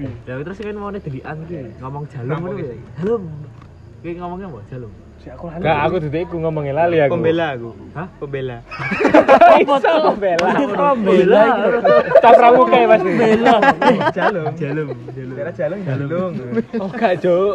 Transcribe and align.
Ya 0.00 0.40
terus 0.42 0.58
kan 0.58 0.76
mau 0.76 0.90
delian 0.90 1.38
ki, 1.46 1.60
ngomong 1.78 2.04
jalum 2.10 2.38
ngono 2.40 2.58
ya. 2.58 2.74
Jalum. 2.98 3.22
Ki 4.02 4.10
ngomongnya 4.18 4.48
apa? 4.50 4.60
Jalum. 4.70 4.92
Si 5.24 5.32
aku 5.32 5.48
lali. 5.48 5.64
Enggak, 5.64 5.78
aku 5.88 5.96
duduk 6.04 6.20
iku 6.20 6.36
ngomongin 6.36 6.74
lali 6.76 6.96
aku. 7.00 7.16
Pembela 7.16 7.46
aku. 7.56 7.70
Hah? 7.96 8.06
Pembela. 8.20 8.56
Iso 9.64 9.92
pembela. 10.04 10.48
Pembela. 10.52 11.42
Capramu 12.20 12.62
kayak 12.68 12.86
Mas. 12.92 13.00
Bela. 13.08 13.56
Jalung. 14.12 14.46
Jalum, 14.52 14.88
jalum. 14.92 15.32
Kira 15.32 15.50
jalung 15.56 15.80
jalung. 15.80 16.32
Oh, 16.76 16.88
enggak, 16.92 17.12
Cuk. 17.24 17.54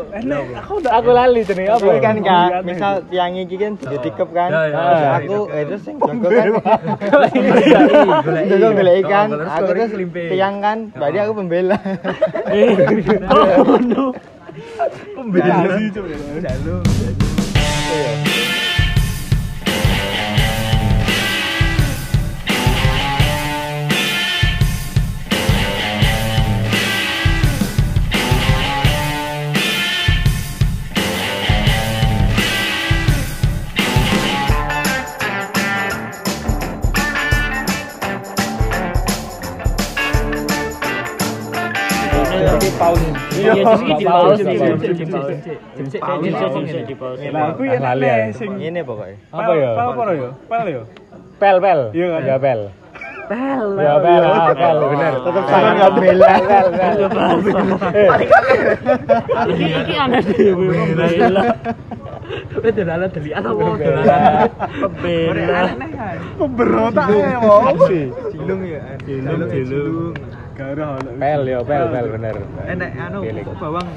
Aku 0.65 0.73
aku 0.81 1.09
lali 1.13 1.45
jenenge 1.45 1.69
apa? 1.69 1.91
Kan 2.01 2.15
kak, 2.25 2.49
misal 2.65 2.93
tiang 3.05 3.37
iki 3.37 3.55
kan 3.61 3.71
ditikep 3.77 4.29
kan. 4.33 4.49
Ya, 4.49 4.61
ya. 4.65 4.73
Terus 4.73 4.97
Ah. 5.05 5.13
aku 5.21 5.37
eh 5.53 5.63
terus 5.69 5.81
sing 5.85 5.95
jago 6.01 6.27
kan. 6.33 6.49
Jago 8.49 8.67
golek 8.73 8.95
ikan. 9.05 9.27
Oh, 9.29 9.45
Aku 9.45 9.69
terus 9.69 9.89
tiang 10.09 10.55
kan. 10.57 10.77
Berarti 10.97 11.17
aku 11.21 11.33
pembela. 11.37 11.77
Oh 13.29 13.77
no. 13.77 14.09
Pembela. 15.13 15.77
sih, 15.77 15.93
Cuk. 15.93 16.05
Jalung. 16.41 17.28
Iki 42.59 42.71
paus. 42.77 43.28
Iya. 43.39 43.53
Sing. 43.79 44.59
Lah 47.31 47.43
aku 47.53 47.61
ya 47.65 47.77
Ah, 47.79 47.95
lali 47.95 48.07
sing. 48.35 48.51
Apa 49.31 49.51
ya? 49.55 49.69
Pel 49.75 49.87
apa 49.89 50.03
ya? 50.13 50.29
Pel 50.49 50.65
ya. 50.67 50.81
Pel 51.39 51.57
pel. 51.63 51.79
Iya 51.95 52.07
kan? 52.11 52.21
Ya 52.25 52.37
pel. 52.37 52.61
Pel. 53.29 53.67
Ya 53.77 53.93
pel, 54.01 54.23
ah, 54.25 54.49
pel, 54.51 54.77
bener. 54.89 55.13
Tetep 55.21 55.43
sama 55.47 55.69
nggak 55.77 55.91
bela. 55.95 56.31
Pel, 56.41 56.67
pel. 57.13 57.37
Eh, 57.93 58.09
Iki 59.49 59.65
iki 59.79 59.93
aneh 59.95 60.21
dhewe 60.25 60.65
pembela. 60.73 61.43
Wis 62.59 62.73
dolanan 62.73 63.09
delian 63.09 63.41
apa 63.41 63.51
dolanan 63.53 64.49
pembela. 64.81 65.61
Pemberontak 66.37 67.07
ya, 67.13 67.37
mau. 67.39 67.61
Cilung 68.33 68.61
ya. 68.65 68.81
Cilung, 69.05 69.41
cilung. 69.47 70.13
Pel 70.59 71.41
ya, 71.47 71.59
pel, 71.63 71.83
pel 71.87 72.05
bener. 72.11 72.35
Enak 72.67 72.91
anu 72.99 73.19
bawang. 73.55 73.87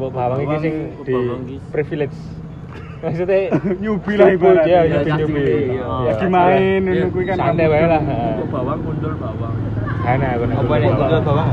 Mbok 0.00 0.08
bawang 0.08 0.40
iki 0.40 0.56
sing 0.64 0.74
Bawang, 0.88 1.04
di 1.04 1.12
bawang 1.12 1.42
privilege. 1.68 2.16
Maksudnya 3.04 3.38
nyubi 3.84 4.12
lah 4.16 4.26
Nyubi, 4.32 4.40
ibaratnya. 4.40 4.72
ya, 4.72 4.80
Ya, 4.80 4.88
nyubi, 4.88 5.04
caci 5.04 5.20
nyubi. 5.20 5.42
iya. 5.44 5.84
Ya, 5.84 6.12
Lagi 6.16 6.26
main 6.32 6.80
Iya. 6.80 6.92
ngono 6.96 7.06
kuwi 7.12 7.24
kan. 7.28 7.36
santai 7.36 7.66
wae 7.68 7.84
lah. 7.84 8.02
Bawang 8.48 8.80
mundur 8.80 9.12
bawang. 9.20 9.54
Ana 10.02 10.26
aku 10.32 10.44
nek. 10.48 10.56
Apa 10.56 10.74
nih 10.80 10.88
mundur 10.88 11.20
bawang? 11.22 11.48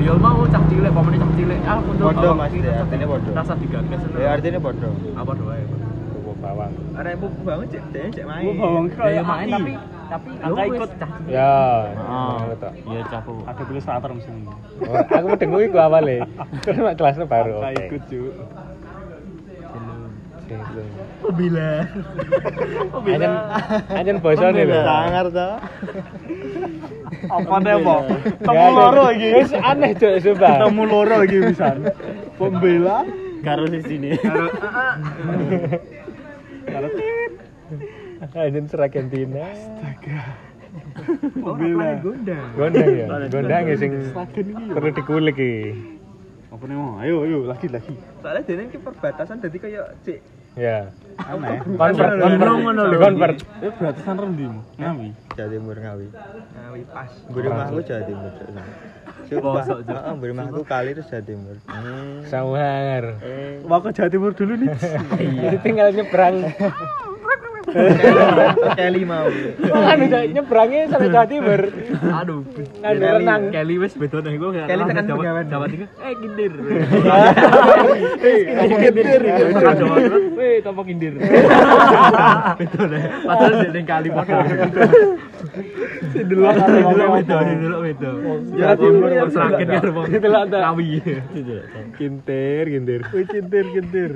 Ya 0.00 0.12
mau 0.16 0.42
cak 0.48 0.62
cilik, 0.66 0.90
pamane 0.90 1.16
cak 1.20 1.32
cilik. 1.36 1.58
Ah 1.68 1.78
Podo 1.84 2.04
bawang. 2.08 2.36
Mas, 2.40 2.52
ya, 2.56 2.72
artinya 2.80 3.06
podo. 3.06 3.28
Rasa 3.36 3.52
digagas. 3.60 4.00
Ya 4.16 4.28
artinya 4.32 4.58
bodoh. 4.58 4.92
apa 5.12 5.32
doa 5.36 5.54
ya? 5.54 5.66
Bawang. 6.40 6.72
Ada 6.96 7.08
yang 7.12 7.20
mau 7.20 7.28
bangun 7.44 7.66
cek 7.68 7.82
cek 7.92 8.06
cek 8.16 8.24
main. 8.24 8.54
Bawang 8.56 8.86
Ya 8.88 8.96
kayak 8.96 9.24
main 9.28 9.44
AI. 9.44 9.52
tapi 9.52 9.72
tapi 10.10 10.28
Angka 10.42 10.62
ikut. 10.66 10.90
cak 10.98 11.10
cilik. 11.22 11.30
Ya. 11.30 11.54
Ah. 11.94 12.42
ngono 12.42 12.54
tok. 12.58 12.72
Iya 12.82 13.00
capu. 13.06 13.32
Ada 13.46 13.62
ilustrator 13.70 14.10
mesin. 14.10 14.34
Oh, 14.82 14.94
Aku 15.06 15.26
mendengu 15.30 15.58
iku 15.62 15.78
awale. 15.78 16.18
Terus 16.66 16.78
mak 16.82 16.94
kelasnya 16.98 17.26
baru. 17.30 17.62
Oke. 17.62 17.78
ikut, 17.86 18.02
Cuk. 18.10 18.34
Gitu. 20.50 20.82
Pembela. 21.22 21.70
Anjen 23.06 23.32
anjen 23.94 24.16
bosone 24.18 24.66
lho. 24.66 24.82
Sangar 24.82 25.26
toh. 25.30 25.54
Apa 27.30 27.54
deh, 27.62 27.74
apa? 27.78 27.94
Temu 28.42 28.66
ada. 28.66 28.74
loro 28.74 29.04
iki. 29.14 29.28
Wis 29.38 29.54
aneh 29.54 29.94
cuk 29.94 30.14
sumpah. 30.18 30.66
Temu 30.66 30.82
loro 30.90 31.22
iki 31.22 31.38
pisan. 31.54 31.86
Pembela 32.34 33.06
Karo 33.46 33.64
di 33.70 33.80
sini. 33.86 34.10
karo 36.66 36.86
tit. 38.20 38.36
Anjen 38.36 38.66
Seragentina. 38.68 39.44
Pembela. 41.34 41.88
Gondang. 42.04 42.46
Gondang 42.54 42.90
ya. 42.94 43.06
Gondang 43.26 43.64
ya 43.66 43.74
sing 43.76 43.90
iki. 43.96 44.40
ya. 44.44 44.74
perlu 44.76 44.90
dikulik 44.94 45.36
iki. 45.36 45.54
Apa 46.50 46.62
nih 46.66 46.76
mau? 46.76 46.98
Ayo, 46.98 47.16
ayo, 47.24 47.38
lagi, 47.46 47.66
lagi. 47.70 47.94
Soalnya 48.20 48.42
dia 48.42 48.54
ini 48.58 48.74
perbatasan 48.74 49.38
jadi 49.38 49.56
kayak 49.58 49.86
cek. 50.02 50.20
Ya. 50.58 50.90
Aneh. 51.22 51.62
Convert, 51.62 52.18
Gondrong 52.18 52.58
convert, 52.58 52.62
ngono 52.66 52.82
lho. 52.90 52.98
convert. 52.98 53.38
Eh, 53.62 53.70
beratasan 53.70 54.16
rendimu. 54.18 54.60
Ngawi. 54.82 55.08
Jawa 55.38 55.48
Timur 55.54 55.76
Ngawi. 55.78 56.06
Ngawi 56.58 56.80
pas. 56.90 57.10
Jawa 57.86 58.02
Timur. 58.02 58.30
Sumpah. 59.30 59.64
Rumahku 60.18 60.62
kali 60.66 60.90
terus 60.98 61.06
Jawa 61.06 61.22
Timur. 61.22 61.56
Sangar. 62.26 63.04
Mau 63.62 63.78
ke 63.78 63.90
Jawa 63.94 64.10
Timur 64.10 64.30
dulu 64.34 64.52
nih. 64.58 64.68
Jadi 65.18 65.56
tinggal 65.66 65.94
nyebrang. 65.94 66.34
Kelly 68.78 69.02
mau. 69.04 69.26
Kan 69.60 69.98
udah 70.00 70.22
nyebrangnya 70.26 70.80
sampai 70.88 71.08
Jawa 71.08 71.26
Timur. 71.26 71.60
Aduh. 72.00 72.40
Kan 72.80 72.94
Kelly. 72.94 73.14
renang. 73.20 73.42
Kelly 73.50 73.74
wes 73.78 73.92
beda 73.94 74.18
nih 74.22 74.38
gue 74.38 74.50
Kelly 74.66 74.82
tekan 74.86 75.04
Jawa. 75.06 75.22
Jawa 75.44 75.66
Timur. 75.68 75.88
Eh. 76.00 76.14
Eh, 78.20 78.52
Jawa 79.54 79.72
Timur. 79.74 80.02
Weh 80.34 80.54
topo 80.60 80.80
kindir. 80.82 81.14
Beda 82.58 82.82
deh. 82.86 83.02
Padahal 83.24 83.52
di 83.60 83.68
ning 83.70 83.86
kali 83.86 84.08
Delok 86.10 86.52
ngomong 86.58 87.22
beda, 87.22 87.34
apa. 87.38 87.52
delok 87.54 87.80
beda. 87.86 88.10
Jawa 88.50 88.74
Timur 88.76 89.10
ya, 89.10 89.24
Sragen 89.30 89.66
delok. 89.68 89.80
karo 89.80 89.90
wong 89.94 90.06
Delok 90.10 90.42
tak. 90.50 90.60
Ngawi. 90.60 90.88
Kintir, 91.96 92.64
kintir. 92.66 93.00
Wih, 93.14 93.24
kintir, 93.30 93.64
kintir. 93.72 94.12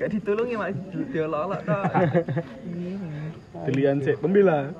Gak 0.00 0.08
ditulungi 0.10 0.54
mak 0.56 0.70
diolok-olok 1.12 1.60
toh. 3.54 3.64
Delian 3.70 3.96
sih, 4.02 4.14
pembela. 4.18 4.74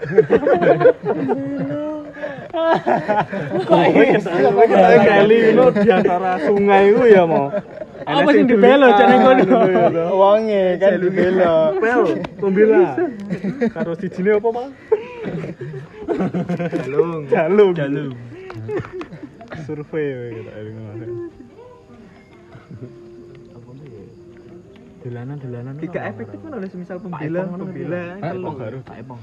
Kali 3.65 5.37
itu 5.55 5.65
di 5.81 5.91
antara 5.91 6.33
sungai 6.43 6.91
itu 6.91 7.03
ya 7.09 7.23
mau. 7.25 7.49
Apa 8.05 8.29
sing 8.35 8.45
dibelo 8.51 8.91
jane 8.99 9.17
kono? 9.23 9.59
Wonge 10.13 10.77
kan 10.83 11.01
dibela. 11.01 11.73
Pel, 11.79 12.03
pembela. 12.37 12.99
Karo 13.73 13.93
sijine 13.97 14.37
apa, 14.37 14.49
Mang? 14.53 14.71
Jalung. 16.85 17.21
Jalung. 17.31 17.73
Jalung. 17.73 18.13
Survei 19.65 20.07
we 20.13 20.29
kita 20.35 20.53
ini 20.61 20.71
kemarin. 20.75 21.11
Dolanan 25.05 25.37
dolanan. 25.37 25.75
Tiga 25.77 26.01
efektif 26.09 26.41
kan 26.41 26.53
oleh 26.57 26.69
semisal 26.73 26.97
pembela, 26.97 27.45
pembela. 27.45 28.03
Oh, 28.25 28.57
baru. 28.57 28.81
Tak 28.89 29.05
epong. 29.05 29.21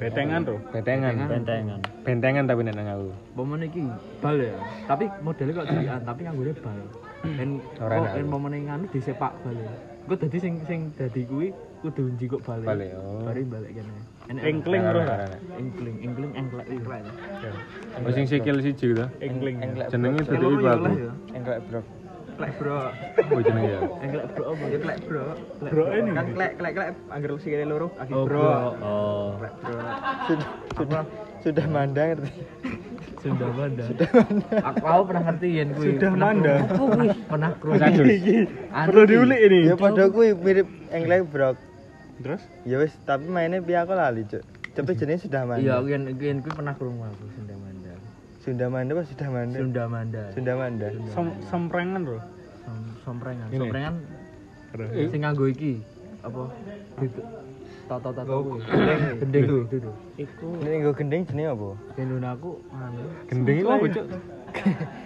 Betengan 0.00 0.40
tuh. 0.44 0.58
Bentengan. 0.72 1.14
Bentengan. 1.28 1.80
Bentengan 2.00 2.44
tapi 2.48 2.60
nek 2.64 2.74
nang 2.80 2.88
aku. 2.88 3.08
Momen 3.36 3.60
iki 3.68 3.84
bal 4.24 4.36
ya. 4.40 4.56
Tapi 4.88 5.04
modelnya 5.20 5.52
kok 5.52 5.66
dilian, 5.68 6.00
tapi 6.00 6.20
nganggone 6.24 6.52
bal. 6.64 6.78
Dan 7.26 7.50
Ora 7.80 7.94
kok 8.00 8.08
enak. 8.08 8.16
en 8.16 8.26
momen 8.28 8.52
nganu 8.56 8.84
disepak 8.88 9.32
bal. 9.44 9.56
ya. 9.56 9.72
Engko 10.06 10.14
dadi 10.16 10.38
sing 10.40 10.54
sing 10.64 10.80
dadi 10.96 11.28
kuwi 11.28 11.52
kudu 11.84 12.08
njikuk 12.16 12.40
bal. 12.40 12.60
Balik, 12.64 12.96
oh. 12.96 13.20
Bari 13.20 13.42
balik 13.44 13.70
kene. 13.76 13.92
Engkling 14.32 14.82
bro. 14.82 15.02
Engkling, 15.60 15.96
engkling, 16.02 16.32
engklek. 16.34 16.66
engklek. 16.72 17.02
Oh 18.00 18.10
sing 18.16 18.24
sikil 18.24 18.56
siji 18.64 18.96
to. 18.96 19.06
Engkling. 19.20 19.60
Jenenge 19.92 20.24
dadi 20.24 20.44
iku 20.44 20.66
aku. 20.72 20.92
Englek 21.36 21.58
bro. 21.68 21.80
Klek 22.36 22.52
bro. 22.60 22.92
Oh 23.32 23.40
jenenge 23.40 23.70
ya. 23.72 23.80
Engklek 24.04 24.26
bro 24.36 24.44
apa? 24.52 24.64
Ya 24.68 24.78
klek 24.78 24.98
bro. 25.08 25.24
Bro 25.72 25.84
ini. 25.90 26.10
Kan 26.12 26.26
klek 26.36 26.52
klek 26.60 26.72
klek 26.76 26.88
anggar 27.08 27.30
sikile 27.40 27.64
loro 27.64 27.88
aki 27.96 28.12
Oh, 28.12 28.24
bro. 28.28 28.44
Oh. 28.84 29.28
Klek 29.40 29.54
bro. 29.60 29.78
Sudah 30.28 30.48
sudah 30.76 31.02
sudah 31.40 31.66
mandang 31.66 32.06
ngerti. 32.12 32.32
Sudah 33.16 33.50
manda. 33.50 33.84
Aku 34.62 34.84
aku 34.84 35.02
pernah 35.08 35.22
ngerti 35.26 35.48
yen 35.50 35.68
kuwi. 35.72 35.86
Sudah 35.96 36.10
Pernah 36.12 36.28
manda. 36.30 36.54
krungu. 36.68 36.68
Apa 36.68 36.84
kuwi? 36.84 37.08
Pernah. 37.26 37.50
Sadus. 37.56 38.06
Anu 38.70 38.86
Perlu 38.92 39.02
diulik 39.08 39.40
ini. 39.40 39.60
Ya 39.66 39.74
padha 39.74 40.04
kuwi 40.12 40.28
mirip 40.36 40.68
englek 40.92 41.20
bro. 41.26 41.50
Terus? 42.16 42.40
Ya 42.64 42.80
wis, 42.80 42.96
tapi 43.04 43.28
mainnya 43.28 43.60
piye 43.60 43.76
aku 43.76 43.92
lali, 43.92 44.24
Cuk. 44.24 44.40
Tapi 44.72 44.96
jenis 44.96 45.24
sudah. 45.24 45.44
Iya, 45.56 45.80
aku 45.80 45.92
yen 45.92 46.08
yen 46.16 46.40
kuwi 46.40 46.52
pernah 46.52 46.72
krungu 46.72 47.04
aku 47.04 47.24
Sunda 47.32 47.52
Manda. 47.56 47.75
Sunda 48.46 48.70
Manda 48.70 48.94
apa 48.94 49.02
sudah 49.02 49.26
Manda? 49.28 49.56
Sunda 49.58 49.82
Manda. 49.90 50.22
Sunda 50.30 50.52
Manda. 50.54 50.86
Sem- 51.10 51.36
Semprengan 51.42 52.00
bro. 52.00 52.18
Som- 52.62 52.94
Somprengan. 53.02 53.46
Ini. 53.50 53.58
Somprengan 53.58 53.94
Terus. 54.70 54.88
sing 55.10 55.20
nganggo 55.20 55.44
iki 55.46 55.82
apa? 56.22 56.42
Itu. 57.02 57.20
Tata 57.86 58.10
tata 58.10 58.30
Oh, 58.30 58.42
kuwi. 58.42 58.62
gendeng. 58.62 59.02
Gendeng 59.18 59.44
itu. 59.66 59.90
Iku. 60.16 60.46
Ini 60.58 60.74
nggo 60.78 60.92
gendeng 60.92 61.22
jenenge 61.22 61.50
apa? 61.50 61.68
Yen 61.96 62.22
aku 62.22 62.50
anu. 62.72 63.02
Gendeng 63.26 63.56
apa, 63.64 63.84
Cuk? 63.88 64.06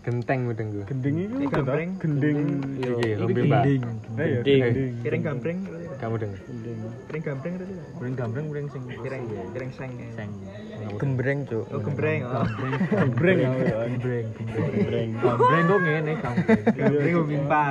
Genteng 0.00 0.48
mudeng 0.48 0.68
gue. 0.72 0.84
Gendeng 0.88 1.14
iku 1.20 1.34
Iki 1.36 1.44
udah 1.44 1.50
tau? 1.52 1.60
gambreng. 1.60 1.90
Gendeng. 2.00 2.38
Iki 2.40 2.88
Iki 2.88 3.10
lombe 3.20 3.40
mbak. 3.44 3.62
gendeng. 3.68 3.82
Gendeng. 4.16 4.60
gendeng. 4.64 4.92
Kireng 5.04 5.22
gambreng. 5.22 5.58
Kamu 6.00 6.14
deng. 6.16 6.32
Kireng 7.04 7.22
gambreng 7.22 7.54
tadi. 7.60 7.74
Ureng 8.00 8.14
gambreng 8.16 8.46
ureng 8.48 8.66
sing 8.72 8.82
Kireng 8.88 9.22
kireng 9.52 9.70
seng. 9.76 9.92
seng. 10.16 10.30
Gembreng, 10.96 11.38
Cuk. 11.44 11.64
Oh, 11.68 11.80
gembreng. 11.84 12.20
Oh. 12.24 12.44
Gembreng 12.88 13.38
ya. 13.38 13.50
Gambreng, 13.84 14.26
gambreng. 14.32 15.10
Gambreng 15.20 15.64
kok 15.68 15.80
ngene 15.84 16.12
gambreng. 16.16 16.62
Gembreng 16.72 17.12
kok 17.12 17.26
mimpa. 17.28 17.64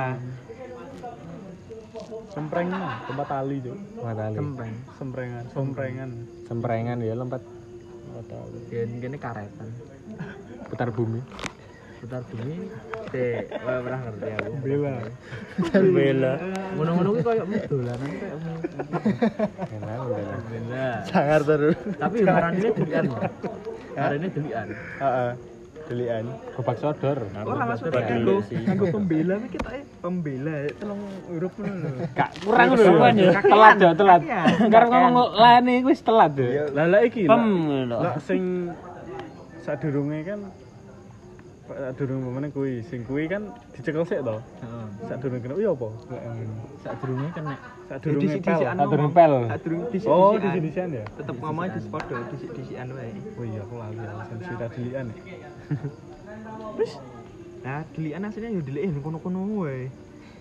Sempreng 2.30 2.66
mah, 2.70 3.02
tempat 3.02 3.26
tali, 3.26 3.56
Cuk. 3.58 3.76
Matali. 3.98 4.36
Gambreng. 4.38 4.74
Semprengan, 4.94 5.44
semprengan. 5.50 6.10
Semprengan 6.46 6.96
ya 7.02 7.14
lompat. 7.18 7.42
Matali. 8.14 8.58
Ya 8.70 8.82
ngene 8.86 9.18
karetan. 9.18 9.68
Putar 10.70 10.88
bumi. 10.94 11.18
Putar 12.00 12.24
bumi. 12.32 12.56
Teh, 13.12 13.44
ora 13.60 13.76
pernah 13.84 14.00
ngerti 14.08 14.28
aku. 14.32 14.52
Bela. 14.64 14.94
Bela. 15.68 16.32
Ngono-ngono 16.72 17.08
kuwi 17.12 17.22
koyo 17.28 17.44
dolanan 17.44 18.10
koyo 18.16 18.36
Enak 19.68 19.96
udah. 20.08 20.40
bela. 20.48 20.88
Sangar 21.04 21.40
terus. 21.44 21.76
Tapi 22.00 22.16
marane 22.24 22.68
delian. 22.72 23.04
Marane 23.92 24.26
delian. 24.32 24.68
Heeh. 24.96 25.30
Delian. 25.92 26.24
Gobak 26.56 26.76
sodor. 26.80 27.18
Ora 27.20 27.64
Iya 27.76 28.00
kanggo 28.00 28.34
kanggo 28.48 28.84
pembela 28.94 29.34
iki 29.42 29.48
kita 29.58 29.70
pembela 30.00 30.54
telung 30.80 31.02
huruf 31.28 31.52
ngono. 31.60 31.88
Gak 32.16 32.30
kurang 32.40 32.68
lho. 32.80 32.92
Ya. 33.12 33.32
Telat 33.44 33.76
ya, 33.76 33.90
telat. 33.92 34.20
Sekarang 34.56 34.88
ngomong 34.88 35.36
lani 35.36 35.74
wis 35.84 36.00
telat 36.00 36.32
ya. 36.32 36.64
Lah 36.72 36.86
lah 36.88 37.00
iki. 37.04 37.28
Pem 37.28 37.44
lho. 37.92 37.98
Sing 38.24 38.72
sadurunge 39.60 40.24
kan 40.24 40.40
sadurunge 41.70 42.22
pemene 42.26 42.48
kuwi, 42.50 42.72
sing 42.82 43.00
kuwi 43.06 43.24
kan 43.26 43.42
dicekel 43.72 44.02
sik 44.02 44.20
to. 44.20 44.36
Heeh. 44.38 44.86
Sadurunge 45.06 45.40
kena 45.40 45.54
iya 45.56 45.70
apa? 45.70 45.88
Sadurunge 46.82 47.28
kena 47.30 47.54
Sadurunge 47.86 48.20
pel. 48.20 48.38
Disi-disian 48.38 48.74
Satu 48.74 48.84
ngomong. 48.86 49.00
rempel. 49.06 49.32
Sadurung 49.50 49.80
disi 49.90 50.06
Oh, 50.06 50.34
disi-disian 50.36 50.88
ya? 50.94 51.04
Tetep 51.14 51.36
ngomongnya 51.38 51.78
di 51.78 51.80
podo 51.86 52.16
disi-disian 52.30 52.86
wae. 52.94 53.10
Oh 53.38 53.44
iya, 53.46 53.60
aku 53.62 53.74
lali 53.78 53.96
ya, 53.98 54.12
sen 54.26 54.38
sira 54.42 54.66
delian. 54.70 55.06
ya. 55.08 55.16
Nah, 57.60 57.84
delian 57.92 58.24
aslinya 58.24 58.56
yo 58.56 58.60
ning 58.64 59.04
kono-kono 59.04 59.68
wae. 59.68 59.92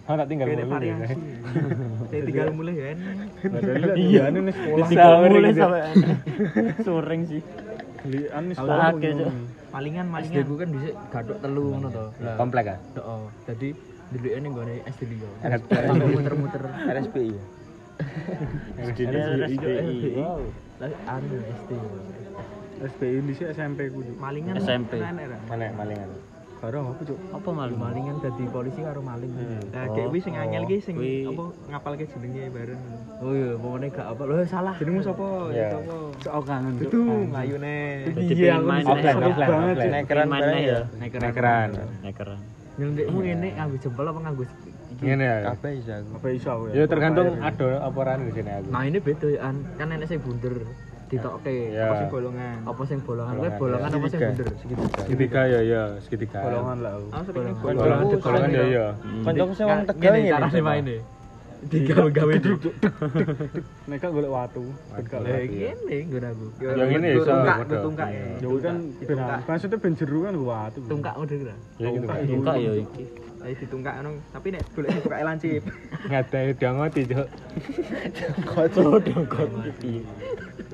Oh, 0.07 0.15
tak 0.17 0.25
tinggal 0.25 0.47
variasi. 0.49 1.13
Saya 2.09 2.21
tinggal 2.31 2.49
mulai 2.55 2.73
ya. 2.79 2.87
Iya, 3.93 4.23
ini 4.31 4.49
sekolah. 4.49 4.87
Bisa 4.87 5.03
mulai 5.21 5.51
sampai 5.53 5.81
soreng 6.81 7.21
sih. 7.27 7.41
Kalau 8.31 8.97
sekolah. 8.97 9.33
Cuk. 9.69 9.75
Malingan 9.77 10.05
SD 10.09 10.13
malingan. 10.13 10.45
ku 10.49 10.53
kan 10.57 10.67
dhisik 10.73 10.93
gadok 11.13 11.37
telu 11.45 11.63
ngono 11.77 11.87
to. 11.93 12.05
Lah, 12.25 12.35
Komplek 12.41 12.63
kan? 12.65 12.79
Heeh. 12.97 13.23
Jadi 13.45 13.69
dhewe 14.09 14.37
ning 14.41 14.53
gone 14.57 14.73
SD 14.89 15.01
Sampai 15.45 16.07
muter-muter. 16.09 16.63
RSPI. 16.65 17.33
SDI. 18.81 20.17
Lah 20.81 20.91
anu 21.11 21.37
SD. 21.37 21.71
SPI 22.79 23.15
ini 23.21 23.31
sih 23.37 23.45
SMP 23.53 23.93
ku. 23.93 24.01
Malingan. 24.17 24.57
SMP. 24.57 24.97
Mana 25.45 25.69
malingan? 25.77 26.09
Karo 26.59 26.91
apa, 26.91 27.01
Cuk? 27.07 27.15
Apa 27.31 27.49
maling? 27.55 27.79
Malingan 27.79 28.15
dadi 28.19 28.43
polisi 28.51 28.83
karo 28.83 28.99
maling. 28.99 29.31
Nah, 29.71 29.87
kayak 29.95 30.11
kuwi 30.11 30.19
sing 30.19 30.35
anyel 30.35 30.67
ki 30.67 30.83
sing 30.83 30.95
apa 30.99 31.43
ngapalke 31.71 32.03
jenenge 32.03 32.51
bareng. 32.51 32.81
Oh 33.23 33.31
iya, 33.31 33.51
pokoknya 33.55 33.87
gak 33.95 34.07
apa. 34.11 34.21
Loh 34.27 34.37
salah. 34.43 34.75
Jenengmu 34.75 34.99
sapa? 34.99 35.27
Ya. 35.55 35.71
Sapa? 35.71 35.95
Cok 36.19 36.43
kangen, 36.43 36.73
Cuk. 36.75 36.91
Itu. 36.91 37.01
Jadi 38.11 38.23
Iya, 38.35 38.59
aku 38.59 38.91
seru 38.99 39.29
banget. 39.39 39.75
Cuk. 39.79 39.87
Nekeran 39.87 40.25
main 40.27 40.41
bareng 40.43 40.59
ya. 40.59 40.67
ya? 40.67 40.81
Nekeran. 40.99 41.23
Nekeran. 41.31 41.69
Nekeran. 42.03 42.39
Nyelendekmu 42.79 43.17
ngene 43.23 43.47
nganggo 43.55 43.75
jempol 43.79 44.05
apa 44.07 44.19
nganggo? 44.19 44.43
Ngene 44.99 45.23
ya. 45.23 45.37
Kabeh 45.55 45.71
iso 45.79 45.91
aku. 45.95 46.09
Apa 46.19 46.27
iso 46.31 46.49
aku 46.51 46.63
Ya 46.75 46.83
tergantung 46.91 47.27
ada 47.39 47.67
apa 47.87 47.99
ran 48.03 48.19
di 48.27 48.31
sini 48.35 48.51
aku. 48.51 48.67
Nah, 48.67 48.83
ini 48.83 48.97
beda 48.99 49.27
ya, 49.31 49.39
An. 49.47 49.55
kan 49.79 49.87
enek 49.95 50.07
sing 50.11 50.19
bunder 50.19 50.55
ditokke. 51.09 51.57
Ya. 51.73 51.89
Apa 51.89 51.93
sing 51.97 52.09
golongan? 52.13 52.57
Apa 52.63 52.81
sing 52.85 52.99
bolongan? 53.01 53.33
Kowe 53.33 53.41
Bolongan. 53.41 53.59
bolongan 53.59 53.89
apa 53.89 54.07
sing 54.07 54.19
bunder? 54.21 54.47
Segitiga. 54.61 54.97
Segitiga 55.03 55.41
ya 55.49 55.59
ya, 55.65 55.83
segitiga. 56.05 56.39
Golongan 56.45 56.77
lah 56.85 56.91
golongan 57.25 57.53
golongan 58.21 58.49
ya 58.53 58.63
ya. 58.69 58.87
Kancaku 59.25 59.53
sing 59.57 59.65
wong 59.65 59.81
Tegal 59.89 60.11
Ngene 60.13 60.19
ngene. 60.21 60.33
carane 60.37 60.61
maine. 60.61 60.97
Digawe-gawe 61.59 62.33
duduk. 62.39 62.73
Nek 63.91 63.97
gak 63.99 64.11
golek 64.15 64.31
watu. 64.31 64.63
Watu. 64.95 65.15
Lah 65.19 65.43
ngene 65.43 65.95
nggon 66.07 66.25
aku. 66.31 66.45
Yang 66.63 66.89
ini 66.95 67.07
iso, 67.19 67.31
tungkak. 67.83 68.09
Ya 68.39 68.47
kuwi 68.47 68.61
kan 68.63 68.75
ben 69.03 69.17
maksudnya 69.43 69.77
ben 69.81 69.93
jeru 69.97 70.17
kan 70.23 70.33
watu. 70.39 70.79
Tungkak 70.87 71.13
udah 71.19 71.35
kira. 71.35 71.55
Ya 71.81 71.87
gitu. 71.91 72.05
Tungkak. 72.07 72.55
Ya 72.61 72.71
iki. 72.79 73.03
Ayo 73.39 73.55
ditungkak 73.55 74.03
ngono, 74.03 74.19
tapi 74.35 74.51
nek 74.51 74.67
golek 74.75 74.89
sing 74.91 75.01
tungkake 75.03 75.23
lancip. 75.23 75.63
Ngada 76.11 76.39
dia 76.59 76.69
ngoti, 76.75 77.01
Cuk. 77.07 77.27
Kocok. 78.51 78.99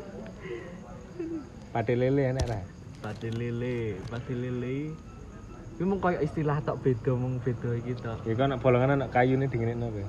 Pate 1.75 1.91
lele 1.91 2.31
enak 2.31 2.47
ra. 2.47 2.59
Pati 3.03 3.27
lele, 3.27 3.99
pati 4.07 4.31
lele. 4.31 4.95
Kuwi 5.75 5.83
mung 5.83 5.99
koyo 5.99 6.23
istilah 6.23 6.63
tok 6.63 6.79
beda 6.79 7.11
mung 7.11 7.43
beda 7.43 7.75
iki 7.75 7.99
tok. 7.99 8.23
Ya 8.23 8.31
kan 8.31 8.55
bolongan 8.63 8.95
anak 8.95 9.11
kayu 9.11 9.35
ini 9.35 9.51
dinginekno 9.51 9.91
kowe. 9.91 10.07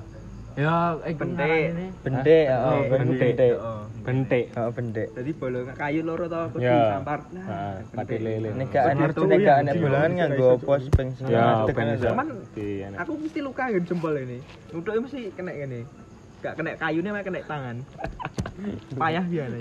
Ya, 0.55 0.95
iku 1.03 1.27
Bentik. 1.27 1.43
ngarane. 1.43 1.85
Bendek, 2.07 2.45
Hah? 2.47 2.59
heeh, 2.71 2.81
Bentik. 2.87 3.19
bentik. 3.19 3.53
Bentik. 4.01 4.45
Heeh, 4.55 4.69
bendek. 4.71 5.07
Dadi 5.11 5.31
bolongan 5.35 5.75
kayu 5.75 5.99
loro 6.07 6.25
to 6.25 6.39
kudu 6.55 6.63
Ya. 6.63 6.79
sampar. 6.87 7.19
Heeh, 7.35 7.75
pate 7.91 8.15
lele. 8.15 8.49
Nek 8.55 8.67
gak 8.71 8.83
tuh 9.11 9.25
nek 9.27 9.37
ya, 9.37 9.45
gak 9.45 9.57
enek 9.59 9.73
di- 9.75 9.83
bolongan 9.83 10.11
nganggo 10.15 10.49
pos 10.63 10.83
ping 10.87 11.09
Ya, 11.27 11.67
ben. 11.67 11.87
Cuman 11.99 12.27
enak. 12.55 12.97
aku 13.03 13.11
mesti 13.19 13.39
luka 13.43 13.63
nggon 13.67 13.83
jempol 13.83 14.15
ini. 14.15 14.39
Nutuke 14.71 14.97
mesti 15.03 15.35
kena 15.35 15.51
ngene. 15.51 15.83
Gak 16.39 16.53
kena 16.55 16.79
kayune 16.79 17.09
mah 17.11 17.21
kena 17.27 17.43
tangan. 17.43 17.77
Payah 19.03 19.25
dia 19.27 19.45
nih. 19.51 19.59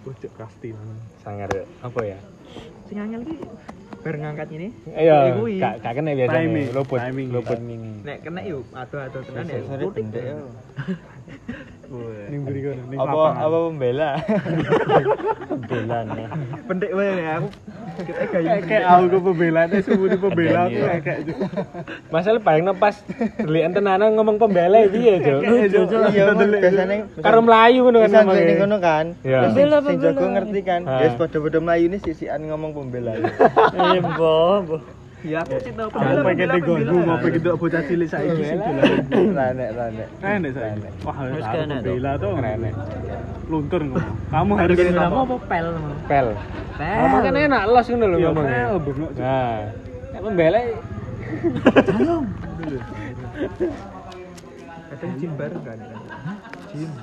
Ya. 0.00 0.06
Bocok 0.08 0.32
kasti. 0.32 0.68
Sangar 1.20 1.48
ya. 1.52 1.64
Apa 1.84 2.00
ya? 2.04 2.18
Sing 2.88 2.96
angel 2.98 3.20
ki 3.22 3.36
bar 4.00 4.16
ngangkat 4.16 4.48
ini. 4.56 4.68
Kuwi. 5.36 5.60
gak 5.60 5.74
gak 5.84 5.92
kena 5.92 6.10
biasanya. 6.16 6.40
Timing, 6.40 6.66
Luput, 6.72 6.98
timing. 7.04 7.28
luput. 7.28 7.58
Nek 7.60 8.18
kena 8.24 8.40
yuk 8.48 8.64
ado-ado 8.72 9.18
tenan 9.20 9.44
ya. 9.44 9.60
Sore-sore 9.60 9.84
Putik 9.84 10.04
bendek, 10.08 10.22
deh. 10.24 10.36
Ning 12.30 12.40
buri 12.46 12.60
kono, 12.62 12.82
ning 12.86 12.98
Apa 12.98 13.10
apa 13.36 13.56
pembela? 13.66 14.10
Belan 15.66 16.06
ya. 16.14 16.28
Pendek 16.64 16.90
wae 16.94 17.10
ya 17.16 17.32
aku. 17.36 17.48
Kita. 18.00 18.22
Kayak 18.30 18.58
kayak 18.64 18.84
aku 18.86 19.04
ke 19.06 19.18
pembela 19.20 19.60
deh, 19.66 19.80
sebuti 19.82 20.16
pembela 20.16 20.60
aku 20.64 20.78
kayak 20.78 21.02
kayak 21.02 21.20
gitu. 21.26 21.42
Masalah 22.08 22.40
paling 22.40 22.64
pas 22.76 22.94
delian 23.36 23.74
tenanan 23.74 24.14
ngomong 24.14 24.38
pembela 24.38 24.86
piye, 24.86 25.18
Cuk? 25.18 25.40
Lucu, 25.42 25.80
Cuk. 25.84 26.00
Iya, 26.10 26.24
biasanya 26.32 26.96
Karo 27.18 27.38
melayu 27.42 27.78
ngono 27.82 27.98
kan 27.98 28.06
Bisa 28.06 28.18
ngomongnya. 28.20 28.46
ning 28.46 28.58
ngono 28.58 28.76
kan. 28.78 29.04
Iya. 29.20 29.38
Terus 29.42 29.52
sing- 29.52 29.68
Sing 29.82 29.98
jago 30.00 30.26
ngerti 30.30 30.60
kan. 30.62 30.80
Ya 30.86 31.04
wis 31.04 31.14
padha-padha 31.16 31.58
mlayu 31.58 31.84
ini 31.86 31.98
sisian 31.98 32.40
ngomong 32.46 32.70
pembela. 32.70 33.18
Eh, 33.18 33.98
mbok. 33.98 34.99
Iya, 35.20 35.44
aku 35.44 35.52
cinta 35.60 35.84
Aku 35.84 36.24
pengen 36.24 36.48
digonggu 36.56 36.96
ngopi 37.04 37.28
gitu 37.36 37.48
bocah 37.60 37.82
cilik 37.84 38.08
saiki 38.08 38.40
sing 38.40 38.56
dolan. 38.56 39.04
Ranek, 39.36 39.68
ranek. 39.76 40.08
Enak 40.24 40.50
saiki. 40.56 40.88
Wah, 41.04 41.14
aku 41.20 41.36
kena 41.44 41.76
tuh. 41.76 41.92
pembela 41.92 42.12
tuh. 42.16 42.32
Keren. 42.40 42.60
Luntur 43.50 43.80
ngomong. 43.84 44.16
Kamu 44.32 44.52
harus 44.56 44.76
Harus 44.80 44.94
nama 44.96 45.18
apa 45.20 45.36
pel? 45.44 45.66
Pel. 46.08 46.28
Pel. 46.80 46.96
Ngomong 47.04 47.20
kan 47.20 47.34
enak 47.36 47.62
los 47.68 47.86
ngono 47.92 48.04
lho 48.08 48.16
Iya, 48.16 48.28
ngomongnya. 48.32 48.64
pel, 48.64 48.78
bengok. 48.80 49.10
Nah, 49.20 49.58
nek 50.10 50.20
pembela 50.24 50.60
Kadang 54.90 55.12
jim 55.20 55.32
bareng 55.36 55.62
kan. 55.62 55.78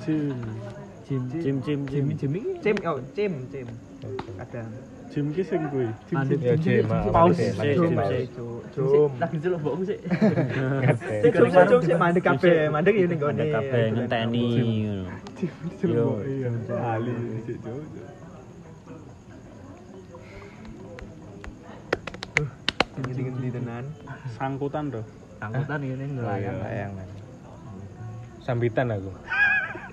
Jim. 0.03 0.33
Jim 1.07 1.23
jim 1.31 1.55
jim 1.63 1.79
jim 1.87 2.05
jim 2.19 2.31
iki. 2.35 2.51
Cim, 2.59 2.75
oh, 2.83 2.99
cim, 3.15 3.33
cim. 3.47 3.67
Kadang. 4.41 4.67
Jim 5.17 5.33
ki 5.33 5.41
sing 5.41 5.65
kuwi. 5.73 5.89
Jim. 6.05 6.13
Mandek 6.13 6.39
Ya, 6.45 6.53
Jim, 6.61 6.85
maaf. 6.85 7.09
Paus. 7.09 7.41
Jim. 7.41 7.97
Lagi 9.17 9.37
sik. 9.41 9.97
Sik 11.25 11.33
sik 11.89 11.97
mandek 11.97 12.21
kabeh. 12.21 12.69
Mandek 12.69 12.93
ya 12.93 13.09
ning 13.09 13.17
gone. 13.17 13.33
Mandek 13.33 13.49
kabeh 13.49 13.83
ngenteni 13.97 14.45
ngono. 14.85 15.09
Jim 15.33 15.49
diceluk. 15.65 16.21
Iya, 16.21 16.53
Ali 16.93 17.17
sik, 17.49 17.57
Cuk. 17.65 17.81
Ngendi-ngendi 23.01 23.49
tenan. 23.57 23.85
Sangkutan 24.37 24.93
tuh. 24.93 25.05
Angkutan 25.41 25.81
ini 25.81 26.05
nelayan. 26.13 26.61
Layangan. 26.61 27.09
Sambitan 28.45 28.93
aku. 28.93 29.09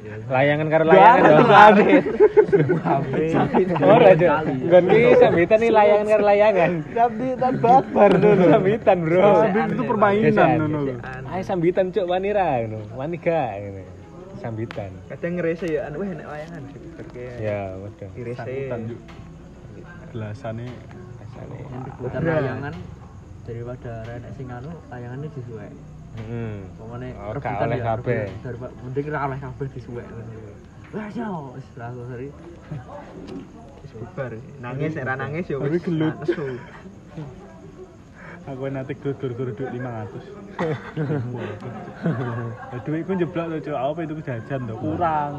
Layangan 0.04 0.66
karo 0.68 0.84
layangan 0.84 1.20
dong. 1.24 1.48
Ora 3.84 4.06
aja. 4.12 4.28
Nggon 4.44 4.84
ki 4.88 5.00
sambitan 5.20 5.58
nih 5.60 5.70
layangan 5.72 6.06
karo 6.06 6.22
layangan. 6.24 6.70
Sambitan 6.92 7.52
babar 7.60 8.10
dulu. 8.12 8.44
Sambitan, 8.54 8.96
Bro. 9.04 9.20
Sambit 9.44 9.64
itu 9.72 9.82
permainan 9.84 10.48
ngono. 10.60 10.80
Ayo 11.32 11.42
sambitan 11.42 11.86
cuk 11.90 12.06
wani 12.08 12.30
ra 12.32 12.62
ngono. 12.64 12.78
Wani 12.94 13.16
gak 13.16 13.52
ngono. 13.60 13.82
Sambitan. 14.40 14.90
Kadang 15.08 15.32
ngerese 15.40 15.66
ya 15.72 15.80
anu 15.88 15.96
weh 16.04 16.08
nek 16.12 16.28
layangan. 16.28 16.62
Ya, 17.40 17.60
waduh. 17.80 18.10
Irese. 18.16 18.38
Sambutan 18.44 18.80
juk. 18.92 19.00
Gelasane 20.14 20.66
Asane. 21.24 21.58
Yang 21.58 21.82
diputar 21.90 22.20
layangan 22.22 22.74
daripada 23.44 23.92
renek 24.08 24.32
sing 24.36 24.46
anu 24.52 24.70
layangannya 24.88 25.28
disuwek. 25.32 25.72
Heeh. 26.14 26.52
Pokoknya 26.78 27.08
Oh, 27.18 27.34
gak 27.36 27.58
oleh 27.64 27.80
kabeh. 27.82 28.22
Mending 28.86 29.06
ra 29.10 29.18
oleh 29.26 29.38
kabeh 29.38 29.66
disuwek 29.74 30.06
ngono. 30.06 30.34
Wah, 30.94 31.08
yo 31.10 31.28
wis 31.58 31.66
langsung 31.74 32.06
seri. 32.06 32.28
Wis 33.82 33.92
bubar. 33.98 34.30
Nangis 34.62 34.94
nek 34.94 35.04
ra 35.04 35.14
nangis 35.18 35.50
ya 35.50 35.58
Tapi 35.58 35.78
gelut. 35.82 36.14
aku 38.44 38.68
nanti 38.68 38.92
gur-gur 39.00 39.56
duit 39.56 39.72
500 39.72 40.20
ya 42.68 42.78
duitku 42.84 43.12
jeblok 43.16 43.46
tuh 43.48 43.60
cok 43.64 43.78
apa 43.80 44.00
itu 44.04 44.14
jajan 44.20 44.60
tuh 44.68 44.76
kurang 44.76 45.32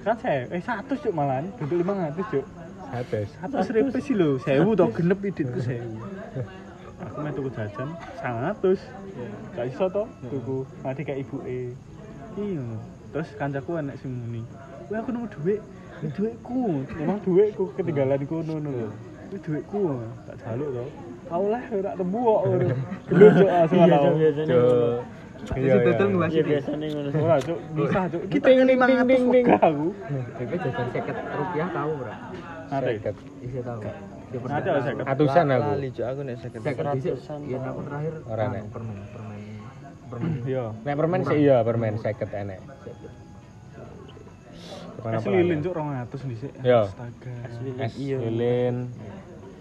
kan 0.00 0.16
saya 0.24 0.48
eh 0.48 0.62
satu 0.64 0.96
cok 0.96 1.12
malahan 1.12 1.52
duduk 1.60 1.84
500 1.84 2.16
cok 2.32 2.44
Ates. 2.96 3.28
satu 3.36 3.56
seribu 3.60 3.92
sih 4.00 4.16
lo 4.16 4.40
sewu 4.40 4.72
tau 4.72 4.88
genep 4.88 5.20
iditku 5.20 5.60
sewu 5.60 6.00
aku 7.04 7.16
main 7.24 7.32
tuku 7.32 7.50
jajan 7.56 7.88
sangatus 8.20 8.80
gak 9.56 9.66
iso 9.68 9.86
toh 9.88 10.06
tuku 10.28 10.58
nanti 10.84 11.00
kayak 11.04 11.20
ibu 11.24 11.36
e 11.48 11.72
iya 12.36 12.66
terus 13.10 13.28
kancaku 13.36 13.80
enek 13.80 13.96
sing 13.98 14.12
muni 14.12 14.42
wah 14.92 14.98
aku 15.00 15.10
nemu 15.10 15.26
duit 15.32 15.60
ini 16.00 16.08
duitku 16.16 16.60
emang 16.96 17.18
duitku 17.24 17.64
ketinggalan 17.76 18.22
kono 18.28 18.54
no 18.60 18.72
ini 19.30 19.38
duitku 19.40 20.00
tak 20.28 20.36
jaluk 20.44 20.68
toh 20.76 20.88
tau 21.30 21.44
lah 21.46 21.62
ora 21.70 21.92
temu 21.94 22.18
kok 22.20 22.42
gelut 23.08 23.32
cok 23.38 23.50
asal 23.64 23.84
tau 23.86 24.14
Cuk. 25.40 25.56
Iya, 25.56 25.80
betul 25.80 26.08
iya. 26.20 26.28
Iya 26.28 26.42
biasanya 26.44 26.86
ngono. 26.92 27.08
ora 27.16 27.36
cok 27.40 27.58
bisa 27.72 28.00
cok 28.12 28.22
kita 28.28 28.48
yang 28.52 28.68
ding, 28.68 28.76
ding, 28.76 29.00
ding, 29.08 29.24
ding. 29.32 29.46
aku 29.48 29.88
Tapi 30.36 30.54
jajan 30.60 30.86
50 30.92 31.40
rupiah 31.40 31.68
tahu, 31.72 31.90
Bro. 31.96 32.12
Nate. 32.68 32.92
Seket. 33.00 33.14
Isi 33.40 33.60
tahu. 33.64 33.80
Ada 34.30 34.70
seket. 34.80 35.04
Atusan 35.04 35.44
aku. 35.48 35.62
Lali 35.68 35.88
cuk 35.90 36.06
aku 36.06 36.20
nek 36.22 36.36
sakit. 36.38 36.60
Seket. 36.60 36.84
Ratusan. 36.84 37.38
Iya, 37.42 37.58
aku 37.64 37.80
terakhir 37.82 38.12
Ora, 38.24 38.42
anu, 38.42 38.52
Nek. 38.52 38.64
permen, 38.70 38.96
permen. 39.08 39.40
Permen. 40.06 40.32
iya 40.50 40.64
Nek 40.80 40.94
permen 40.96 41.20
sih 41.24 41.38
iya 41.40 41.56
permen 41.60 41.94
seket 41.96 42.30
enek. 42.32 42.60
es 45.00 45.24
lilin 45.24 45.58
cok 45.60 45.72
200 45.72 46.28
dhisik 46.28 46.52
Iya. 46.60 46.80
astaga 46.84 47.32
Es 47.80 47.94
Iya. 47.96 48.16
lilin. 48.20 48.76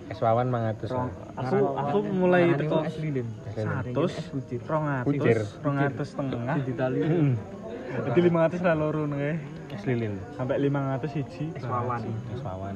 Es 0.05 0.19
wawan 0.19 0.49
500. 0.49 0.89
aku 1.33 1.57
aku 1.71 1.97
mulai 2.11 2.43
teko 2.53 2.81
es 2.83 2.97
lilin. 2.97 3.27
satu 3.47 4.03
kucir. 4.33 4.59
rongatus 4.61 5.47
rongatus 5.59 6.07
setengah 6.11 6.57
Di 6.59 6.73
tali. 6.73 6.99
jadi 8.03 8.19
lima 8.19 8.39
ratus 8.45 8.59
lah 8.59 8.75
loro 8.75 9.05
nih 9.05 9.37
Es 9.69 9.85
lilin. 9.85 10.17
sampai 10.33 10.57
lima 10.57 10.91
ratus 10.91 11.13
siji 11.13 11.53
Es 11.53 11.63
wawan. 11.63 12.01
Es 12.27 12.41
wawan. 12.41 12.75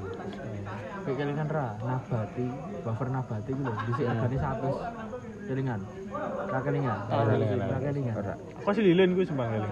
Kayak 1.04 1.18
kelingan 1.20 1.48
ra, 1.52 1.68
nabati, 1.80 2.48
buffer 2.80 3.08
nabati 3.12 3.52
gitu 3.52 3.62
loh. 3.62 3.76
Dhisik 3.84 4.06
regane 4.08 4.36
100. 4.40 5.48
Kelingan. 5.48 5.80
Ra 6.48 6.60
kelingan. 6.64 6.98
Ra 7.12 7.78
kelingan, 7.78 8.16
kok 8.64 8.72
sih 8.72 8.84
lilin 8.84 9.10
gue 9.12 9.26
sumpah 9.28 9.48
lilin 9.52 9.72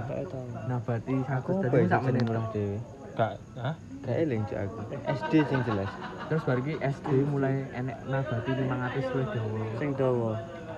Nabati 0.68 1.16
100 1.24 1.40
Aku 1.40 1.52
dadi 1.64 1.72
apa 1.72 1.88
sak 1.88 2.02
ya 2.04 2.08
menit. 2.12 2.24
murah 2.28 2.46
dhewe. 2.52 2.78
Gak, 3.12 3.32
hah? 3.56 3.76
Gak 4.02 4.16
eling 4.18 4.42
cuk 4.44 4.58
aku. 4.58 4.78
SD 5.08 5.34
sing 5.46 5.60
jelas. 5.64 5.90
Terus 6.28 6.42
bar 6.44 6.58
iki 6.60 6.74
SD 6.76 7.10
mulai 7.24 7.56
enek 7.72 7.98
nabati 8.06 8.52
500 8.52 9.12
luwih 9.12 9.28
dawa. 9.30 9.60
Sing 9.78 9.90
dawa. 9.96 10.32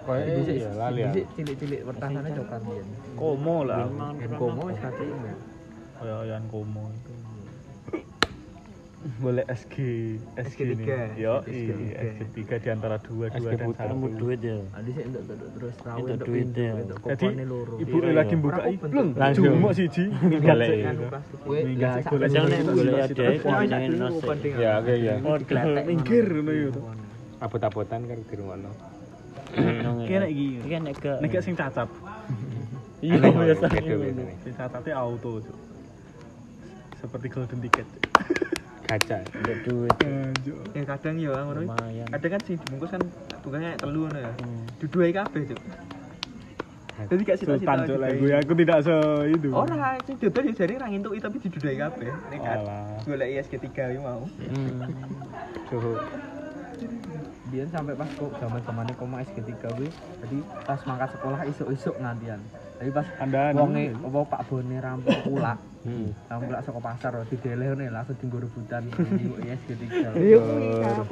Koyo 0.04 0.22
Dhisik 0.28 0.56
iya 0.60 0.72
lali 0.76 1.00
ya. 1.00 1.12
cilik-cilik 1.32 1.82
pertasane 1.88 2.30
cokan 2.36 2.60
biyen. 2.68 2.88
komo 3.16 3.58
lah 3.64 3.88
komo 4.36 4.68
wis 4.68 4.76
kate 4.78 5.00
ingat. 5.00 5.38
kayak 5.96 6.18
ayan 6.28 6.44
komo 6.52 6.92
itu 6.92 7.14
boleh 9.20 9.44
SG 9.46 9.76
SG 10.40 10.60
SG3. 10.64 10.80
nih 10.80 10.88
yo 11.20 11.44
SG3. 11.44 11.52
iya 11.52 11.98
SG 12.16 12.22
3 12.48 12.64
di 12.64 12.70
antara 12.72 12.96
dua 12.98 13.26
dua 13.30 13.50
SG 13.52 13.60
dan 13.60 13.72
satu 13.76 14.08
duit 14.16 14.40
ya. 14.40 14.58
Ah 14.72 14.80
dhisik 14.80 15.04
entuk 15.04 15.22
entuk 15.28 15.50
terus 15.54 15.76
rawe 15.84 16.00
Entuk 16.00 16.18
duit 16.24 16.48
ya. 16.54 16.72
jadi 17.04 17.26
ibu 17.78 17.96
Iya, 18.00 18.12
lagi 18.14 18.32
iya. 18.32 18.40
buka 18.40 18.62
itu 18.64 18.80
bentuk. 18.80 19.20
Langsung. 19.20 19.44
cuma 19.44 19.70
siji 19.72 20.04
ya 20.08 20.54
sik 21.94 22.04
sak 22.08 22.14
golek 22.16 22.60
masih 22.64 22.96
ada. 23.04 23.26
Ya, 24.56 24.72
oke 24.80 24.94
ya. 24.96 25.14
Oh, 25.20 25.36
minggir 25.84 26.26
ngono 26.32 26.52
yo 26.52 26.70
Abot-abotan 27.38 28.02
kan 28.08 28.18
di 28.24 28.36
rumah 28.40 28.56
no. 28.56 28.72
Kene 30.08 30.28
iki. 30.32 30.46
Iki 30.64 30.76
nek 30.80 30.96
gak. 30.98 31.18
nek 31.20 31.28
gak 31.30 31.44
sing 31.44 31.54
cacat 31.54 31.90
Iya 33.04 33.20
biasanya. 33.20 33.82
sing 34.42 34.54
cacatnya 34.56 34.94
auto 34.96 35.44
seperti 36.96 37.28
golden 37.28 37.60
ticket. 37.60 37.84
Kaca. 38.84 39.18
Ada 39.24 39.54
duit. 39.63 39.94
Ya 40.75 40.84
kadang 40.84 41.16
ya 41.18 41.32
ngono. 41.32 41.62
Kadang 42.12 42.32
kan 42.36 42.42
sing 42.44 42.56
dibungkus 42.60 42.92
kan 42.92 43.02
tukangnya 43.42 43.72
telu 43.80 44.08
ngono 44.08 44.20
ya. 44.20 44.32
Hmm. 44.44 44.63
Duduai 44.84 45.12
kabeh 45.16 45.42
cuk. 45.50 45.60
Jadi 46.94 47.22
gak. 47.25 47.38
Sultan 47.42 47.78
cuk 47.90 47.98
didudui. 47.98 48.20
gue 48.22 48.34
aku 48.38 48.54
tidak 48.54 48.80
se 48.86 48.96
itu 49.34 49.50
Ora, 49.50 49.98
sing 50.06 50.16
dodol 50.22 50.44
ya 50.46 50.54
jare 50.54 50.74
ra 50.78 50.88
ngentuki 50.92 51.20
tapi 51.24 51.38
didudai 51.42 51.75
kabeh. 51.80 52.10
Nek 52.30 52.40
Alah. 52.44 53.02
golek 53.08 53.30
ISG 53.34 53.54
3 53.58 53.94
iki 53.96 54.00
mau. 54.04 54.22
Hmm. 54.30 54.80
Suhu. 55.72 55.94
Biyen 57.54 57.70
sampai 57.70 57.94
pas 57.94 58.10
kok 58.10 58.34
zaman-zamane 58.42 58.98
koma 58.98 59.22
SG3 59.22 59.52
kuwi, 59.78 59.86
jadi 60.25 60.38
pas 60.66 60.82
mangkat 60.90 61.10
sekolah 61.13 61.46
isuk-isuk 61.46 61.96
ngantian. 62.02 62.42
Tapi 62.74 62.89
pas 62.89 63.08
Andaan. 63.18 63.53
wonge 63.56 63.84
apa 63.94 64.20
Pak 64.27 64.42
Bone 64.46 64.75
rampung 64.77 65.20
pulak, 65.24 65.58
Hmm. 65.84 66.10
rampung 66.27 66.48
pulak 66.50 66.62
saka 66.62 66.80
pasar 66.80 67.12
dideleh 67.27 67.68
ngene 67.70 67.86
langsung 67.89 68.15
dienggo 68.18 68.38
rebutan 68.39 68.82
nggo 68.92 69.36
ISG3. 69.39 69.84
Iya 70.13 70.38
kuwi 70.38 70.68
padha 70.82 71.03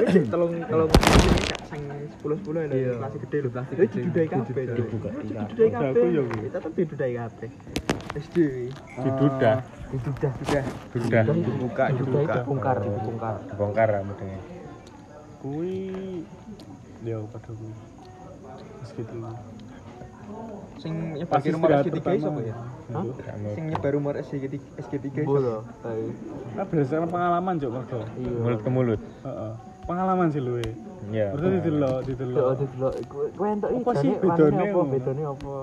wis 0.00 0.14
telung 0.26 0.52
telung 0.60 0.90
sing 1.70 1.82
10 2.18 2.34
10 2.40 2.50
lho 2.50 2.60
Iya. 2.66 2.92
kelas 2.98 3.14
gede 3.20 3.36
lho 3.38 3.48
plastik 3.48 3.76
Jadi 3.76 3.86
gede. 3.86 4.00
Didudai 4.00 4.26
kabeh. 4.26 4.64
Dibuka. 4.74 5.08
Didudai 5.14 5.68
kabeh. 5.70 6.04
ya. 6.08 6.22
Tetep 6.50 6.72
didudai 6.74 7.12
kabeh. 7.16 7.50
SD. 8.10 8.36
Didudah. 8.98 9.56
Didudah, 9.90 10.32
sudah. 10.36 10.64
Dudah. 10.90 11.22
Dibuka, 11.30 11.84
dibuka. 11.90 12.34
Dibongkar, 12.42 12.76
dibongkar. 12.80 13.34
Bongkar 13.54 13.88
rambutnya. 13.92 14.38
Kui 15.38 15.78
yo 17.02 17.24
padha 17.30 17.50
kuwi. 17.50 17.70
Wis 18.82 18.90
gitu. 18.92 19.14
Sing 20.76 20.92
nyebar 21.12 21.36
Pas 21.36 21.44
rumor 21.44 21.68
istirahat 21.68 21.84
SG 21.84 21.92
3 21.92 22.00
pertama. 22.00 22.24
sapa 22.24 22.40
ya? 22.40 22.54
Hah? 22.90 23.04
Sing 23.52 23.64
nyebar 23.68 23.90
rumor 23.92 24.14
SG 24.16 24.44
3 24.48 24.80
SG 24.80 24.92
3 25.12 25.28
Bola. 25.28 25.56
Ah 26.56 26.64
berdasarkan 26.64 27.08
pengalaman 27.08 27.54
cuk 27.56 27.70
mergo. 27.70 27.98
Mulut 28.16 28.60
ke 28.60 28.70
mulut. 28.70 29.00
Heeh. 29.20 29.52
Pengalaman 29.84 30.26
sih 30.30 30.40
luwe. 30.40 30.64
Ya. 31.08 31.32
Berarti 31.32 31.58
didelok, 31.58 31.98
Delok 32.00 32.00
didelok. 32.06 32.44
delok 32.62 32.92
kowe 33.34 33.48
entuk 33.48 33.70
Apa 33.72 33.92
sih 33.98 34.10
bedone 34.14 34.60
apa 34.62 34.80
bedone 34.86 35.22
apa? 35.26 35.54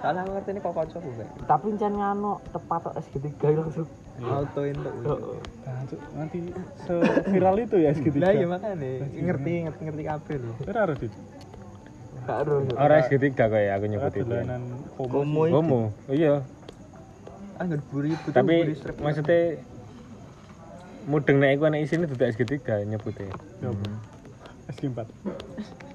Salah 0.00 0.24
ngerti 0.24 0.50
ini 0.50 0.60
kok 0.60 0.72
kocok 0.72 1.00
gue. 1.04 1.26
Tapi 1.44 1.66
jan 1.76 1.92
ngano 1.92 2.40
tepat 2.48 2.80
tok 2.82 2.94
SG3 2.98 3.28
langsung. 3.52 3.88
Auto 4.20 4.60
entuk. 4.64 4.94
Nah, 5.04 5.80
nanti 6.14 6.38
se 6.78 6.94
viral 7.28 7.56
itu 7.58 7.76
ya 7.76 7.92
SG3. 7.92 8.16
Lah 8.16 8.32
iya 8.32 8.46
makane 8.46 8.90
ngerti 9.12 9.50
ngerti 9.62 9.80
ngerti 9.86 10.02
kabeh 10.02 10.36
lho. 10.40 10.52
Ora 10.64 10.80
harus 10.82 10.98
itu. 11.00 11.18
Gak 12.30 12.38
ero. 12.46 12.56
Orang 12.78 12.98
SG3 13.10 13.26
kayak 13.34 13.72
aku 13.74 13.84
nyebut 13.90 14.12
itu. 14.14 14.22
Dolanan 14.22 14.62
komo. 14.94 15.42
Komo. 15.50 15.80
Iya. 16.06 16.46
Ah 17.58 17.66
buri 17.90 18.14
Tapi 18.30 18.78
maksudnya 19.02 19.58
mudeng 21.10 21.42
nek 21.42 21.58
iku 21.58 21.66
anak 21.66 21.82
isine 21.82 22.06
dudu 22.06 22.22
SG3 22.22 22.86
nyebutnya. 22.86 23.34
Ya 23.58 23.68
apa? 23.74 23.86
SG4. 24.70 24.98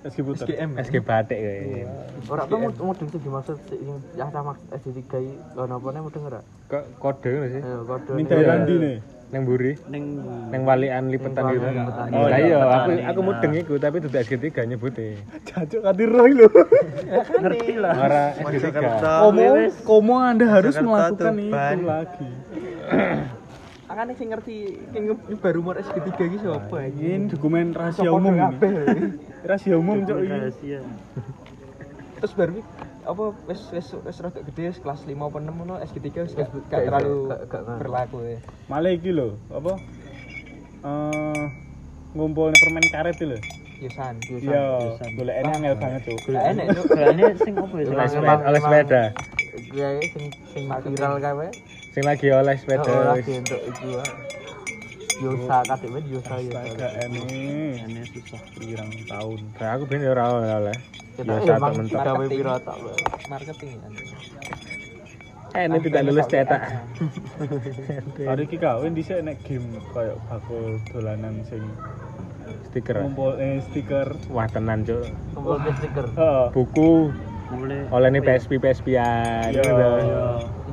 SG 0.06 0.20
puter. 0.22 0.46
SGM. 0.46 0.70
SG 0.78 0.96
batik 1.00 1.40
kayak. 1.40 1.88
Ora 2.28 2.44
apa 2.44 2.56
mudeng 2.60 3.08
sing 3.08 3.22
dimaksud 3.24 3.58
sing 3.72 3.80
yang 4.20 4.30
sama 4.36 4.60
SG3 4.76 5.00
iki 5.00 5.34
lho 5.56 5.64
napa 5.66 5.88
ne 5.96 6.00
mudeng 6.04 6.28
ora? 6.28 6.44
Kok 6.68 6.84
kode 7.00 7.28
ngono 7.32 7.48
sih? 7.48 7.62
Kode. 7.64 8.12
Daerah 8.28 8.56
ndi 8.68 8.76
ne? 8.76 8.92
Neng 9.36 9.44
buri, 9.44 9.76
Ning 9.92 10.24
neng 10.48 10.64
walian 10.64 11.12
lipetan 11.12 11.44
gitu. 11.52 11.60
lipetan. 11.60 12.08
Oh 12.16 12.24
Oh, 12.24 12.28
iya, 12.32 12.40
iya, 12.40 12.58
aku 12.64 12.90
aku 13.04 13.20
mudeng 13.20 13.52
iku 13.52 13.76
tapi 13.76 14.00
dudu 14.00 14.16
SG3 14.16 14.48
nyebutnya. 14.64 15.20
Cacuk 15.44 15.84
kati 15.84 16.04
roy 16.08 16.32
lho. 16.32 16.48
ngerti 17.44 17.76
lah. 17.76 17.94
Ora 18.00 18.24
SG3. 18.32 18.80
Komo, 18.96 19.44
komo 19.84 20.16
Anda 20.24 20.48
harus 20.48 20.80
melakukan 20.80 21.36
itu 21.36 21.84
lagi. 21.84 22.30
Makane 23.92 24.12
sing 24.16 24.28
ngerti 24.32 24.58
sing 24.90 25.04
nyebar 25.08 25.52
rumor 25.52 25.76
SG 25.78 25.96
3 26.00 26.16
iki 26.16 26.38
sapa 26.40 26.78
iki? 26.88 27.04
Ini 27.04 27.28
dokumen 27.28 27.76
rahasia 27.76 28.10
umum 28.10 28.34
rahasia 29.52 29.76
umum 29.76 30.00
cok 30.02 30.18
iki 30.18 30.32
rahasia 30.32 30.80
terus 32.16 32.34
baru 32.34 32.64
apa 33.06 33.24
wis 33.46 33.62
wis 33.70 33.88
wis 33.96 34.18
rada 34.18 34.42
gede 34.42 34.74
kelas 34.76 35.02
5 35.02 35.14
apa 35.14 35.38
6 35.38 35.46
ngono 35.52 35.76
SG3 35.80 36.08
wis 36.20 36.34
gak 36.34 36.50
Gak- 36.68 36.68
gak 36.68 36.82
terlalu 36.84 37.16
berlaku 37.78 38.18
ya. 38.24 38.40
malah 38.66 38.92
iki 38.92 39.10
lho 39.10 39.38
apa 39.50 39.74
eh 40.82 41.44
ngumpulnya 42.12 42.58
permen 42.58 42.86
karet 42.90 43.16
itu 43.16 43.26
lho 43.28 43.40
Yusan. 43.76 44.16
iya 44.32 44.64
goleknya 45.14 45.52
angel 45.54 45.76
banget 45.76 46.02
cok 46.08 46.18
Gak 46.32 46.44
enek 46.48 46.66
Cuk. 46.72 46.86
Kayaknya 46.90 47.26
sing 47.38 47.54
apa 47.56 47.76
ya? 47.76 47.86
oleh 47.86 48.08
sepeda 48.08 48.32
oleh 48.40 48.56
emang- 48.56 48.64
sepeda 48.64 49.04
ya 49.72 49.88
sing 50.08 50.26
sing 50.50 50.64
viral 50.72 51.16
kae 51.20 51.50
sing 51.92 52.04
lagi 52.04 52.28
oleh 52.30 52.56
sepeda 52.56 52.88
Oh, 52.88 53.04
lagi 53.12 53.34
untuk 53.36 53.60
itu 53.62 53.88
ah. 53.96 54.10
Yosa 55.22 55.58
men 55.88 56.04
Yosa 56.12 56.36
Yosa. 56.42 56.60
astaga 56.66 56.88
ini 57.08 57.24
Kayaknya 57.80 58.04
susah. 58.12 58.42
pirang 58.58 58.92
tahun. 59.08 59.40
Nah, 59.56 59.70
aku 59.76 59.84
ben 59.88 60.02
ora 60.04 60.24
oleh 60.36 60.78
Yosa 61.16 61.56
emang 61.56 61.88
tak 61.88 62.04
gawe 62.04 62.16
Marketing. 62.20 62.32
piro 62.36 62.56
tok. 62.60 62.78
Marketing 63.32 63.70
ya. 63.80 63.90
eh 65.56 65.64
ini 65.72 65.78
tidak 65.80 66.02
lulus 66.04 66.28
cetak. 66.28 66.62
Hari 68.28 68.44
iki 68.44 68.58
kawin 68.60 68.92
dhisik 68.92 69.24
nek 69.24 69.40
game 69.48 69.80
kayak 69.96 70.20
bakul 70.28 70.76
dolanan 70.92 71.48
sing 71.48 71.64
stiker. 72.68 73.00
ngumpul 73.00 73.40
eh, 73.40 73.64
stiker. 73.72 74.20
Wah 74.28 74.52
tenan 74.52 74.84
cuk. 74.84 75.08
Kumpul 75.32 75.56
ke 75.64 75.72
stiker. 75.80 76.08
buku. 76.52 77.16
Oleh 77.94 78.10
nih 78.10 78.26
PSP 78.26 78.58
PSP-an 78.58 79.54
iya 79.54 79.64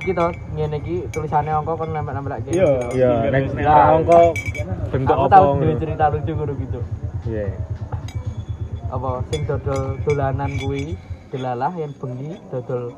Iki 0.03 0.19
to 0.19 0.27
ngene 0.59 0.77
iki 0.83 0.97
tulisannya 1.15 1.55
angka 1.55 1.79
kon 1.79 1.95
nempel-nempel 1.95 2.35
lagi. 2.35 2.51
Iya. 2.51 2.71
iya 2.91 3.11
nek 3.31 3.43
angka 3.63 4.19
bentuk 4.91 5.15
Aku 5.15 5.25
apa 5.25 5.31
tahu 5.31 5.45
ngono 5.47 5.63
duwe 5.63 5.75
cerita 5.79 6.05
lucu 6.11 6.33
ngono 6.35 6.53
gitu. 6.59 6.81
iya 7.31 7.47
Apa 8.91 9.11
sing 9.31 9.41
dodol 9.47 9.83
dolanan 10.03 10.51
kuwi 10.59 10.99
delalah 11.31 11.73
yang 11.79 11.95
bengi 12.03 12.35
dodol 12.51 12.91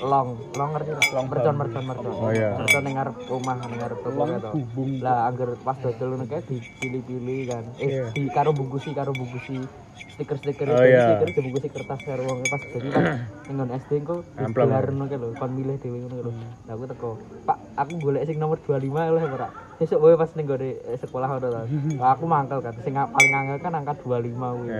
long. 0.00 0.28
Long 0.56 0.70
ngerti 0.72 0.90
tak? 0.92 1.06
Long 1.12 1.26
mercon 1.28 1.54
mercon 1.54 1.84
mercon. 1.84 2.12
Oh, 2.12 2.30
iya. 2.30 2.56
mercon 2.56 2.84
ngarep 2.84 3.16
omah 3.28 3.54
ning 3.60 3.78
ngarep 3.78 3.98
toko 4.00 4.22
bubung. 4.52 4.90
lah 5.00 5.18
angger 5.28 5.50
pas 5.60 5.76
dodol 5.76 6.08
ngono 6.12 6.24
kae 6.26 6.42
dipilih-pilih 6.42 7.40
kan. 7.46 7.64
Eh 7.76 7.88
Iya. 7.90 8.04
di 8.12 8.22
karo 8.28 8.50
bungkusi 8.50 8.90
karo 8.92 9.12
bungkusi. 9.12 9.60
Stiker-stiker 10.00 10.64
Oh, 10.64 10.80
iya. 10.80 11.12
stiker 11.12 11.28
dibungkusi 11.36 11.68
kertas 11.68 12.00
karo 12.02 12.22
wong. 12.24 12.38
Pas 12.42 12.62
dadi 12.66 12.88
kan 12.88 13.04
ning 13.56 13.68
SD 13.76 13.90
engko 14.00 14.14
gelar 14.50 14.84
ngono 14.88 15.04
kae 15.06 15.18
lho 15.18 15.28
kon 15.36 15.50
milih 15.52 15.76
dhewe 15.76 15.98
ngono 16.00 16.16
lho. 16.24 16.32
Lah 16.64 16.72
aku 16.72 16.84
teko 16.88 17.10
Pak 17.44 17.58
aku 17.76 17.92
golek 18.00 18.24
sing 18.24 18.36
nomor 18.40 18.56
25 18.58 18.88
oleh 19.12 19.24
ora? 19.24 19.48
Besok 19.76 20.00
wae 20.00 20.16
pas 20.16 20.32
ning 20.36 20.44
gone 20.44 20.68
eh, 20.76 20.96
sekolah 20.96 21.26
ngono 21.28 21.40
to 21.40 21.48
Lah, 21.52 21.64
aku 22.12 22.24
mangkel 22.24 22.60
kan 22.60 22.74
sing 22.80 22.96
paling 22.96 23.32
angel 23.36 23.58
kan 23.60 23.72
angka 23.74 23.94
25 24.00 24.32
kuwi. 24.36 24.70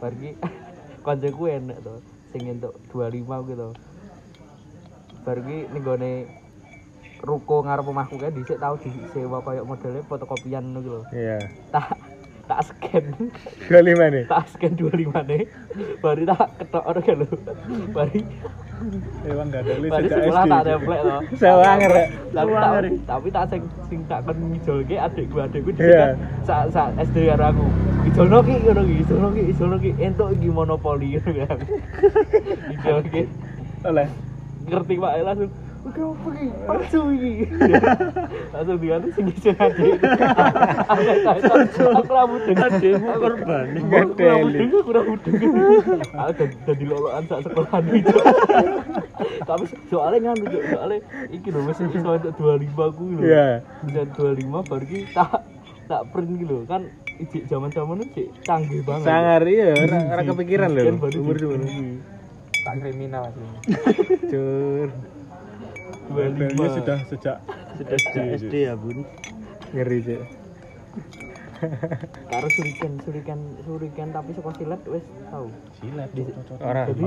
Bar 0.00 0.12
ki 0.16 0.30
koncoku 1.04 1.42
enek 1.46 1.78
to 1.84 1.94
sing 2.32 2.42
entuk 2.48 2.72
25 2.90 3.24
kuwi 3.44 3.54
to 3.54 3.68
bar 5.24 5.38
ki 5.40 5.58
ning 5.72 5.82
gone 5.82 6.12
ruko 7.24 7.64
ngarep 7.64 7.88
omahku 7.88 8.20
kae 8.20 8.30
dhisik 8.36 8.60
tau 8.60 8.76
disewa 8.76 9.40
koyo 9.40 9.64
modele 9.64 10.04
fotokopian 10.04 10.76
ngono 10.76 10.80
lho. 10.84 11.00
Iya. 11.10 11.40
Tak 11.72 11.96
tak 12.44 12.60
scan. 12.68 13.04
Dua 13.72 13.80
lima 13.80 14.12
nih. 14.12 14.28
Tak 14.28 14.44
scan 14.52 14.76
25 14.76 15.16
ne 15.32 15.48
baru 16.04 16.22
tak 16.28 16.48
ketok 16.60 16.84
kan 16.84 17.16
lho. 17.24 17.28
Bari. 17.96 18.20
Emang 19.24 19.48
gak 19.48 19.64
ada 19.64 19.80
list 19.80 19.92
bari 19.96 20.08
sejak 20.12 20.28
SD. 20.28 20.50
tak 20.52 20.62
templek 20.68 21.00
to. 21.00 21.16
Sewanger, 21.40 21.90
Rek. 21.94 22.08
tapi 22.36 22.52
tak 22.52 22.72
tapi 23.08 23.28
tak 23.32 23.44
sing 23.48 23.62
sing 23.88 24.00
tak 24.04 24.20
kon 24.28 24.36
ngijolke 24.52 24.96
adikku 25.00 25.36
adikku 25.40 25.70
Iya. 25.72 25.80
dhisik 25.80 25.96
kan 25.96 26.16
sak 26.44 26.62
sak 26.76 26.88
SD 27.08 27.16
karo 27.32 27.44
aku. 27.48 27.64
Ijolno 28.12 28.38
ki 28.44 28.54
ngono 28.60 28.82
ki 28.84 28.94
ijolno 29.00 29.28
ki 29.32 29.42
ijolno 29.48 29.76
ki. 29.80 29.90
Entuk 29.96 30.28
iki 30.36 30.48
monopoli 30.52 31.16
ngono 31.16 31.42
kan 31.48 31.58
ijolke 32.76 33.22
Oleh. 33.88 34.08
Ngerti 34.64 34.94
pak 34.96 35.12
langsung 35.24 35.50
ki? 36.32 36.46
Palsu 36.64 37.00
iki. 37.12 37.32
Langsung 38.56 38.78
diganti. 38.80 39.84
Aku 41.92 42.08
rambut 42.08 42.42
dengan 42.48 42.70
korban. 43.20 43.64
Aku 43.76 44.16
rambut 44.16 44.52
aku 44.80 44.90
rambut 44.96 45.20
Aku 46.16 46.82
lolokan 46.88 47.22
sekolahan 47.44 47.84
itu. 47.92 48.16
Tapi 49.44 49.64
soalnya 49.92 50.32
soalnya 50.72 50.98
iki 51.28 51.48
wis 51.52 51.78
iso 51.84 52.10
untuk 52.16 52.32
25 52.32 52.96
ku 52.96 53.04
lho. 53.12 53.20
Iya. 53.20 53.48
Bisa 53.84 54.02
25 54.16 54.64
baru 54.64 54.84
ki 54.88 55.00
tak 55.12 55.44
tak 55.84 56.00
print 56.16 56.40
lho 56.48 56.64
kan 56.64 56.88
ijik 57.20 57.44
zaman-zaman 57.46 58.02
itu 58.02 58.26
canggih 58.42 58.82
banget. 58.82 59.06
sangar 59.06 59.42
iya 59.46 59.70
kepikiran 60.26 60.72
lho 60.72 60.96
baru 60.98 61.16
umur 61.20 61.36
gitu. 61.36 61.46
Tak 62.64 62.74
kriminal 62.80 63.28
asli. 63.28 63.46
cur 64.32 64.88
Modelnya 66.04 66.68
sudah 66.72 66.98
sejak 67.08 67.36
Sudah 67.76 67.96
sejak 67.96 68.24
SD 68.40 68.54
ya, 68.68 68.74
Bun. 68.76 69.04
ngeri 69.74 69.98
cuk 70.06 70.22
Karo 72.32 72.46
surikan, 72.52 72.92
surikan, 73.04 73.38
surikan 73.64 74.08
tapi 74.10 74.30
suka 74.34 74.50
silat 74.56 74.80
wis 74.88 75.04
tau. 75.30 75.46
silat. 75.80 76.08
ora 76.60 76.82
Jadi 76.90 77.04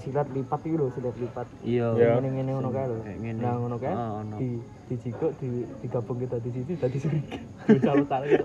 silat 0.00 0.28
lipat 0.32 0.60
iki 0.66 0.76
lho, 0.76 0.86
silat 0.94 1.16
lipat. 1.18 1.46
Iya. 1.62 1.88
Iya. 1.96 2.08
Ngene-ngene 2.18 2.50
ngono 2.56 2.70
kae 2.70 2.86
lho. 2.86 2.96
Kayak 3.02 3.18
ngene. 3.22 3.40
Nah, 3.42 3.54
ngono 3.58 3.76
kae 3.78 3.94
Oh, 3.94 4.20
ono. 4.24 4.36
di 4.38 4.48
dijikuk 4.90 5.32
di 5.38 5.50
digabung 5.84 6.18
kita 6.18 6.36
di 6.42 6.50
sini 6.50 6.72
dadi 6.78 6.98
surikan. 6.98 7.40
Gitu. 7.66 7.90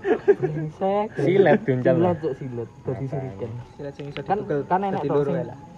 Brengsek. 0.40 1.06
Silet 1.18 1.60
diuncal. 1.64 1.94
Silat 1.96 2.18
silat 2.36 2.68
dadi 2.84 3.04
surikan. 3.08 3.50
Silat 3.76 3.92
sing 3.94 4.06
iso 4.10 4.20
Kan 4.26 4.38
kan 4.66 4.80
enak 4.82 5.02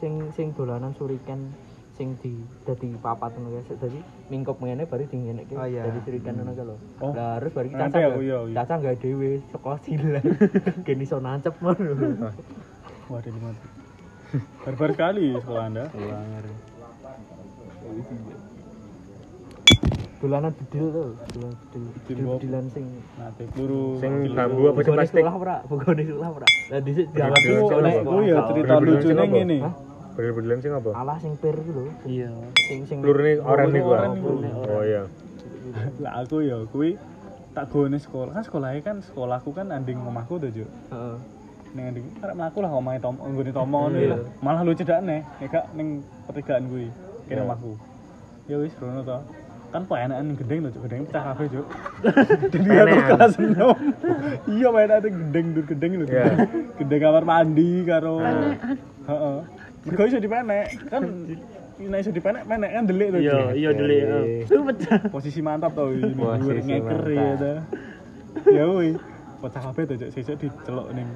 sing 0.01 0.13
sing 0.35 0.47
dolanan 0.57 0.93
surikan 0.97 1.53
sing 1.99 2.15
di 2.23 2.39
dadi 2.63 2.95
papat 3.03 3.35
ngono 3.35 3.59
kae. 3.59 3.75
Dadi 3.75 3.99
mingkop 4.31 4.63
ngene 4.63 4.87
baru 4.87 5.05
dingenekke 5.11 5.59
Oh, 5.59 5.67
iya. 5.67 5.83
dadi 5.91 5.99
surikan 6.07 6.39
ngono 6.39 6.55
kae 6.55 6.65
lho. 6.65 6.77
Oh. 7.03 7.13
Lah 7.13 7.43
terus 7.43 7.53
baru 7.53 7.67
kita 7.75 7.85
iya, 7.99 8.09
iya. 8.23 8.39
Caca 8.63 8.75
enggak 8.79 8.97
dhewe 9.03 9.31
sekolah 9.51 9.79
silat. 9.83 10.25
Gini 10.87 11.03
iso 11.03 11.19
nancep 11.19 11.59
ngono. 11.59 11.91
Wah, 13.11 13.19
ada 13.19 13.31
lima. 13.35 13.51
Barbar 14.63 14.91
sekali 14.95 15.27
sekolah 15.35 15.65
Anda. 15.67 15.85
Dolanan 20.19 20.51
bedil 20.51 20.87
tuh, 20.91 21.11
dolanan 21.31 21.57
bedil. 21.63 21.83
Bedil 22.05 22.27
bedilan 22.27 22.65
sing 22.75 22.85
peluru. 23.55 24.03
sing 24.03 24.13
bambu 24.35 24.63
apa 24.75 24.81
sing 24.83 24.95
plastik 24.99 25.23
sekolah 25.23 25.35
ora, 25.39 25.57
bogone 25.71 26.03
sekolah 26.03 26.31
ora. 26.43 26.49
Lah 26.75 26.81
dhisik 26.83 27.07
jalan 27.15 27.39
sekolah. 27.39 27.91
aku 28.03 28.15
ya 28.27 28.39
cerita 28.51 28.75
apa? 29.25 29.27
ngene. 29.31 29.59
Bener-bener 30.19 30.59
sing 30.59 30.75
apa 30.75 30.91
Alah 30.93 31.17
sing 31.17 31.39
pir 31.39 31.55
iku 31.55 31.71
lho. 31.73 31.83
Iya. 32.03 32.31
Sing 32.59 32.81
sing 32.85 32.99
peluru 32.99 33.23
nih 33.23 33.37
orang 33.39 33.71
nih 33.71 33.81
gua 33.81 33.97
Orang 33.97 34.13
iku. 34.13 34.31
oh 34.67 34.83
iya 34.83 35.03
Lah 36.03 36.13
aku 36.19 36.43
ya 36.43 36.59
kuwi 36.67 36.99
tak 37.49 37.71
gone 37.71 37.95
sekolah 37.97 38.33
kan 38.33 38.43
sekolahnya 38.43 38.81
kan 38.81 38.97
sekolahku 39.01 39.51
kan 39.53 39.71
anding 39.71 39.99
omahku 40.01 40.37
tuh 40.37 40.51
Juk. 40.51 40.67
Heeh. 40.91 41.17
Ning 41.71 41.85
anding 41.87 42.07
arek 42.19 42.35
mlaku 42.35 42.59
lah 42.59 42.71
omahe 42.73 42.99
Tom 42.99 43.15
nggone 43.15 43.51
Tomo 43.53 43.87
ngono 43.87 43.95
Iya. 43.97 44.09
ya. 44.09 44.17
Malah 44.41 44.63
lucu 44.63 44.83
dakne 44.83 45.23
ya 45.39 45.47
gak 45.49 45.65
ning 45.73 45.89
pertigaan 46.27 46.67
kuwi 46.67 46.91
kene 47.25 47.39
Iya. 47.39 47.47
omahku. 47.47 47.73
Ya 48.47 48.57
wis 48.59 48.75
rono 48.75 49.01
to. 49.01 49.19
Kan 49.69 49.85
penakan 49.85 50.33
gendeng 50.33 50.65
lho, 50.65 50.73
Juk. 50.73 50.81
gendeng 50.83 51.05
pecah 51.05 51.23
kabeh, 51.29 51.47
Juk. 51.53 51.67
Jadi 52.49 52.69
aku 52.73 52.99
kelas 53.07 53.33
6. 53.37 53.53
Iya, 54.49 54.67
penakan 54.67 55.01
gendeng 55.05 55.47
dur 55.53 55.65
gendeng 55.69 55.93
lho. 55.95 56.05
Iya. 56.09 56.25
Gendeng 56.75 57.01
kamar 57.05 57.23
mandi 57.23 57.71
karo 57.85 58.17
Heeh. 59.05 59.39
Mergo 59.89 60.03
iso 60.05 60.19
dipenek. 60.19 60.67
Kan 60.87 61.03
nek 61.79 61.99
iso 62.03 62.11
dipenek, 62.11 62.43
menek 62.45 62.71
kan 62.71 62.85
delik 62.85 63.09
lho. 63.15 63.19
Iya, 63.19 63.39
iya 63.55 63.71
delik. 63.73 64.03
Lu 64.51 64.63
pecah. 64.67 65.01
posisi 65.09 65.41
mantap 65.41 65.73
tau 65.73 65.89
ini 65.91 66.13
Posisi 66.13 66.41
dhuwur 66.43 66.57
ngeker 66.61 67.03
ya 67.09 67.29
ta 67.35 67.53
ya 68.51 68.65
woi 68.67 68.91
pecah 69.39 69.63
kabeh 69.71 69.83
tuh 69.87 69.97
Cuk. 69.99 70.09
sesuk 70.13 70.37
dicelok 70.37 70.87
ning 70.93 71.09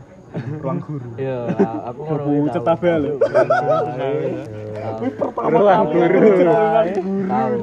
ruang 0.63 0.79
guru 0.81 1.11
Iya, 1.21 1.45
aku 1.85 2.01
ngono. 2.03 2.23
Buku 2.25 2.31
kuwi 2.41 2.49
cetak 2.51 2.77
tahu. 2.79 2.83
bel. 2.83 3.03
Tahu. 3.13 5.05
pertama 5.19 5.49
ruang 5.53 5.83
guru 5.91 6.29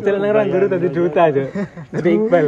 celeng 0.04 0.22
nang 0.22 0.32
ruang 0.36 0.50
guru 0.52 0.66
tadi 0.68 0.88
duta 0.92 1.22
aja 1.28 1.44
tadi 1.90 2.10
Iqbal. 2.14 2.48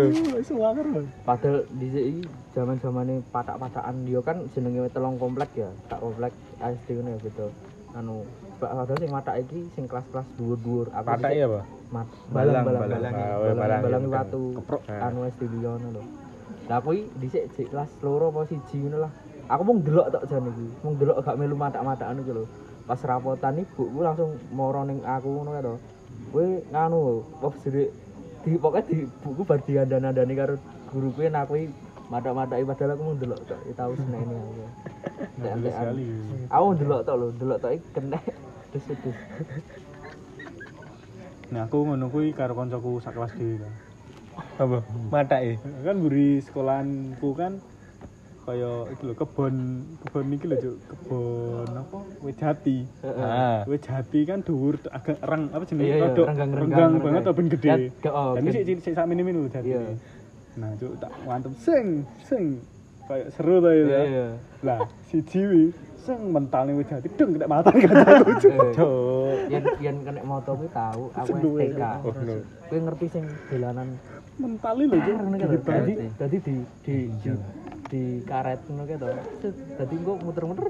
Padahal 1.23 1.57
dhisik 1.73 2.03
iki 2.05 2.21
zaman-zamane 2.51 3.15
patak-patakan 3.31 3.95
dia 4.03 4.19
kan 4.21 4.37
jenenge 4.51 4.91
telung 4.91 5.15
komplek 5.15 5.49
ya, 5.55 5.69
tak 5.87 6.03
komplek 6.03 6.35
SD 6.59 6.99
ngono 6.99 7.15
ya 7.15 7.17
gitu. 7.23 7.47
Anu, 7.91 8.23
padahal 8.61 8.97
sing 9.01 9.09
matak 9.09 9.35
iki 9.41 9.65
sing 9.73 9.89
kelas-kelas 9.89 10.27
dhuwur-dhuwur. 10.37 10.93
Aku 10.93 11.09
iya 11.33 11.49
apa 11.49 11.61
mat 11.89 12.07
Balang, 12.29 12.63
balang 12.63 12.81
balang. 12.87 12.91
balang 12.93 13.13
Ah, 13.17 13.35
oh, 13.41 13.45
iya, 13.49 13.97
watu. 14.21 14.41
Keprok. 14.61 14.81
Anu 14.87 15.19
SD 15.27 15.41
Liono 15.49 15.87
lho. 15.89 16.03
Lah 16.69 16.79
kuwi 16.79 17.09
dhisik 17.17 17.49
kelas 17.57 17.89
loro 18.05 18.29
apa 18.29 18.47
siji 18.47 18.77
ngono 18.85 19.09
lah. 19.09 19.11
Aku 19.49 19.61
mung 19.65 19.81
delok 19.81 20.07
tok 20.13 20.23
jan 20.29 20.45
iki. 20.45 20.67
Mung 20.85 20.93
delok 20.95 21.17
gak 21.25 21.35
melu 21.35 21.55
matak-matakan 21.57 22.21
iki 22.21 22.31
lho. 22.31 22.45
Pas 22.85 23.01
rapotan 23.01 23.59
ibuku 23.59 23.99
langsung 23.99 24.37
moro 24.53 24.85
ning 24.85 25.01
aku 25.01 25.29
ngono 25.41 25.49
kae 25.57 25.63
to. 25.65 25.75
Kowe 26.31 26.47
nganu 26.71 26.99
apa 27.41 27.57
sedek 27.59 27.89
di 28.41 28.57
pokoknya 28.57 28.87
di 28.87 28.97
buku 29.21 29.41
bar 29.43 29.59
diandani 29.61 30.33
karo 30.33 30.55
guru 30.89 31.09
kuwi 31.13 31.27
nah 31.29 31.45
kuwi 31.45 31.69
Madak-madak 32.11 32.59
padahal 32.67 32.99
aku 32.99 33.15
ndelok 33.15 33.39
tok, 33.47 33.59
ya 33.63 33.71
tahu 33.71 33.95
seneni 33.95 34.35
aku. 34.35 34.51
Aku 36.59 36.65
ndelok 36.75 37.07
tok 37.07 37.15
lho, 37.15 37.27
ndelok 37.39 37.57
tok 37.63 37.71
iki 37.71 37.87
Nah, 41.51 41.67
aku 41.67 41.83
ngono 41.83 42.07
kuwi 42.07 42.31
karo 42.31 42.55
kancaku 42.55 43.03
sak 43.03 43.19
kelas 43.19 43.35
dhewe. 43.35 43.67
Apa? 44.55 44.79
Mata 45.11 45.43
e. 45.43 45.59
Kan 45.83 45.99
buri 45.99 46.39
sekolahanku 46.39 47.35
kan 47.35 47.59
kaya 48.41 48.89
iki 48.89 49.03
lho 49.05 49.13
kebon 49.13 49.55
kebon 50.01 50.31
iki 50.33 50.47
lho 50.47 50.55
Cuk, 50.57 50.75
kebon 50.87 51.67
apa? 51.75 51.97
Wejati. 52.23 52.77
Ah. 53.03 53.67
Wejati 53.67 54.19
kan 54.23 54.39
dhuwur 54.47 54.79
tuh, 54.79 54.87
agak 54.89 55.19
reng 55.19 55.51
apa 55.51 55.63
jenenge? 55.67 55.83
Iya, 55.83 55.95
iya, 55.99 56.03
Rodok 56.07 56.27
renggang 56.31 56.93
banget 57.03 57.23
ben 57.27 57.47
gede. 57.51 57.69
Oh, 58.07 58.33
Dan 58.39 58.41
ini 58.47 58.51
gen- 58.55 58.65
sik 58.65 58.79
sik 58.87 58.93
sak 58.95 59.05
mini-mini 59.11 59.37
lho 59.43 59.51
jati. 59.51 59.75
Iya. 59.75 59.81
Nah, 60.55 60.71
Cuk 60.79 60.95
tak 61.03 61.11
mantep 61.27 61.51
sing 61.59 62.07
sing 62.23 62.63
kayak 63.11 63.27
seru 63.35 63.59
to 63.59 63.69
ya. 63.75 64.39
Lah, 64.63 64.79
siji 65.11 65.41
wi 65.43 65.63
sing 66.01 66.19
mentalnya 66.33 66.73
wis 66.73 66.89
jadi 66.89 67.09
deng 67.13 67.29
kena 67.37 67.47
mata 67.47 67.69
gak 67.69 67.93
lucu. 68.25 68.49
Yen 69.53 69.63
yen 69.77 69.95
kena 70.01 70.21
moto 70.25 70.51
kuwi 70.57 70.69
tau 70.73 71.13
aku 71.13 71.33
TK 71.37 71.81
kowe 72.01 72.77
oh, 72.77 72.81
ngerti 72.87 73.05
sing 73.11 73.23
dolanan 73.51 73.87
mentali 74.41 74.83
lho 74.89 74.97
jeng 75.05 75.17
dadi 75.37 75.93
dadi 76.17 76.37
di 76.41 76.55
di 76.81 76.95
di, 77.91 78.23
karet 78.23 78.63
ngono 78.71 78.83
kae 78.87 78.97
to. 78.97 79.07
Dadi 79.77 79.93
engko 79.99 80.13
muter-muter. 80.23 80.65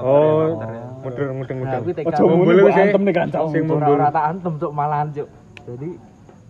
Oh 0.00 0.56
muter 1.04 1.24
muter 1.30 1.54
muter 1.60 2.02
aja 2.02 2.22
mumpul 2.24 2.56
wis 2.66 2.76
antem 2.80 3.02
nek 3.06 3.14
kancamu 3.14 3.48
sing 3.54 3.62
mumpul 3.68 3.94
ora 3.94 4.08
tak 4.10 4.24
antem 4.34 4.52
cuk. 4.58 4.72
Malah 4.74 5.06
cuk 5.14 5.28
dadi 5.68 5.90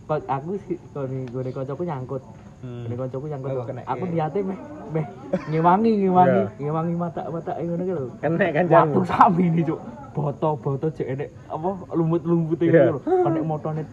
aku 0.09 0.51
sih 0.65 0.79
kono 0.95 1.29
gone 1.29 1.51
kancaku 1.53 1.83
nyangkut. 1.85 2.23
Hmm. 2.65 2.89
Gone 2.89 2.97
kancaku 2.97 3.27
nyangkut. 3.29 3.51
Oh, 3.53 3.59
Wak. 3.61 3.67
kena, 3.69 3.81
Aku 3.85 4.05
niate 4.09 4.39
meh 4.41 4.59
meh 4.95 5.07
ngewangi 5.53 5.91
ngewangi 6.01 6.41
Iya. 6.41 6.63
ngewangi 6.65 6.95
mata-mata 6.97 7.53
ngono 7.61 7.83
ki 7.85 7.93
lho. 7.93 8.07
Kena 8.23 8.47
kan 8.49 8.65
Waktu 8.67 9.01
sami 9.05 9.43
ini 9.53 9.63
cuk. 9.63 9.81
Boto-boto 10.17 10.89
cek 10.89 11.13
enek 11.13 11.29
apa 11.53 11.77
lumut-lumut 11.93 12.57
itu 12.57 12.73
Iya. 12.73 12.97
lho. 12.97 13.05
Konek 13.05 13.45
motone. 13.45 13.85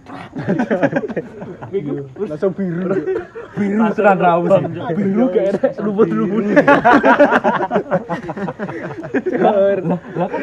Iku 1.75 2.07
wis 2.15 2.29
Langsung 2.31 2.55
biru. 2.55 2.95
Biru 3.59 3.91
tenan 3.91 4.17
ra 4.23 4.39
wis. 4.39 4.55
Biru 4.95 5.23
gak 5.35 5.45
enek 5.51 5.71
lumut-lumut. 5.83 6.43
Lah 10.15 10.27
kan 10.31 10.41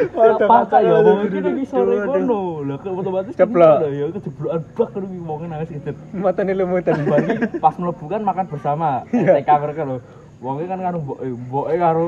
apa 0.53 0.79
ya 0.85 0.97
wong 1.01 1.19
iki 1.33 1.38
ning 1.49 1.64
sore 1.64 1.97
kono. 2.05 2.40
Lah 2.69 2.77
kok 2.77 2.93
otomatis 2.93 3.33
Ceplok. 3.40 3.77
Lah, 3.81 3.88
ya 3.88 4.05
kejeblokan 4.12 5.01
ngono 5.01 5.07
iki 5.09 5.21
wong 5.25 5.38
nangis 5.49 5.69
gitu. 5.73 5.90
Matane 6.12 6.53
lumutan. 6.53 7.09
Pas 7.57 7.75
mlebu 7.81 8.05
kan 8.05 8.21
makan 8.21 8.45
bersama. 8.53 9.09
TK 9.09 9.49
mereka 9.49 9.88
lho. 9.88 9.97
Wonge 10.40 10.64
kan 10.64 10.81
karo 10.81 11.05
mboke, 11.05 11.77
karo 11.77 12.05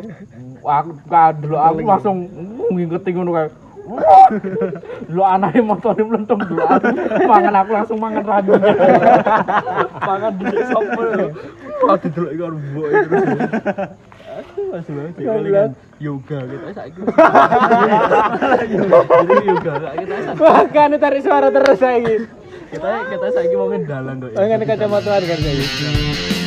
aku 0.65 0.91
kadelo 1.05 1.57
aku 1.61 1.85
langsung 1.85 2.17
ngingeti 2.73 3.13
ngono 3.13 3.37
kae. 3.37 3.49
Lo 5.11 5.23
anake 5.27 5.59
motone 5.59 6.03
mlentung 6.07 6.39
dulu 6.39 6.63
mangan 7.27 7.55
aku 7.59 7.71
langsung 7.75 7.99
mangan 7.99 8.23
ragu. 8.23 8.55
mangan 10.07 10.33
di 10.39 10.45
sopo. 10.71 11.03
Kau 11.83 11.97
didelok 11.99 12.31
iki 12.31 12.39
karo 12.39 12.57
mboke 12.63 12.91
terus. 12.95 13.27
Aduh, 14.33 14.81
kan 15.53 15.71
yoga 16.01 16.39
gitu 16.49 16.67
saiki. 16.73 17.01
Jadi 19.13 19.45
yoga 19.45 19.73
kita 19.99 20.17
saiki. 20.25 20.41
Makane 20.41 20.97
tarik 21.03 21.21
suara 21.27 21.49
terus 21.51 21.79
saiki. 21.83 22.17
kita 22.73 22.89
kita 23.13 23.27
saiki 23.35 23.55
mau 23.59 23.69
dalan 23.69 24.15
kok. 24.23 24.31
ya. 24.33 24.37
Makane 24.41 24.65
kacamataan 24.65 25.23
kan 25.27 25.39
saiki. 25.43 26.42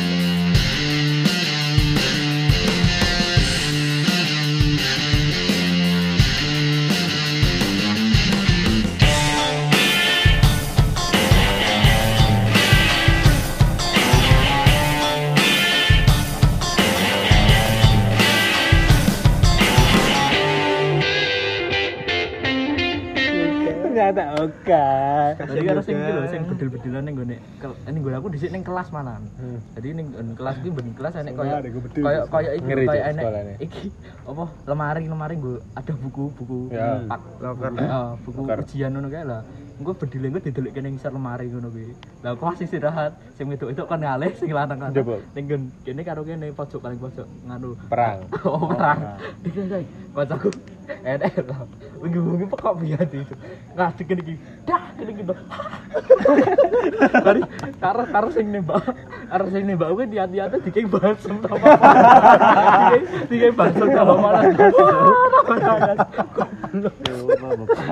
Jadi 25.66 25.74
karo 25.74 25.82
sing 25.82 25.96
iki 25.98 26.12
lho 26.12 26.22
sing 26.26 26.42
bedil-bedilan 26.46 27.02
ning 27.02 27.14
gone 27.18 27.36
ning 27.84 28.00
gone 28.00 28.16
aku 28.16 28.28
dhisik 28.30 28.50
ning 28.50 28.62
kelas 28.62 28.88
manan. 28.88 29.22
Hmm. 29.34 29.58
Jadi 29.74 29.88
ning 29.92 30.06
nggon 30.08 30.28
kelas 30.38 30.54
iki 30.56 30.70
ben 30.70 30.86
kelas 30.94 31.12
enek 31.16 31.32
Wah, 31.32 31.42
koyo 31.42 31.54
ada 31.56 31.68
gue 31.68 31.80
koyo 31.96 32.20
koyo 32.30 32.50
iki 32.54 32.64
Ngeri, 32.64 32.84
koyo 32.86 33.02
enek 33.04 33.24
sekolahnya. 33.24 33.54
iki 33.58 33.86
apa 34.22 34.44
lemari-lemari 34.64 35.34
nggo 35.36 35.52
ada 35.74 35.92
buku-buku 35.92 36.58
Ya. 36.70 37.02
pak 37.04 37.20
Loker. 37.40 37.70
Heeh, 37.74 38.06
buku 38.22 38.38
Loker. 38.40 38.58
ujian 38.62 38.90
ngono 38.92 39.08
kae 39.08 39.24
lah. 39.24 39.42
Engko 39.76 39.92
bedile 39.92 40.26
engko 40.30 40.40
didelik 40.40 40.72
kene 40.72 40.88
ngisor 40.88 41.12
lemari 41.12 41.50
ngono 41.50 41.68
kuwi. 41.68 41.92
Lah 42.22 42.32
aku 42.32 42.42
masih 42.46 42.64
istirahat, 42.64 43.12
sing 43.34 43.44
wedok 43.44 43.68
itu 43.68 43.82
kan 43.82 43.98
ngalih 43.98 44.32
sing 44.32 44.48
lanang 44.48 44.78
kan. 44.78 44.90
Ning 45.34 45.44
kene 45.82 46.00
karo 46.00 46.22
kene 46.22 46.48
pojok 46.48 46.80
paling 46.80 46.96
pojok 46.96 47.26
nganu 47.44 47.74
Perang. 47.90 48.24
Oh, 48.46 48.70
perang. 48.70 49.18
Dikira 49.42 49.66
saya, 49.68 49.84
kocokku 50.14 50.48
enak 50.86 51.34
lah. 51.44 51.60
Wingi-wingi 51.98 52.46
pekok 52.46 52.74
biati 52.78 53.18
itu. 53.20 53.34
Ngasih 53.74 54.04
kene 54.06 54.20
iki. 54.22 54.34
Dah, 54.64 54.85
iki. 55.04 55.22
Mbak. 55.26 55.38
Kari 57.24 57.40
karo 57.80 58.02
karo 58.08 58.28
sing 58.32 58.46
nembak. 58.52 58.82
Karo 59.28 59.44
sing 59.52 59.62
nembak 59.66 59.88
kuwi 59.92 60.06
diati-ati 60.08 60.56
dikei 60.64 60.86
balsem 60.88 61.36
ta 61.44 61.48
apa. 61.52 61.66
Dikei 61.66 63.00
dikei 63.28 63.52
balsem 63.52 63.86
ta 63.92 64.00
apa 64.02 64.14
malah. 64.16 64.42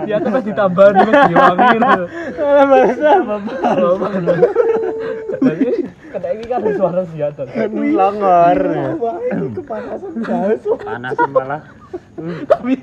Dia 0.04 0.16
tuh 0.20 0.30
pas 0.32 0.44
ditambah 0.44 0.86
nih 0.92 1.04
mas 1.04 1.22
diwangi 1.28 1.66
gitu. 1.74 2.04
Jadi 5.44 5.68
kena 6.14 6.28
ini 6.30 6.44
kan 6.46 6.62
suara 6.78 7.02
senjata. 7.08 7.42
Longor. 7.72 8.60
Panas 10.84 11.18
malah. 11.28 11.62
tapi 12.48 12.80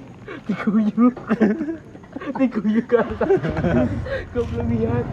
diguyur 0.48 1.14
diguyur 2.38 2.86
ke 2.86 2.96
atas 3.02 3.30
goblok 4.34 4.66
lihat. 4.70 5.06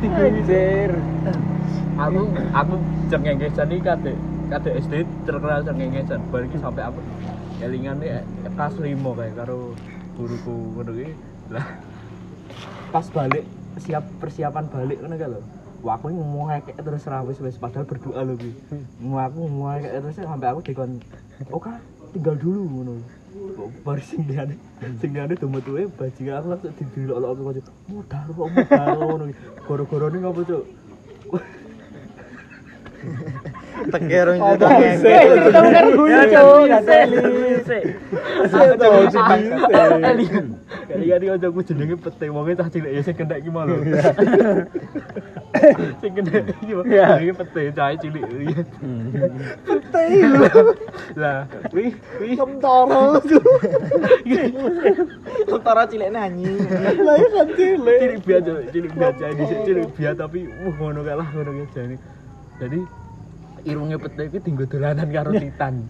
Diguyur 0.00 0.92
aku 2.00 2.20
aku 2.56 2.74
cengengesan 3.12 3.66
nih 3.68 3.78
kate 3.84 4.12
kate 4.48 4.70
SD 4.80 4.94
terkenal 5.28 5.60
cengengesan. 5.64 6.20
Baru 6.32 6.48
iki 6.48 6.58
sampai 6.58 6.82
aku 6.88 7.00
kelingan 7.60 8.00
nih 8.00 8.24
kelas 8.56 8.74
limo 8.80 9.12
kayak 9.14 9.36
karo 9.38 9.76
guruku 10.18 10.54
ngono 10.76 10.92
ki 10.92 11.08
lah 11.48 11.66
pas 12.92 13.06
balik 13.08 13.44
siap 13.80 14.04
persiapan 14.20 14.68
balik 14.68 15.00
ngono 15.00 15.16
kan 15.16 15.30
lho. 15.36 15.42
Wah, 15.82 15.98
aku 15.98 16.14
kayak 16.14 16.78
terus 16.78 17.10
rawis 17.10 17.42
wis 17.42 17.58
padahal 17.58 17.88
berdoa 17.88 18.22
lho. 18.22 18.36
Mau 19.00 19.18
aku 19.18 19.48
kayak 19.50 20.04
terus 20.04 20.16
sampai 20.20 20.48
aku 20.52 20.60
dikon 20.62 21.00
Oke, 21.50 21.72
tinggal 22.14 22.36
dulu 22.38 22.62
ngono. 22.70 22.94
Baru 23.82 24.02
sing 24.04 24.28
liane, 24.28 24.54
sing 25.00 25.10
liane 25.16 25.34
do 25.34 25.48
metuwe 25.48 25.88
bajingan 25.96 26.44
aku 26.44 26.46
langsung 26.52 26.72
didelok-delok 26.76 27.30
aku 27.32 27.42
kok. 27.64 27.74
Modal 27.88 28.26
kok 28.28 28.48
modal 28.52 28.96
ngono. 29.00 29.24
iki. 29.32 29.42
Goro-gorone 29.64 30.16
ngopo, 30.20 30.40
Cuk? 30.44 30.64
Tekerong 33.82 34.38
Oh, 34.38 34.54
juga 34.54 34.78
Eli. 39.42 40.26
Kali 40.86 41.06
kali 41.10 41.26
aja 41.26 41.46
aku 41.48 41.60
jenenge 41.64 41.96
pete 41.98 42.26
wonge 42.30 42.52
cah 42.54 42.68
cilik 42.70 42.92
ya 42.94 43.00
sing 43.02 43.16
kena 43.16 43.40
iki 43.40 43.50
mau 43.50 43.64
lho. 43.66 43.80
Sing 46.00 46.12
kena 46.16 46.40
iki 46.48 46.72
mau. 46.72 46.84
Jenenge 46.84 47.32
pete 47.44 47.62
cah 47.76 47.92
cilik. 48.00 48.24
Pete. 49.68 50.04
Lah, 51.20 51.44
wi 51.76 51.92
wi 52.20 52.28
Kentara 52.34 53.20
Kentara 55.44 55.82
cilik 55.86 56.08
nyanyi 56.08 56.56
lah 57.04 57.14
ya 57.20 57.28
kan 57.36 57.48
cilik. 57.52 57.98
Cilik 58.00 58.20
biasa, 58.24 58.52
cilik 58.72 58.92
biasa 58.96 59.24
di 59.36 59.44
cilik 59.44 59.88
biasa 59.92 60.18
tapi 60.24 60.40
uh 60.48 60.74
ngono 60.80 61.00
kae 61.04 61.16
lah 61.20 61.28
ngono 61.36 61.50
kae 61.52 61.66
jane. 61.76 61.96
Jadi 62.56 62.80
irunge 63.68 63.96
pete 64.00 64.22
iki 64.32 64.38
dinggo 64.40 64.64
dolanan 64.66 65.08
karo 65.12 65.30
titan. 65.36 65.86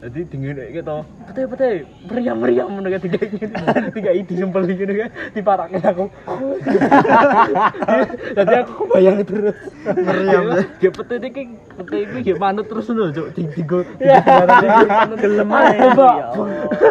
Jadi 0.00 0.32
dingin 0.32 0.56
kayak 0.56 0.80
gitu, 0.80 0.96
pete 1.28 1.42
pete, 1.44 1.68
meriam 2.08 2.40
meriam 2.40 2.72
kae 2.80 3.00
tiga 3.04 3.20
iki, 3.20 3.44
tiga 4.00 4.10
iki 4.16 4.32
disempel 4.32 4.64
iki 4.64 4.80
ngono 4.80 4.92
kae, 4.96 5.08
diparake 5.36 5.76
aku. 5.76 6.04
Jadi 8.40 8.54
aku 8.64 8.72
kebayang 8.80 9.20
terus. 9.28 9.56
Meriam. 9.84 10.44
Ge 10.80 10.88
pete 10.88 11.14
iki 11.20 11.42
pete 11.52 11.96
iki 12.00 12.18
ge 12.24 12.34
manut 12.40 12.64
terus 12.72 12.88
ngono, 12.88 13.12
Cuk. 13.12 13.28
Di 13.36 13.44
digo. 13.52 13.84
Gelem 15.20 15.52
ae. 15.52 15.76
Mbak. 15.92 16.16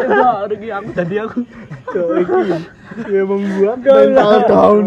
Mbak, 0.06 0.36
iki 0.54 0.68
aku 0.70 0.88
jadi 0.94 1.14
aku. 1.26 1.38
Cuk 1.90 2.08
iki. 2.14 2.38
Ya 3.10 3.22
membuat 3.26 3.78
Mental 3.82 4.38
down. 4.46 4.86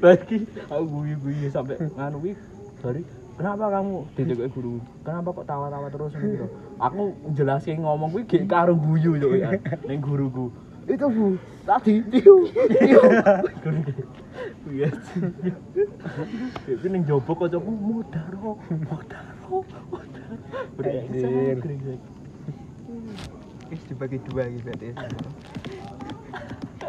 Lagi 0.00 0.38
aku 0.72 0.84
guyu-guyu 0.88 1.48
sampai 1.52 1.76
nganu 1.76 2.24
dari 2.80 3.04
kenapa 3.40 3.64
kamu 3.72 4.04
ditekuk 4.20 4.48
guru? 4.52 4.74
Kenapa 5.00 5.28
kok 5.32 5.46
tawa-tawa 5.48 5.88
terus 5.88 6.12
gitu? 6.12 6.46
Aku 6.76 7.16
jelasin 7.32 7.80
ngomong 7.80 8.12
kuwi 8.12 8.28
gek 8.28 8.44
karo 8.44 8.76
guyu 8.76 9.16
yo 9.16 9.32
ya. 9.32 9.56
Ning 9.88 10.04
guruku. 10.04 10.52
Itu 10.84 11.08
bu 11.08 11.40
tadi 11.64 12.04
tiu. 12.12 12.44
Tiu. 12.52 13.02
Iya. 14.68 14.88
Itu 16.68 16.86
ning 16.92 17.02
jopo 17.08 17.32
kocokku 17.32 17.72
modaro 17.72 18.60
modaro 18.60 19.56
modaro 19.88 20.34
Anjir. 20.84 21.56
brengsek 21.64 22.00
Wis 23.70 23.82
dibagi 23.86 24.18
dua 24.26 24.50
gitu 24.50 24.66
berarti. 24.66 24.88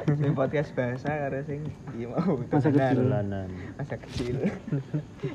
Sing 0.01 0.33
podcast 0.33 0.69
bahasa 0.73 1.09
karo 1.09 1.39
sing 1.45 1.61
iya 1.93 2.07
mau 2.09 2.33
Masa 2.49 2.69
kecil. 2.69 2.99
Masa 3.77 3.95
kecil. 3.99 4.35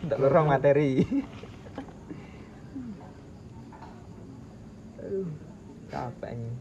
Untuk 0.02 0.18
lorong 0.18 0.46
materi. 0.48 1.06
Aduh, 4.98 5.28
capek 5.86 6.32
nih. 6.34 6.54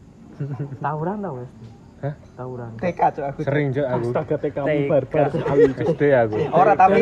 tawuran 0.78 1.16
tau 1.18 1.40
wes 1.40 1.48
Hah? 1.96 2.14
tawuran 2.36 2.70
TK 2.76 3.00
cok 3.08 3.24
aku. 3.24 3.38
Sering 3.42 3.66
cok 3.72 3.88
aku. 3.88 4.06
Astaga 4.12 4.36
TK 4.36 4.56
TK. 4.60 4.80
barbar 4.86 5.24
sekali. 5.32 5.62
SD 5.72 6.02
aku. 6.12 6.36
Ora 6.52 6.72
tapi 6.76 7.00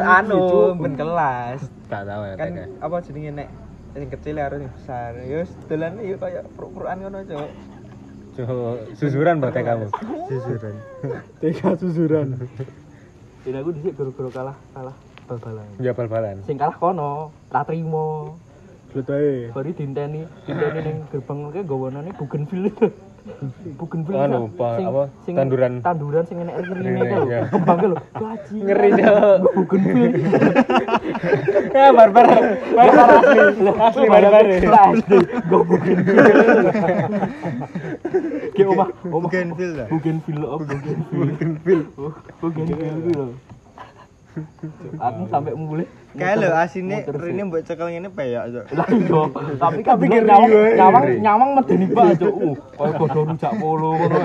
anu 0.00 0.40
ben 0.74 0.94
kelas. 0.96 1.60
Tak 1.86 2.02
tahu 2.08 2.22
ya 2.24 2.34
Kan 2.34 2.48
TK. 2.48 2.58
apa 2.80 2.96
jenenge 3.04 3.30
nek 3.36 3.48
sing 3.92 4.08
kecil 4.08 4.34
harus 4.40 4.58
yang 4.64 4.72
besar. 4.72 5.10
Ya 5.20 5.36
wis 5.44 5.52
dolan 5.68 5.92
yo 6.00 6.16
kaya 6.16 6.40
pro-proan 6.56 6.96
ngono 7.04 7.20
cok. 7.22 7.48
Susuran 8.94 9.42
buat 9.42 9.54
kamu. 9.54 9.86
Susuran. 10.30 10.74
TK 11.42 11.60
susuran. 11.80 12.28
Jadi 13.40 13.56
aku 13.56 13.70
dhisik 13.72 13.92
guru-guru 13.96 14.28
kalah 14.30 14.56
kalah 14.76 14.94
bal-balan. 15.24 15.66
Ya 15.80 15.92
bal-balan. 15.96 16.44
Sing 16.44 16.60
kalah 16.60 16.76
kono, 16.76 17.34
tak 17.48 17.72
trimo. 17.72 18.36
Betul. 18.90 19.54
Baru 19.54 19.70
dinteni, 19.70 20.26
dinteni 20.46 20.80
ning 20.82 20.96
gerbang 21.14 21.38
kae 21.54 21.62
gawanane 21.62 22.10
bougainville. 22.18 22.74
Bougainville. 23.78 24.16
Anu, 24.20 24.40
Sak. 24.46 24.56
pa- 24.58 24.76
Sing- 24.76 24.88
apa, 24.88 25.02
sing 25.24 25.34
tanduran. 25.36 25.72
Tanduran 25.80 26.22
sing 26.26 26.36
enek 26.42 26.54
rine 26.60 26.80
Rine, 26.80 27.00
kae 27.00 27.16
lho. 27.16 27.26
iya. 27.28 27.40
Kembang 27.48 27.78
kae 27.80 27.88
lho. 27.90 27.96
Gaji. 28.14 28.56
Ngeri, 28.60 28.88
Cok. 28.96 29.40
Bougainville. 29.56 30.18
Ya 31.70 31.88
barbar. 31.94 32.26
Barbar 32.76 33.08
asli. 33.20 33.38
Asli 33.70 34.06
barbar. 34.08 34.44
SD. 34.50 35.12
Go 35.48 35.58
bougainville. 35.64 36.28
Ki 38.54 38.62
omah, 38.66 38.88
omah 39.06 39.20
Bougainville 39.22 39.74
lah. 39.78 39.86
Bougainville 39.88 40.44
oh 40.44 40.58
Bougainville. 40.60 41.84
Oh, 41.96 42.12
Bougainville 42.40 42.98
kuwi 43.00 43.14
lho. 43.14 43.26
Aku 45.10 45.22
sampai 45.26 45.52
mulai 45.54 45.86
Kayak 46.10 46.36
lho 46.42 46.48
asine 46.58 47.06
rene 47.06 47.42
mbok 47.46 47.62
cekel 47.62 47.86
ngene 47.86 48.10
peyok, 48.10 48.44
Cok. 48.50 48.64
lah 48.74 48.88
iya 48.90 49.22
tapi 49.62 49.80
kan 49.86 49.94
bikin 49.94 50.26
nyawang 50.26 50.50
nyawang 50.74 51.04
nyawang 51.22 51.50
medeni 51.54 51.86
pak 51.86 52.18
cuk 52.18 52.34
uh 52.34 52.56
kaya 52.74 52.92
godho 52.98 53.20
rujak 53.30 53.52
polo 53.62 53.90
ngono 53.94 54.16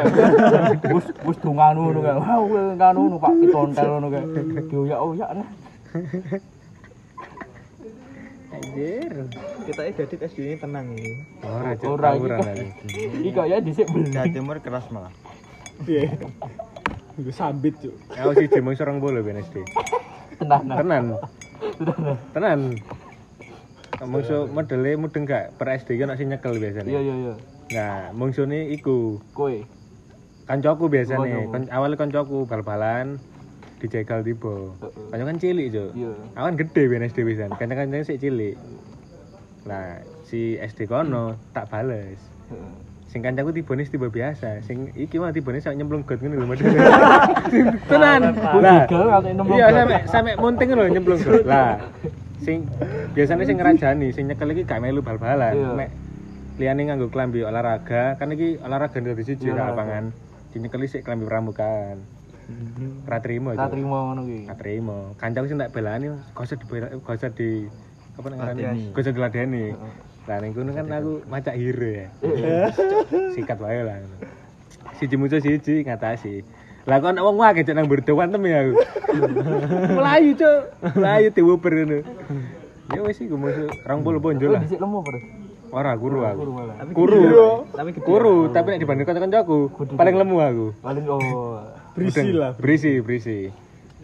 wis 0.97 1.05
wis 1.29 1.37
donganu 1.45 1.79
ngono 1.85 1.99
kae 2.01 2.15
wah 2.17 2.37
kowe 2.41 2.61
nganu 2.73 2.99
ngono 3.05 3.17
pak 3.21 3.33
kitontel 3.37 3.89
ngono 4.01 4.07
kae 4.09 4.23
dioyak-oyak 4.65 5.29
nah 5.37 5.49
Anjir. 8.55 9.11
Kita 9.67 9.81
ini 9.83 9.93
jadi 9.99 10.15
SD 10.31 10.37
ini 10.39 10.55
tenang 10.55 10.87
ini. 10.95 11.11
Ora 11.43 11.75
Ora, 11.75 12.09
aku. 12.15 12.31
iki 13.19 13.31
kaya 13.35 13.59
dhisik 13.59 13.91
beli 13.91 14.15
Jawa 14.15 14.31
Timur 14.31 14.57
keras 14.63 14.87
malah. 14.95 15.11
Iya. 15.83 16.15
Iku 17.15 17.31
sambit, 17.31 17.79
Cuk. 17.79 17.95
Aku 18.11 18.35
sih 18.35 18.47
jemong 18.51 18.75
sorong 18.75 18.99
bolo 18.99 19.23
ben 19.23 19.39
SD. 19.39 19.63
tenan 20.35 20.67
Tenan. 20.67 21.03
Tenan. 22.35 22.59
Mungsu 24.03 24.51
modele 24.51 24.99
mudeng 24.99 25.23
gak 25.23 25.55
per 25.55 25.71
SD 25.79 25.95
kan 25.95 26.11
sing 26.19 26.27
nyekel 26.27 26.59
biasanya. 26.59 26.91
iya 26.91 26.99
iya 26.99 27.15
iya 27.15 27.33
Nah, 27.65 28.13
mungsune 28.13 28.69
iku 28.69 29.23
kowe 29.31 29.55
kancaku 30.45 30.91
biasane. 30.91 31.31
Kancamu. 31.31 31.51
Kon 31.55 31.63
awalnya 31.71 31.97
kancaku 31.97 32.37
bal-balan 32.45 33.17
dijegal 33.79 34.21
tiba. 34.21 34.75
Kanca 35.09 35.23
kan 35.23 35.39
cilik, 35.39 35.71
Cuk. 35.71 35.91
iya 35.95 36.11
Aku 36.35 36.45
kan 36.51 36.55
gede 36.59 36.83
ben 36.91 37.07
SD 37.07 37.17
pisan. 37.23 37.49
Kanca-kancane 37.55 38.03
sik 38.03 38.19
cilik. 38.19 38.59
Nah, 39.65 40.03
si 40.27 40.59
SD 40.59 40.91
kono 40.91 41.39
tak 41.55 41.71
bales. 41.71 42.19
Sing 43.15 43.23
kancaku 43.23 43.55
tibane 43.55 43.87
tiba 43.87 44.11
biasa. 44.11 44.59
Sing 44.59 44.91
iki 44.91 45.15
mah 45.15 45.31
tibane 45.31 45.63
sak 45.63 45.79
nyemplung 45.79 46.03
got 46.03 46.19
ngene 46.19 46.35
lho. 46.35 46.51
Tenan. 47.87 48.35
Lah, 48.59 48.83
Iya, 49.55 49.71
sampe 49.71 49.95
sampe 50.11 50.31
munting 50.35 50.75
lho 50.75 50.83
nyemplung 50.91 51.23
got. 51.23 51.47
Lah, 51.47 51.79
sing 52.43 52.67
biasanya 53.15 53.47
sing 53.47 53.55
ngerajani, 53.55 54.11
sing 54.11 54.27
nyekel 54.27 54.51
iki 54.51 54.67
gak 54.67 54.83
melu 54.83 54.99
bal-balan. 54.99 55.55
Iya. 55.55 55.69
Mek 55.79 55.89
liyane 56.59 56.91
nganggo 56.91 57.07
klambi 57.07 57.47
olahraga, 57.47 58.19
kan 58.19 58.35
iki 58.35 58.59
olahraga 58.59 58.99
dari 58.99 59.23
siji 59.23 59.47
Iya, 59.47 59.63
ra 59.63 59.71
lapangan. 59.71 60.11
Dinyekeli 60.51 60.87
sik 60.91 61.07
klambi 61.07 61.23
pramukaan. 61.23 62.03
Ra 63.07 63.23
trimo. 63.23 63.55
Cuk. 63.55 63.63
terima 63.71 64.11
ngono 64.11 64.27
kuwi 64.27 64.43
Ra 64.43 64.59
trimo. 64.59 65.15
Kancaku 65.15 65.47
sing 65.47 65.55
tak 65.63 65.71
belani 65.71 66.11
usah 66.35 66.59
di 66.59 66.65
usah 66.99 67.31
di 67.31 67.63
apa 68.19 68.27
ngarani? 68.27 68.59
Ladeni. 68.59 68.83
Gak 68.91 69.07
usah 69.07 69.15
Lah 70.25 70.41
ning 70.41 70.57
kono 70.57 70.73
kan 70.73 70.89
aku 70.89 71.21
macak 71.29 71.53
hero 71.53 71.85
ya. 71.85 72.07
Sikat 73.37 73.61
wae 73.61 73.85
lah. 73.85 74.01
Siji 74.97 75.21
musuh 75.21 75.37
siji 75.37 75.85
ngatasi. 75.85 76.41
Lah 76.89 76.97
kok 76.97 77.13
ana 77.13 77.21
wong 77.21 77.37
akeh 77.45 77.61
cek 77.61 77.77
nang 77.77 77.85
berdoan 77.85 78.33
tem 78.33 78.41
ya 78.49 78.65
aku. 78.65 78.73
Melayu, 79.97 80.29
Cuk. 80.33 80.61
Melayu 80.97 81.27
diwuber 81.29 81.73
ngono. 81.73 81.99
Ya 82.93 82.99
wis 83.05 83.21
iku 83.21 83.37
musuh 83.37 83.69
20 83.85 84.21
bonjol 84.21 84.49
kowe 84.49 84.55
lah. 84.57 84.61
dhisik 84.65 84.81
lemu 84.81 84.97
apa 85.01 85.09
Ora 85.73 85.91
guru 85.97 86.19
aku. 86.25 86.41
Guru 86.93 87.21
Tapi 87.73 87.89
gede. 87.93 88.53
Tapi 88.53 88.67
nek 88.73 88.79
dibanding 88.81 89.05
kanca-kancaku 89.05 89.57
paling 89.93 90.15
lemu 90.17 90.37
aku. 90.41 90.65
paling 90.81 91.05
oh 91.05 91.61
Berisi 91.93 92.29
lah. 92.33 92.51
Berisi, 92.57 92.97
berisi. 93.01 93.37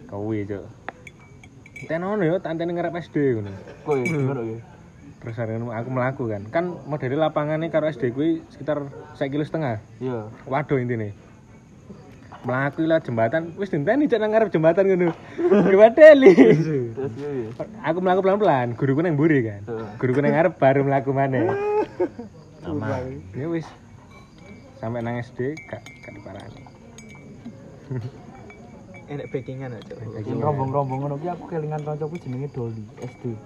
Kowe, 0.06 0.38
Cuk. 0.46 0.64
Tenono 1.90 2.22
yo 2.22 2.38
tak 2.38 2.54
antene 2.54 2.78
ngarep 2.78 2.94
SD 2.94 3.42
ngono. 3.42 3.50
kowe 3.82 3.98
gimana 4.06 4.38
kowe 4.38 4.56
Ini 5.22 5.70
aku 5.70 5.88
melaku 5.94 6.22
kan. 6.26 6.42
Kan 6.50 6.64
model 6.90 7.14
lapangannya 7.14 7.70
karo 7.70 7.86
SD 7.86 8.10
kuwi 8.10 8.42
sekitar 8.50 8.82
1 9.14 9.30
kilo 9.30 9.46
setengah. 9.46 9.78
iya 10.02 10.26
Waduh 10.50 10.82
intine. 10.82 11.14
Melaku 12.42 12.82
lah 12.90 12.98
jembatan, 12.98 13.54
wis 13.54 13.70
dinteni 13.70 14.10
cek 14.10 14.18
nang 14.18 14.34
ngarep 14.34 14.50
jembatan 14.50 14.82
ngono. 14.90 15.14
Diwadeli. 15.70 16.34
terus 16.34 16.66
iya 16.66 17.54
aku 17.86 18.02
melaku 18.02 18.26
pelan-pelan, 18.26 18.74
guruku 18.74 18.98
nang 18.98 19.14
mburi 19.14 19.46
kan. 19.46 19.62
Guruku 20.02 20.18
nang 20.18 20.34
ngarep 20.34 20.58
baru 20.58 20.82
melaku 20.82 21.14
maneh. 21.14 21.46
Aman. 22.66 23.22
Ya 23.38 23.46
wis. 23.46 23.66
Sampai 24.82 25.06
nang 25.06 25.22
SD 25.22 25.54
gak 25.70 25.86
gak 26.02 26.12
diparani. 26.18 26.62
Enak 29.06 29.30
backingan 29.30 29.78
aja. 29.78 29.94
Rombong-rombong 30.34 30.98
ngono 31.06 31.14
ki 31.22 31.30
aku 31.30 31.46
kelingan 31.46 31.86
kancaku 31.86 32.18
jenenge 32.18 32.50
Doli 32.50 32.82
SD. 32.98 33.38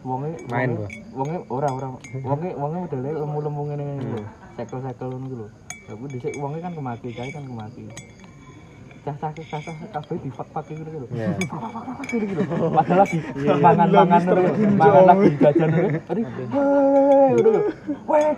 Wonge 0.00 0.32
Main, 0.48 0.70
wonge- 0.80 1.04
Wonge 1.12 1.36
ora 1.52 1.68
ora. 1.68 1.88
Wonge 2.28 2.48
wonge 2.56 2.76
modele 2.88 3.10
lemu-lemu 3.12 3.60
ngene 3.68 3.82
ngene 3.84 4.04
lho. 4.08 4.22
Sekel-sekel 4.56 5.08
ngono 5.12 5.34
lho. 5.44 5.46
Aku 5.90 6.04
dhisik 6.08 6.32
wonge 6.40 6.58
kan 6.64 6.72
kemaki, 6.72 7.08
kae 7.12 7.28
kan 7.28 7.44
kemaki. 7.44 7.84
Cah-cah 9.00 9.32
cah-cah 9.32 9.74
kabeh 9.96 10.16
difak-fak 10.24 10.64
gitu 10.72 10.82
lho. 10.84 11.08
Ya. 11.12 11.32
Fak-fak 11.36 12.08
gitu 12.16 12.32
lho. 12.32 12.68
Padahal 12.72 12.98
lagi 13.04 13.18
mangan-mangan 13.64 14.22
mangan 14.76 15.02
lagi 15.04 15.28
jajan. 15.36 15.68
Tadi 16.08 16.22
weh 16.24 17.30
lho. 17.36 17.60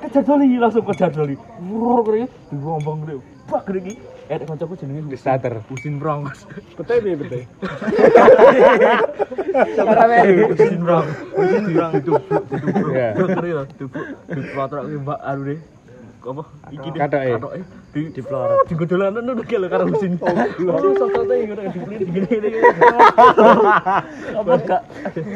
Kejar 0.03 0.23
Doli 0.27 0.47
langsung 0.59 0.85
kejar 0.91 1.11
Doli. 1.15 1.35
Wur 1.63 2.03
kene 2.03 2.27
dirombong 2.51 2.99
ngene. 3.07 3.15
Bak 3.47 3.71
iki. 3.71 3.95
Eh 4.31 4.39
kancaku 4.39 4.79
jenenge 4.79 5.11
Di 5.11 5.19
starter. 5.19 5.63
Husin 5.67 5.99
Brongos. 5.99 6.47
Betul 6.79 6.99
piye 7.03 7.17
betul? 7.19 7.43
Husin 10.53 10.79
Brong. 10.83 11.07
Husin 11.35 11.65
Brong 11.75 11.93
itu 11.99 12.13
Ya. 12.93 13.17
Dokter 13.17 13.45
ya, 13.45 13.63
dibuk 13.79 14.05
diplotrok 14.29 14.85
ki 14.87 14.97
Mbak 15.03 15.21
anu 15.25 15.43
deh. 15.49 15.61
Apa? 16.23 16.43
Iki 16.71 16.89
deh. 16.95 17.01
Katoke. 17.03 17.31
Katoke. 17.35 17.61
Di. 17.93 18.01
Digodolanan 18.71 19.23
ngono 19.27 19.43
ki 19.43 19.57
lho 19.59 19.67
karo 19.67 19.85
Husin. 19.91 20.17
Oh, 20.23 20.95
sotote 20.95 21.35
ngono 21.49 21.63
diplit 21.73 22.01
gini-gini. 22.07 22.63
Apa 24.39 24.53
gak 24.63 24.83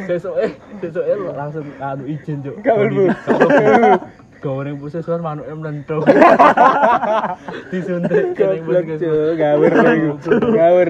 sesoke 0.06 0.54
sesoke 0.78 1.12
langsung 1.34 1.66
anu 1.82 2.04
izin, 2.06 2.38
Cuk. 2.46 2.62
Gak 2.62 2.76
gawe 4.42 4.60
ning 4.64 4.76
puseswan 4.80 5.20
manuke 5.24 5.52
mlentung. 5.56 6.04
Disuntik 7.72 8.36
ning 8.36 8.62
puseswan. 8.64 9.34
Gawur 9.40 9.72
niku. 9.72 10.10
Gawur 10.54 10.86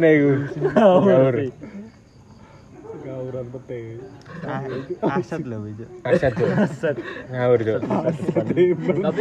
Aset 5.02 5.42
lho 5.46 5.64
itu. 5.66 5.84
Aset. 6.04 6.32
Aset. 6.36 6.96
Ngawur 7.32 7.60
yo. 7.62 7.76
Ah, 7.88 8.10
tapi 8.34 8.76
tapi 8.76 9.20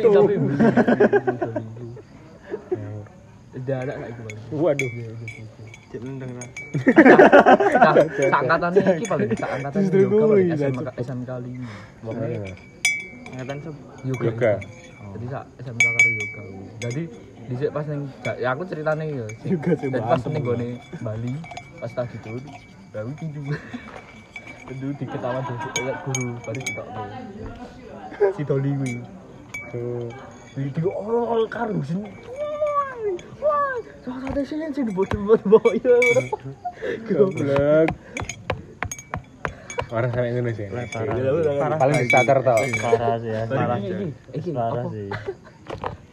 lagi. 3.95 4.21
Waduh. 4.51 4.89
Cek 5.95 6.01
lah. 6.03 6.49
Nah, 7.75 7.93
paling 9.07 9.31
angkatan 9.39 9.83
SMK 10.59 10.89
SMK 10.99 11.29
ngeten 13.33 13.57
sob 13.65 13.75
yoga, 14.05 14.25
yoga. 14.29 14.53
Oh. 15.01 15.11
jadi 15.17 15.25
sak 15.33 15.43
SMK 15.65 15.85
karo 15.85 16.09
yoga 16.09 16.41
jadi 16.85 17.01
dhisik 17.45 17.69
pas 17.73 17.85
ning 17.85 18.01
ya 18.41 18.49
aku 18.53 18.63
ceritane 18.69 19.05
ya 19.05 19.27
yoga 19.45 19.71
sih 19.77 19.87
pas 19.89 20.21
ning 20.29 20.43
gone 20.45 20.69
Bali 21.01 21.33
pas 21.81 21.91
tak 21.93 22.05
gitu 22.13 22.37
baru 22.93 23.11
tinju 23.17 23.41
itu 24.65 24.87
diketawa 24.97 25.45
guru 26.05 26.27
baru 26.41 26.57
gitu. 26.57 26.73
ditokno 26.73 27.03
si 28.33 28.41
Doli 28.47 28.71
kuwi. 28.79 28.95
Tuh 29.69 30.09
di 30.55 30.81
orol 30.87 31.45
karo 31.51 31.75
sini 31.83 32.09
Wah, 33.35 33.77
suara 34.01 34.41
sih 34.41 34.57
yang 34.57 34.73
sih 34.73 34.81
dibuat-buat 34.81 35.43
bawa 35.45 35.71
ya. 35.77 35.95
Goblok. 37.05 37.87
Orang 39.87 40.09
sampai 40.09 40.29
Indonesia. 40.31 40.65
Parah. 40.87 41.77
Paling 41.77 41.95
di 41.97 42.07
starter 42.07 42.37
tau. 42.41 42.61
Parah 42.79 43.15
sih 43.17 43.29
ya. 43.29 43.41
Parah. 43.45 43.77
Iki, 44.31 44.49
Parah 44.51 44.85
sih. 44.89 45.09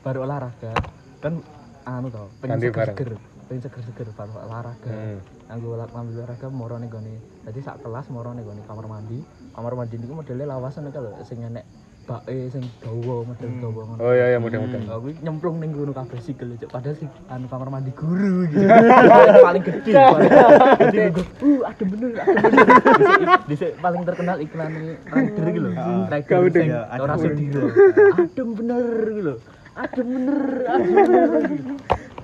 baru 0.02 0.26
olahraga 0.26 0.74
kan 1.22 1.38
anu 1.84 2.10
tau 2.10 2.26
pengen 2.42 2.58
seger-seger 2.60 3.14
pengen 3.46 3.62
seger-seger 3.62 4.10
baru 4.12 4.34
olahraga 4.36 4.90
Hmm. 4.90 5.18
Anggo 5.46 5.78
olah- 5.78 5.86
ngambil 5.86 6.14
olahraga 6.18 6.46
moro 6.50 6.74
ning 6.74 6.90
gone 6.90 7.14
dadi 7.40 7.62
sak 7.62 7.78
kelas 7.78 8.10
moro 8.10 8.34
ning 8.34 8.42
gone 8.42 8.58
kamar 8.66 8.90
mandi 8.90 9.22
kamar 9.54 9.78
mandi 9.78 9.94
niku 9.94 10.18
modele 10.18 10.42
lawasan 10.42 10.90
iku 10.90 10.98
lho 10.98 11.22
sing 11.22 11.38
enek 11.40 11.62
bake 12.02 12.50
sing 12.50 12.62
dawa 12.82 13.22
model 13.22 13.50
dawa 13.62 13.80
ngono 13.86 14.00
Oh 14.02 14.12
iya 14.12 14.34
iya 14.34 14.38
mudah-mudah. 14.42 14.80
Aku 14.90 15.08
nyemplung 15.22 15.56
ning 15.62 15.70
ngono 15.70 15.94
kabeh 15.94 16.18
sikil 16.18 16.58
cuk 16.58 16.68
padahal 16.68 16.96
sing 16.98 17.08
anu 17.26 17.46
kamar 17.46 17.68
mandi 17.70 17.92
guru 17.94 18.50
gitu. 18.50 18.66
paling, 19.46 19.62
gede. 19.62 19.92
Paling 19.94 20.30
gede. 20.82 21.02
Uh, 21.40 21.62
adem 21.62 21.86
bener, 21.94 22.10
adem 22.18 22.42
bener. 22.42 23.28
Dhisik- 23.46 23.76
paling 23.78 24.02
terkenal 24.02 24.36
iklan 24.42 24.72
rider 25.06 25.46
gitu 25.48 25.60
lho. 25.62 25.70
Rider 26.10 26.26
Kau 26.26 26.44
sing 26.50 26.68
ora 26.70 27.14
Adem 27.14 27.22
sedih. 27.22 27.48
Adem 28.18 28.48
bener 28.58 28.84
gitu 29.08 29.22
lho. 29.22 29.34
Adem 29.72 30.06
bener, 30.10 30.38
adem 30.68 30.90
bener. 30.92 31.42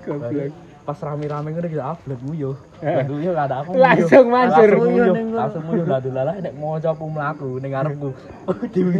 Goblok. 0.04 0.52
Pas 0.88 0.96
rame-rame 1.04 1.52
ngene 1.52 1.68
ah, 1.84 2.00
blet 2.00 2.16
nguyuh. 2.24 2.56
Blet 2.80 3.12
nguyuh 3.12 3.36
gak 3.36 3.52
ada 3.52 3.60
aku. 3.60 3.76
Langsung 3.76 4.32
mansur. 4.32 4.72
Langsung 4.72 4.88
nguyuh, 4.88 5.36
langsung 5.36 5.62
nguyuh 5.68 5.84
lah 5.84 6.00
dulalah 6.00 6.40
nek 6.40 6.56
maca 6.56 6.96
aku 6.96 7.04
mlaku 7.12 7.60
ning 7.60 7.76
ngarepku. 7.76 8.08
Oh, 8.48 8.56
dewe 8.72 8.96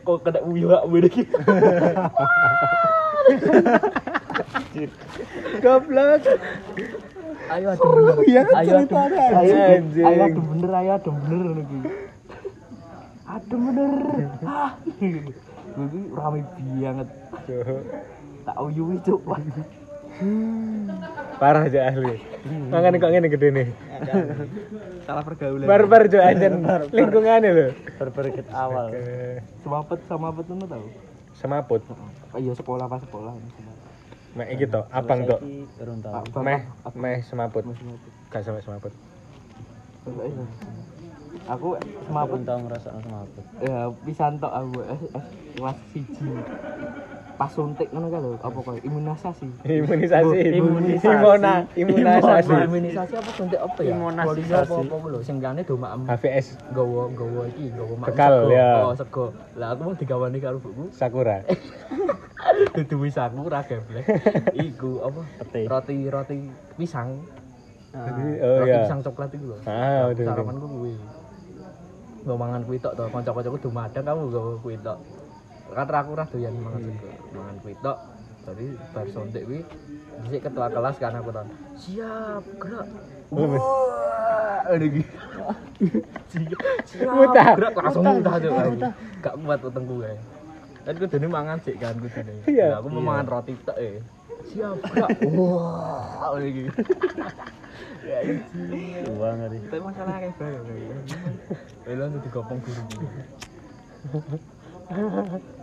kok 0.00 0.16
kena 0.24 0.40
nguyuh 0.40 0.80
aku 0.80 0.96
iki. 1.04 1.28
Goblok. 5.60 6.24
Ayo 7.52 7.66
adem 7.68 7.90
bener. 7.92 8.16
iya 8.24 8.42
ayo 8.56 8.80
ceritanya, 8.80 9.20
Ayo 9.44 9.54
anjing. 9.60 10.06
ayo 10.08 10.20
adem 10.24 10.44
bener, 10.48 10.70
ayo 10.72 10.90
adem 10.96 11.14
bener 11.20 11.38
ngono. 11.52 11.90
Adem 13.28 13.60
bener. 13.68 13.92
Ah. 14.48 14.72
Kuwi 15.76 16.00
rame 16.16 16.40
banget. 16.48 17.08
Tak 18.48 18.56
uyuhi 18.56 18.96
cuk. 19.04 19.20
Parah 21.40 21.64
aja 21.64 21.88
ahli. 21.88 22.20
Makanya 22.68 23.00
kok 23.00 23.10
ngene 23.12 23.28
gede 23.32 23.48
nih. 23.48 23.68
Salah 25.08 25.24
pergaulan. 25.24 25.64
Barbar 25.64 26.02
jo 26.12 26.20
anjen 26.20 26.60
lingkungannya 26.96 27.50
lho. 27.56 27.66
Berperikit 27.96 28.46
awal. 28.52 28.92
Semapet 29.64 29.98
samapet 30.04 30.44
ngono 30.48 30.64
tau. 30.68 30.84
Semaput. 31.32 31.80
Oh 32.36 32.38
iya 32.38 32.52
sekolah 32.52 32.84
pas 32.84 33.00
sekolah. 33.00 33.32
Mek 34.36 34.48
iki 34.54 34.68
to, 34.68 34.84
abang 34.92 35.24
to. 35.24 35.40
Meh 36.44 36.60
meh 36.92 37.18
semaput. 37.24 37.64
Gak 38.28 38.44
sampai 38.44 38.60
semaput. 38.60 38.92
Aku 41.48 41.74
semaput 42.04 42.40
tahu 42.44 42.58
ngerasa 42.68 42.88
semaput. 43.00 43.44
ya 43.64 43.88
pisan 44.04 44.36
tok 44.36 44.52
aku 44.52 44.84
eh, 44.84 45.00
eh, 45.16 45.24
kelas 45.56 45.78
siji 45.96 46.28
pas 47.40 47.48
suntik 47.48 47.88
ngono 47.88 48.12
kan 48.12 48.20
lho 48.20 48.36
apa 48.36 48.52
kok 48.60 48.84
imunisasi 48.84 49.48
Imunisasi. 49.64 50.60
Imunisasi. 50.60 51.08
Imunisasi. 51.72 52.52
imunisasi 52.68 53.14
apa 53.16 53.30
suntik 53.32 53.56
apa 53.56 53.80
ya 53.80 53.96
Imunisasi. 53.96 54.52
Apa 54.52 54.74
apa 54.76 55.06
lho 55.08 55.20
sing 55.24 55.40
gane 55.40 55.64
do 55.64 55.80
maem 55.80 56.04
HVS 56.04 56.60
gawa 56.76 57.08
gawa 57.16 57.48
iki 57.48 57.72
gawa 57.72 57.94
maem 57.96 58.08
Bekal, 58.12 58.34
sego. 58.44 58.52
ya. 58.52 58.68
oh 58.84 58.92
sego 58.92 59.24
lah 59.56 59.72
aku 59.72 59.80
mau 59.88 59.96
digawani 59.96 60.36
karo 60.36 60.60
buku 60.60 60.92
Sakura. 60.92 61.40
dudu 62.76 62.96
wis 63.00 63.16
aku 63.16 63.40
ora 63.40 63.64
geblek 63.64 64.04
iku 64.60 65.00
apa 65.00 65.20
roti 65.64 66.12
roti 66.12 66.38
pisang 66.76 67.24
Jadi, 67.90 68.22
oh 68.36 68.56
roti 68.60 68.68
iya. 68.68 68.84
pisang 68.84 69.00
coklat 69.00 69.30
iku 69.32 69.44
lho 69.48 69.56
Ah, 69.64 70.12
udah. 70.12 70.24
sarapanku 70.28 70.66
kuwi 70.68 70.92
Nggo 72.20 72.36
mangan 72.36 72.60
kuwi 72.68 72.76
tok 72.76 73.00
to, 73.00 73.08
kanca-kancaku 73.08 73.56
do 73.56 73.70
madang 73.72 74.04
kamu 74.04 74.28
kuwi 74.60 74.76
tok. 74.84 75.00
Kan 75.70 75.86
aku 75.86 76.10
ora 76.18 76.24
doyan 76.26 76.54
mangan 76.58 76.82
sego, 76.82 77.08
mangan 77.30 77.54
kuwi 77.62 77.74
tok. 77.78 77.98
Jadi 78.40 78.66
bar 78.90 79.06
sontek 79.12 79.42
kuwi 79.46 79.60
dhisik 80.26 80.40
ketua 80.50 80.66
kelas 80.68 80.96
kan 80.98 81.14
aku 81.14 81.30
ton. 81.30 81.46
Siap, 81.78 82.42
gerak. 82.58 82.86
Wah, 83.30 84.66
ada 84.66 84.84
iki. 84.84 85.02
Siap, 86.34 87.30
gerak 87.34 87.72
langsung 87.78 88.02
muntah 88.02 88.34
tuh. 88.42 88.50
Gak 89.22 89.34
kuat 89.38 89.60
utengku 89.62 90.02
kae. 90.02 90.18
Kan 90.82 90.94
kudune 90.98 91.26
mangan 91.30 91.58
sik 91.62 91.76
kan 91.78 91.94
kudune. 91.96 92.34
Iya. 92.50 92.82
Aku 92.82 92.90
mau 92.90 93.02
mangan 93.14 93.26
roti 93.30 93.54
tok 93.62 93.78
eh. 93.78 94.02
Siap, 94.50 94.76
gerak. 94.90 95.10
Wah, 95.30 96.34
ada. 96.34 96.48
Ya, 98.00 98.16
anjing. 98.24 99.04
Tua 99.04 99.28
ngeri. 99.36 99.58
Tapi 99.68 99.80
masalah 99.84 100.16
kayak. 100.24 100.40
Elo 101.84 102.04
tuh 102.08 102.20
digopong 102.26 102.58
guru. 102.64 102.82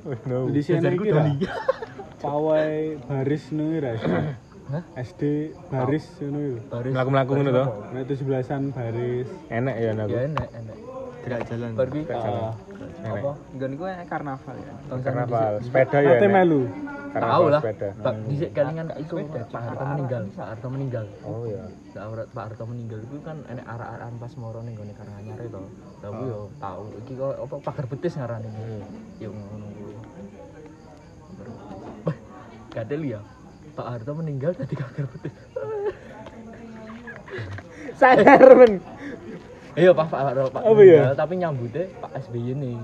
Oh, 0.00 0.16
no. 0.24 0.48
di 0.48 0.64
sini 0.64 0.80
iki 0.96 1.12
ra 1.12 1.28
pawai 2.24 2.96
baris 3.04 3.44
ngono 3.52 3.76
ra 3.84 3.92
Hah? 4.70 4.82
SD 4.96 5.22
baris 5.66 6.06
ngono 6.22 6.38
iku 6.38 6.58
Baris. 6.70 6.92
Melaku-melaku 6.94 7.30
ngono 7.36 7.50
to. 7.50 7.64
nek 7.90 8.02
itu 8.06 8.14
sebelasan 8.22 8.62
baris 8.70 9.28
Enak 9.50 9.74
ya 9.76 9.90
aku. 9.98 10.14
Ya 10.14 10.20
enak, 10.30 10.48
enak. 10.54 10.76
Gerak 11.20 11.40
jalan. 11.46 11.70
Bar 11.74 11.88
kuwi 11.88 12.02
Ah, 12.08 12.52
Enak. 13.00 13.12
apa? 13.14 13.32
Nggon 13.52 13.70
iku 13.72 13.84
karnaval 14.06 14.56
ya. 14.56 14.74
Karnaval, 14.98 15.52
dhisik. 15.54 15.66
sepeda 15.68 15.98
ya. 15.98 16.08
Nate 16.10 16.20
enak. 16.22 16.34
melu 16.34 16.62
Karnaval 17.10 17.32
Tahu 17.32 17.44
lah. 17.46 17.62
Pak 17.98 18.14
dhisik 18.24 18.50
kelingan 18.52 18.86
iku 18.96 19.14
Pak 19.50 19.60
Harto 19.60 19.84
meninggal, 19.86 20.22
Pak 20.30 20.46
Harto 20.46 20.68
meninggal. 20.68 21.04
Oh 21.22 21.42
iya. 21.44 21.62
Pak 21.90 22.02
Harto- 22.02 22.28
Pak 22.30 22.44
Harto 22.46 22.64
meninggal 22.66 22.98
itu 23.02 23.16
kan 23.20 23.36
enek 23.46 23.64
arak-arakan 23.64 24.14
pas 24.16 24.32
moro 24.34 24.60
ning 24.60 24.74
gone 24.74 24.92
Karanganyar 24.92 25.38
itu. 25.40 25.60
Lah 26.00 26.08
aku 26.08 26.22
yo 26.24 26.38
tahu 26.56 26.82
iki 26.98 27.12
kok 27.14 27.34
apa 27.36 27.56
pagar 27.60 27.84
betis 27.86 28.12
ngarane 28.14 28.46
iki. 28.46 28.62
Yo 29.18 29.30
ngono 29.30 29.66
kuwi. 29.70 29.94
Wah, 32.02 32.16
Gadel 32.70 33.02
ya. 33.06 33.20
Pak 33.70 33.86
Harto 33.86 34.12
meninggal 34.14 34.52
tadi 34.52 34.74
pagar 34.74 35.04
betis. 35.10 35.34
Sadar 37.92 38.42
men. 38.56 38.72
Iya 39.80 39.90
Pak 39.90 40.06
Pak 40.06 40.20
Pak 40.50 40.60
Apa 40.60 40.70
meninggal, 40.70 41.08
ya? 41.08 41.16
tapi 41.16 41.34
nyambutnya 41.34 41.84
Pak 41.96 42.10
SBY 42.20 42.52
nih. 42.54 42.76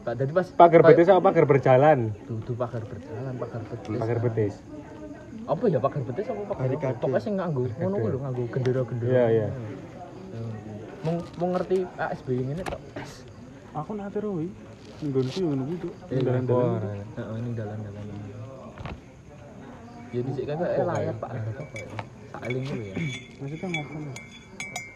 Pak 0.00 0.14
jadi 0.14 0.30
pas 0.30 0.46
Pagar 0.54 0.80
Pak- 0.80 0.88
betis 0.94 1.06
apa 1.08 1.20
pagar 1.20 1.44
berjalan? 1.44 1.98
Dudu 2.24 2.52
pagar 2.54 2.82
berjalan, 2.82 3.32
pagar 3.36 3.62
betis. 3.64 3.98
Pagar 3.98 4.18
betis. 4.22 4.54
Apa 5.44 5.64
ya 5.66 5.78
pagar 5.78 6.02
betis 6.04 6.24
apa 6.24 6.42
pagar? 6.46 6.94
Pokoknya 6.94 7.18
sing 7.18 7.34
nganggo 7.36 7.66
ngono 7.74 7.96
kuwi 7.98 8.10
lho, 8.10 8.18
nganggo 8.20 8.42
gendera-gendera. 8.48 9.10
Iya, 9.10 9.24
iya. 9.28 9.48
Mau 10.98 11.14
mau 11.36 11.48
ngerti 11.52 11.76
Pak 11.90 12.08
SBY 12.16 12.40
ngene 12.46 12.62
tok. 12.64 12.80
aku 13.70 13.94
nate 13.94 14.18
ro 14.18 14.30
wi 14.34 14.46
nggonku 15.00 15.38
ngono 15.40 15.62
kuwi 15.64 15.76
tuh 15.78 15.92
Iya, 16.08 16.20
dalan-dalan 16.24 16.80
Heeh, 17.14 17.36
ini 17.36 17.50
dalan-dalan. 17.52 18.04
Ya 20.08 20.20
dhisik 20.24 20.44
kan 20.46 20.56
kayak 20.56 20.86
layar 20.88 21.14
Pak 21.16 21.30
Harto 21.30 21.50
apa 21.60 21.76
ya. 21.76 21.88
Sak 22.28 22.40
eling 22.46 22.64
kuwi 22.64 22.84
ya. 22.84 22.94
maksudnya 23.38 23.66
ngapain 23.68 24.02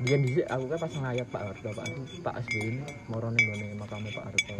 Biyen 0.03 0.21
dhisik 0.27 0.47
aku 0.51 0.65
kan 0.67 0.79
pas 0.81 0.93
ngayat 0.93 1.27
Pak 1.31 1.43
Harto, 1.47 1.69
Pak 1.71 1.87
Pak 2.21 2.35
SBY 2.43 2.59
ini 2.69 2.83
moro 3.07 3.31
ning 3.31 3.45
gone 3.47 3.67
makame 3.79 4.11
Pak 4.11 4.25
Harto. 4.27 4.55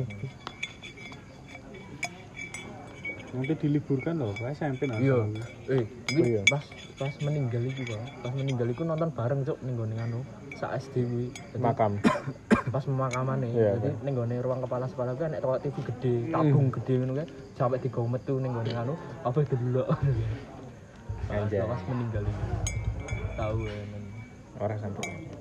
nanti 3.33 3.57
diliburkan 3.57 4.21
loh 4.21 4.37
Pak 4.37 4.53
SMP 4.53 4.85
nah 4.85 5.01
Iya. 5.01 5.25
Eh, 5.73 5.89
Oh, 6.13 6.21
iya. 6.21 6.45
pas 6.45 6.61
pas 6.95 7.15
meninggal 7.25 7.65
Pak. 7.65 8.21
Pas 8.21 8.33
meninggal 8.37 8.69
iku 8.69 8.85
nonton 8.85 9.09
bareng 9.09 9.41
cuk 9.43 9.57
ning 9.65 9.75
gone 9.75 9.97
anu 9.97 10.21
sak 10.55 10.77
SD. 10.79 11.09
Jadi, 11.51 11.59
Makam. 11.59 11.97
Pas 12.77 12.85
pemakamane. 12.87 13.51
Iya, 13.51 13.75
Jadi 13.81 14.05
ning 14.05 14.15
gone 14.15 14.37
ruang 14.39 14.61
kepala 14.63 14.87
sekolah 14.87 15.17
enek 15.17 15.43
toko 15.43 15.59
TV 15.59 15.77
gede, 15.83 16.15
tabung 16.31 16.71
Hmm. 16.71 16.75
gede 16.79 16.93
ngono 16.95 17.13
kae. 17.19 17.27
Sampai 17.59 17.83
digawe 17.83 18.07
metu 18.07 18.39
ning 18.39 18.53
gone 18.53 18.71
anu, 18.71 18.95
apa 19.25 19.39
delok. 19.43 19.89
Anjay. 21.27 21.65
Pas 21.65 21.83
meninggal 21.89 22.23
iku. 22.23 22.45
Tahu 23.35 23.57
ya. 23.67 23.75
Orang 24.61 24.79
sampai. 24.79 25.32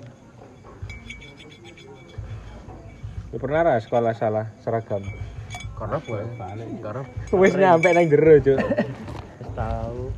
Ya 3.32 3.36
pernah 3.40 3.64
ra 3.64 3.80
sekolah 3.80 4.12
salah 4.12 4.52
seragam. 4.60 5.00
Karena 5.72 5.96
boleh. 5.98 6.26
Karena 6.78 7.02
Wis 7.32 7.56
nyampe 7.56 7.88
nang 7.90 8.06
jero, 8.06 8.34
Cuk. 8.38 8.58
Wis 8.60 9.50
tahu. 9.56 10.12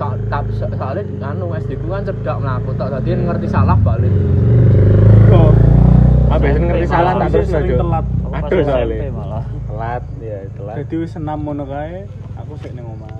tapi 0.00 0.48
so- 0.56 0.72
soalnya 0.80 1.04
anu 1.28 1.52
SD 1.52 1.76
ku 1.76 1.92
kan 1.92 2.00
cedak 2.00 2.40
mlaku 2.40 2.72
tok 2.72 2.88
dadi 2.88 3.20
ngerti 3.20 3.44
salah 3.44 3.76
balik 3.84 4.08
kok 5.28 5.52
Ah, 6.30 6.38
biasanya 6.40 6.66
ngerti 6.72 6.86
salah 6.88 7.12
tak 7.18 7.28
terus 7.34 7.52
aja. 7.52 7.74
telat. 7.76 8.06
Aduh 8.32 8.60
soalnya. 8.64 8.98
malah. 9.12 9.44
Telat, 9.66 10.02
ya 10.22 10.38
telat. 10.56 10.74
jadi 10.80 10.94
wis 10.96 11.12
enam 11.20 11.38
ngono 11.42 11.64
kae 11.66 12.08
aku 12.32 12.52
sik 12.56 12.72
ning 12.72 12.86
omah 12.86 13.12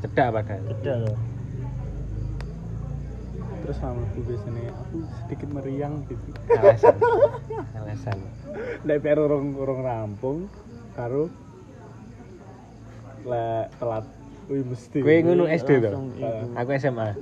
Cedak 0.00 0.32
padahal. 0.32 0.58
Beda 0.64 0.94
loh. 0.96 1.16
Terus 3.70 3.86
mamaku 3.86 4.18
biasanya 4.26 4.74
aku 4.74 4.96
sedikit 5.22 5.48
meriang 5.54 6.02
gitu 6.10 6.26
Alasan. 6.58 6.94
Alasan. 7.78 8.18
PR 8.82 9.18
urung 9.22 9.54
urung 9.54 9.86
rampung 9.86 10.50
karo 10.98 11.30
le 13.22 13.70
telat 13.78 14.10
wih 14.50 14.66
mesti 14.66 14.98
Kowe 15.06 15.16
ngono 15.22 15.46
SD 15.46 15.70
to? 15.86 15.90
Iku. 16.18 16.46
Aku 16.58 16.68
SMA. 16.82 17.14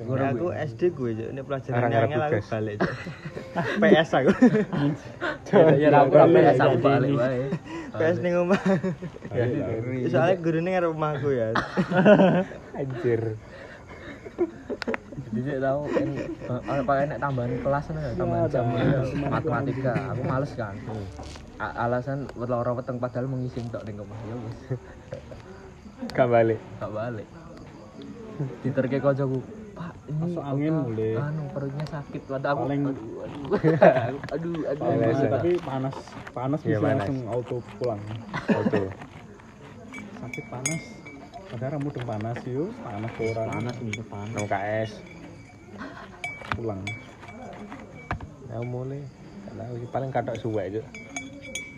Ya, 0.00 0.32
aku 0.32 0.46
SD 0.56 0.80
gue 0.96 1.10
Cuk. 1.12 1.28
ini 1.36 1.42
pelajaran 1.44 1.76
Orang 1.76 1.92
yang 1.92 2.00
ngarep 2.00 2.16
aku 2.16 2.32
tugas. 2.32 2.48
balik 2.48 2.74
Cuk. 2.80 2.92
PS 3.84 4.10
aku 4.16 4.30
ya 5.76 5.88
aku 5.92 6.12
ora 6.16 6.24
balik, 6.24 6.40
PS 6.48 6.60
aku 6.64 6.76
balik 6.80 7.12
wae 7.12 7.44
PS 7.92 8.16
ning 8.24 8.32
omah 8.40 8.60
Balik 9.28 9.60
lah. 9.60 10.08
soalnya 10.08 10.34
gurune 10.40 10.68
ngarep 10.72 10.90
omahku 10.96 11.28
ya 11.28 11.52
Anjir. 12.80 13.36
Jadi 15.22 15.40
saya 15.42 15.60
tahu 15.62 15.80
kalau 16.60 16.82
pakai 16.82 17.04
nek 17.06 17.18
tambahan 17.18 17.52
kelas 17.56 17.84
kan 17.86 17.96
ya 17.96 18.10
tambahan 18.14 18.48
jam 18.48 18.64
matematika 19.24 19.92
aku 20.10 20.22
males 20.24 20.52
kan 20.52 20.74
alasan 21.60 22.18
berloro 22.32 22.72
weteng 22.74 22.96
padahal 22.96 23.26
mengising 23.26 23.68
tok 23.68 23.84
ning 23.84 23.96
omah 23.96 24.18
ya 24.22 24.34
wis 24.38 24.58
Gak 26.10 26.26
balik. 26.26 26.56
gak 26.74 26.90
balik 26.90 27.28
diterke 28.58 28.96
kancaku 28.98 29.44
Pak 29.70 29.92
ini 30.06 30.32
Masuk 30.32 30.42
angin 30.42 30.72
apa, 30.72 30.82
mulai." 30.82 31.12
anu 31.14 31.42
perutnya 31.52 31.84
sakit 31.86 32.22
padahal 32.24 32.54
aku 32.54 32.62
Paling- 32.64 32.86
aduh 32.88 33.12
aduh 33.20 33.46
aduh 34.32 34.58
aduh, 34.66 34.88
aduh. 34.98 35.28
tapi 35.30 35.50
panas 35.58 35.94
panas 36.32 36.60
Iya, 36.62 36.68
bisa 36.70 36.80
panas. 36.82 36.96
langsung 36.98 37.18
auto 37.28 37.56
pulang 37.76 38.00
Auto. 38.50 38.82
sakit 40.18 40.44
panas 40.48 40.80
padahal 41.50 41.70
rambut 41.74 41.92
udah 41.92 42.06
panas 42.08 42.38
yuk 42.44 42.70
panas 42.80 43.10
ke 43.12 43.22
orang 43.28 43.46
Panas 43.50 43.76
nih 43.76 43.92
panas. 44.04 44.32
Nang 44.32 44.46
KS. 44.46 44.90
pulang 46.52 46.80
Ya 48.46 48.58
mulai. 48.60 49.02
Sih 49.72 49.88
paling 49.88 50.10
katok 50.10 50.34
suwe 50.36 50.60
aja. 50.60 50.82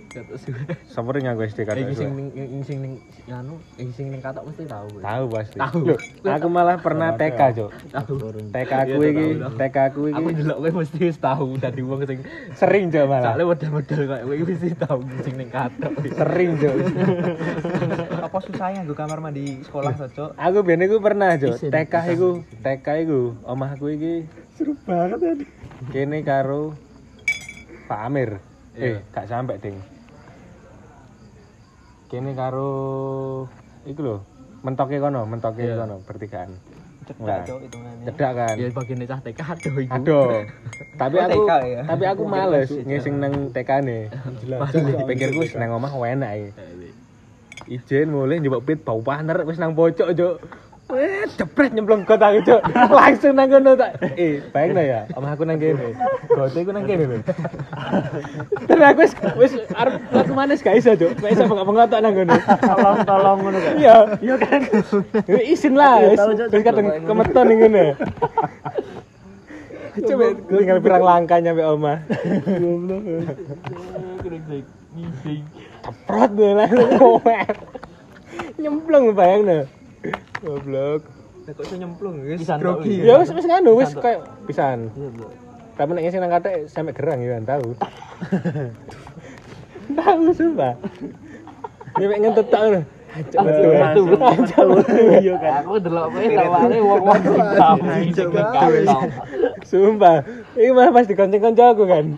Kata 0.09 0.37
suwe. 0.37 0.61
Sempurna 0.87 1.33
aku 1.33 1.41
SD 1.43 1.61
Eh, 1.61 1.67
katok 1.67 1.89
sing 1.91 1.97
suwe. 1.99 2.09
ning 2.11 2.29
ing 2.33 2.63
sing 2.63 2.79
ning 2.81 2.95
anu, 3.29 3.57
ing 3.77 3.91
sing 3.91 4.09
ning 4.09 4.21
katok 4.21 4.45
mesti 4.45 4.65
tahu. 4.65 4.89
Tahu 4.99 5.25
pasti. 5.27 5.57
Tahu. 5.57 5.81
Aku 6.23 6.47
malah 6.49 6.77
pernah 6.79 7.13
TK, 7.15 7.41
Cok. 7.55 7.71
Tahu. 7.91 8.13
TK 8.49 8.73
Iya, 8.73 8.77
aku 8.87 9.01
iki, 9.03 9.27
tahu. 9.35 9.53
TK 9.59 9.77
aku 9.83 10.01
iki 10.07 10.17
Aku 10.19 10.29
delok 10.33 10.59
kowe 10.59 10.71
mesti 10.75 10.99
wis 11.03 11.19
tahu 11.19 11.47
dadi 11.57 11.81
wong 11.83 12.01
sing 12.03 12.19
sering, 12.55 12.85
Cok 12.89 13.05
malah. 13.07 13.25
soalnya 13.27 13.45
model-model 13.47 14.01
kayak 14.07 14.23
kowe 14.23 14.37
mesti 14.43 14.69
tahu 14.75 15.01
sing 15.19 15.35
ning 15.35 15.49
katok. 15.49 15.93
Sering, 16.11 16.51
Cok. 16.57 16.75
apa 18.33 18.49
susahnya 18.49 18.81
gue 18.89 18.97
kamar 18.97 19.21
mandi 19.21 19.61
sekolah 19.61 19.93
Cuk 19.93 20.33
Aku 20.41 20.65
biyen 20.65 20.89
iku 20.89 21.05
pernah, 21.05 21.37
Cok. 21.37 21.69
TK 21.69 21.95
iku, 22.17 22.41
TK 22.65 22.87
iku 23.05 23.37
omahku 23.45 23.93
iki 23.93 24.25
seru 24.57 24.73
banget 24.89 25.21
tadi 25.21 25.45
kene 25.93 26.25
karo 26.25 26.73
Pak 27.93 28.01
Amir. 28.09 28.41
Iya. 28.73 29.05
Eh, 29.05 29.13
gak 29.13 29.29
sampai, 29.29 29.61
Ding. 29.61 29.77
Kene 32.09 32.33
karo 32.33 32.73
iku 33.85 34.01
lho, 34.01 34.17
mentoke 34.65 34.97
kono, 34.97 35.29
mentoke 35.29 35.69
Iya. 35.69 35.85
kono 35.85 36.01
bertigaan. 36.01 36.57
cedak 37.05 37.21
Nah. 37.21 37.45
Hitungannya 37.45 38.05
Cedak 38.09 38.33
kan. 38.33 38.55
Ya 38.57 38.67
bagian 38.73 38.99
cah 39.05 39.21
TK 39.21 39.41
aduh 39.45 39.75
iku. 39.77 39.93
Aduh. 39.93 40.31
tapi 40.97 41.15
Oh, 41.19 41.25
aku 41.29 41.33
TK 41.45 41.53
ya? 41.69 41.81
tapi 41.85 42.05
aku 42.09 42.23
males 42.25 42.69
ngising 42.73 43.15
nang 43.21 43.35
TK-ne. 43.53 44.09
Pikirku 45.05 45.45
wis 45.45 45.53
nang 45.59 45.77
omah 45.77 45.93
enak 45.93 46.31
iki. 46.33 46.51
Ijen 47.71 48.11
mulai 48.11 48.43
nyoba 48.43 48.59
pit 48.63 48.83
bau 48.83 48.99
paner 48.99 49.47
wis 49.47 49.59
nang 49.59 49.75
pojok, 49.79 50.11
Cuk. 50.19 50.37
Weh, 50.91 51.25
jepret 51.39 51.73
nyemplung 51.73 52.03
got 52.03 52.19
aku, 52.19 52.43
Cuk. 52.43 52.61
Langsung 52.99 53.39
nang 53.39 53.49
kono 53.49 53.79
tak. 53.79 54.03
Eh, 54.19 54.43
bayangno 54.51 54.83
ya, 54.83 55.07
omah 55.15 55.39
aku 55.39 55.47
nang 55.47 55.63
kene. 55.63 55.95
Gote 56.27 56.59
aku 56.59 56.73
nang 56.75 56.85
kene 56.85 57.05
lho. 57.07 57.17
Terus 58.69 58.83
aku 58.83 59.01
wis 59.07 59.13
wis 59.39 59.53
arep 59.79 59.95
laku 60.11 60.33
manis 60.35 60.61
gak 60.61 60.75
iso, 60.75 60.93
Cuk. 60.99 61.15
Gak 61.23 61.33
iso 61.39 61.47
bengok-bengok 61.47 61.87
tok 61.87 62.01
nang 62.03 62.15
kono. 62.19 62.35
Tolong-tolong 62.67 63.39
ngono 63.47 63.59
kan. 63.63 63.75
Iya, 63.79 63.97
iya 64.19 64.35
kan. 64.43 64.61
Isin 65.55 65.75
lah, 65.79 66.03
wis 66.03 66.19
tahu, 66.19 66.33
Cuk, 66.35 66.49
wis 66.51 66.63
kadang 66.67 66.87
kemeton 67.07 67.45
ning 67.47 67.59
ngene. 67.63 67.87
Coba 69.93 70.25
tinggal 70.49 70.79
pirang 70.81 71.05
langkah 71.05 71.39
nyampe 71.39 71.63
omah. 71.63 72.01
Ngising. 74.93 75.43
Ceprot 75.83 76.31
deh 76.37 76.53
langsung 76.53 76.89
ngowet. 77.01 77.57
Nyemplung 78.61 79.17
bayangno. 79.17 79.65
Goblok. 80.45 81.03
Lah 81.43 81.53
kok 81.59 81.67
iso 81.67 81.75
nyemplung 81.75 82.23
guys 82.23 82.47
grogi 82.47 83.03
wis. 83.03 83.09
Ya 83.09 83.19
wis 83.19 83.35
wis 83.35 83.47
nganu 83.49 83.75
wis 83.81 83.91
kayak 83.99 84.23
pisan. 84.47 84.95
Iya. 84.95 85.27
Tapi 85.75 85.91
nek 85.97 86.05
ngising 86.05 86.21
nang 86.23 86.33
sampe 86.69 86.93
gerang 86.95 87.19
ya 87.25 87.41
kan 87.41 87.45
tahu. 87.57 87.69
tahu 89.99 90.23
sumpah. 90.37 90.75
Ini 91.99 92.05
mek 92.07 92.19
ngentut 92.23 92.47
tak 92.53 92.61
ngono. 92.63 92.83
Iya 93.13 93.45
kan 95.37 95.69
Aku 95.69 95.77
delok 95.85 96.17
kowe 96.17 96.79
wong-wong. 96.81 97.21
Sumpah. 99.69 100.25
Ini 100.57 100.73
malah 100.73 100.93
pas 100.93 101.09
dikonceng-konceng 101.09 101.69
aku 101.77 101.85
kan. 101.85 102.17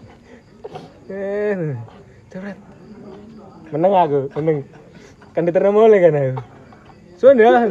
Eh, 1.11 1.75
cepret. 2.35 2.59
Menang 3.71 3.95
aku, 3.95 4.27
menang. 4.35 4.67
Kan 5.31 5.47
diterima 5.47 5.71
mulai 5.71 6.03
kan 6.03 6.19
aku. 6.19 6.43
Sudah, 7.15 7.63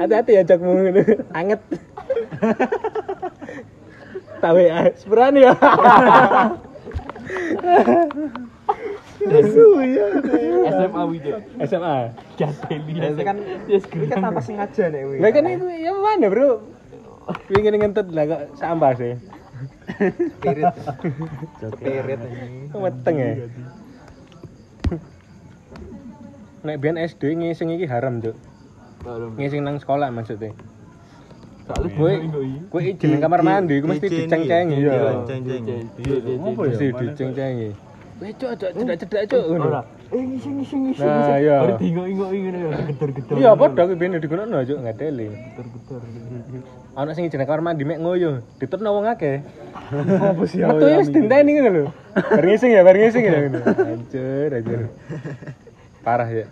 hati-hati 0.00 0.40
ya 0.40 0.48
cokmu. 0.48 0.96
Anget. 1.36 1.60
Tahu 4.42 4.58
ya, 4.64 4.88
seberani 4.96 5.44
ya. 5.44 5.52
SMA 10.72 11.02
wijo. 11.10 11.36
SMA. 11.68 11.96
Gateli. 12.38 12.92
Itu 12.96 13.22
kan 13.26 13.36
ini 13.68 14.06
kan 14.08 14.18
tanpa 14.24 14.40
sengaja 14.40 14.88
nih 14.88 15.04
wih. 15.04 15.18
Lah 15.20 15.30
kan 15.34 15.44
itu 15.52 15.66
ya 15.68 15.92
mana, 15.92 16.32
Bro? 16.32 16.64
Pingin 17.50 17.76
ngentut 17.76 18.08
lah 18.14 18.24
kok 18.24 18.56
sampah 18.56 18.96
sih. 18.96 19.12
Spirit. 20.38 20.70
Spirit 21.74 22.18
anjing. 22.22 22.70
Weteng 22.72 23.16
ya. 23.18 23.32
Nek 26.66 26.76
biyen 26.82 26.98
SD 26.98 27.22
ngising 27.38 27.68
iki 27.78 27.86
haram, 27.86 28.18
Cuk. 28.18 28.34
Ngising 29.38 29.62
nang 29.62 29.78
sekolah 29.78 30.10
maksudnya. 30.10 30.50
Soalnya 31.68 31.90
Kowe 31.94 32.12
kowe 32.72 32.80
izin 32.80 33.08
nang 33.14 33.22
kamar 33.22 33.40
mandi, 33.44 33.78
ku 33.78 33.86
mesti 33.86 34.08
diceng-cengi 34.08 34.76
ya. 34.80 35.22
Diceng-cengi. 35.22 35.76
apa 36.40 36.60
ya 36.64 36.70
Mesti 36.72 36.86
diceng-cengi. 36.96 37.70
Weh, 38.18 38.34
Cuk, 38.34 38.50
Cuk, 38.58 38.70
cedak-cedak, 38.74 39.22
Cuk. 39.30 39.42
ngono. 39.46 39.66
Ora. 39.70 39.82
Eh 40.10 40.18
ngising 40.18 40.54
ngising 40.58 40.80
ngising. 40.90 41.06
Nah, 41.06 41.38
iya. 41.38 41.56
Baru 41.62 41.74
bingung-bingung 41.78 42.32
ngene 42.34 42.58
ya 42.58 42.70
gedor-gedor. 42.90 43.34
Iya, 43.38 43.50
padha 43.54 43.82
ku 43.86 43.92
biyen 43.94 44.18
digunono, 44.18 44.58
Cuk, 44.66 44.78
ngadeli. 44.82 45.28
Gedor-gedor. 45.30 46.02
Ana 46.98 47.14
sing 47.14 47.30
izin 47.30 47.38
nang 47.38 47.46
kamar 47.46 47.62
mandi 47.62 47.86
mek 47.86 48.02
ngoyo, 48.02 48.42
ditutno 48.58 48.90
wong 48.90 49.06
akeh. 49.06 49.38
apa 50.18 50.42
sih 50.50 50.66
Metu 50.66 50.84
ya 50.90 50.98
wis 50.98 51.14
dinteni 51.14 51.50
ngono 51.54 51.70
lho. 51.70 51.84
Bar 52.18 52.42
ngising 52.42 52.70
ya, 52.74 52.82
bar 52.82 52.96
ngising 52.98 53.22
ya 53.22 53.30
ngono. 53.38 53.58
Hancur, 53.92 54.50
hancur. 54.50 54.80
Parah 56.08 56.30
ya. 56.32 56.48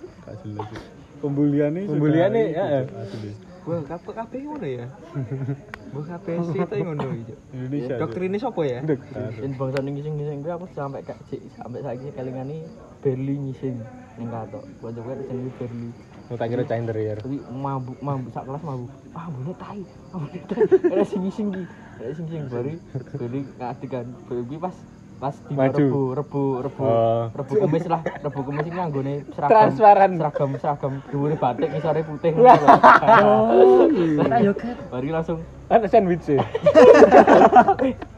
Pembuliannya 1.25 1.89
sudah 1.89 1.97
Pembuliannya, 1.97 2.43
itu, 2.45 2.61
ya. 2.61 2.81
Wah, 3.65 3.81
kabeh 3.89 4.13
kabeh 4.13 4.39
ngono 4.45 4.67
ya. 4.69 4.87
Wah, 5.97 6.05
kabeh 6.05 6.33
sih 6.53 6.61
itu 6.61 6.77
ngono 6.85 7.05
iki. 7.17 7.35
Indonesia. 7.57 7.95
Dokter 7.97 8.21
ini 8.29 8.37
sopo 8.37 8.61
ya? 8.69 8.85
Yen 9.41 9.57
bangsa 9.57 9.81
ning 9.81 9.97
ngising-ngising 9.97 10.45
kuwi 10.45 10.53
aku 10.53 10.69
sampai 10.77 11.01
gak 11.09 11.17
cik 11.33 11.41
sampai 11.57 11.81
saiki 11.81 12.13
kelingane 12.13 12.69
Berli 13.01 13.35
ngising 13.49 13.81
ning 14.21 14.29
katok. 14.29 14.61
Kanca 14.85 15.01
kuwi 15.01 15.25
jenenge 15.25 15.51
Berli. 15.57 15.89
Mau 16.27 16.37
tak 16.37 16.49
kira 16.53 16.63
cah 16.69 16.77
interior. 16.77 17.17
Tapi 17.17 17.39
mabuk 17.49 17.99
mabuk 18.05 18.31
sak 18.37 18.45
kelas 18.45 18.61
mabuk. 18.61 18.91
Ah, 19.17 19.27
boleh 19.33 19.57
tai. 19.57 19.83
Ah, 20.13 20.19
boleh 20.21 20.43
tai. 20.53 20.63
Ada 20.93 21.05
sing 21.09 21.21
ngising. 21.25 21.49
Ada 21.97 22.13
sing 22.13 22.25
ngising 22.29 22.45
bari. 22.53 22.75
Berli 23.17 23.41
kan. 23.89 24.07
Berli 24.29 24.57
pas 24.61 24.77
pas 25.17 25.33
di 25.33 25.49
Maju. 25.51 25.73
rebu 25.81 26.01
rebu 26.13 26.43
rebu 26.61 26.83
Oh. 26.83 27.25
rebu 27.33 27.53
kumis 27.59 27.85
lah 27.87 28.01
rebu 28.05 28.41
kumis 28.43 28.63
ini 28.63 28.77
nganggone 28.77 29.15
seragam 29.33 29.51
Transparan. 29.51 30.11
seragam 30.15 30.51
seragam 30.57 30.93
dhuwure 31.09 31.35
batik 31.35 31.69
ngisore 31.71 32.01
putih 32.03 32.31
ngono 32.31 32.53
lho. 32.53 32.69
Kan. 34.21 34.43
Bari 34.91 35.09
langsung 35.09 35.41
Ada 35.67 35.89
sandwich 35.89 36.23
sih. 36.23 36.37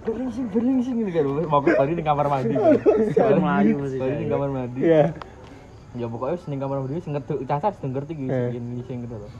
berlingsing 0.05 0.47
berlingsing 0.51 0.95
gitu 1.01 1.11
kan 1.13 1.47
mau 1.47 1.61
bari 1.61 1.93
ning 1.93 2.03
kamar 2.03 2.27
mandi 2.27 2.55
bari 3.15 4.15
ning 4.17 4.29
kamar 4.29 4.49
mandi 4.49 4.81
Iya. 4.81 5.05
ya 5.95 6.07
pokoknya 6.07 6.35
wis 6.35 6.45
ning 6.47 6.59
kamar 6.59 6.77
mandi 6.79 6.99
sing 6.99 7.13
ngeduk 7.13 7.39
cacat 7.45 7.73
sing 7.77 7.91
ngerti 7.93 8.13
gitu 8.17 8.33
sing 8.51 8.65
ngising 8.75 8.99
gitu 9.05 9.17
loh 9.17 9.31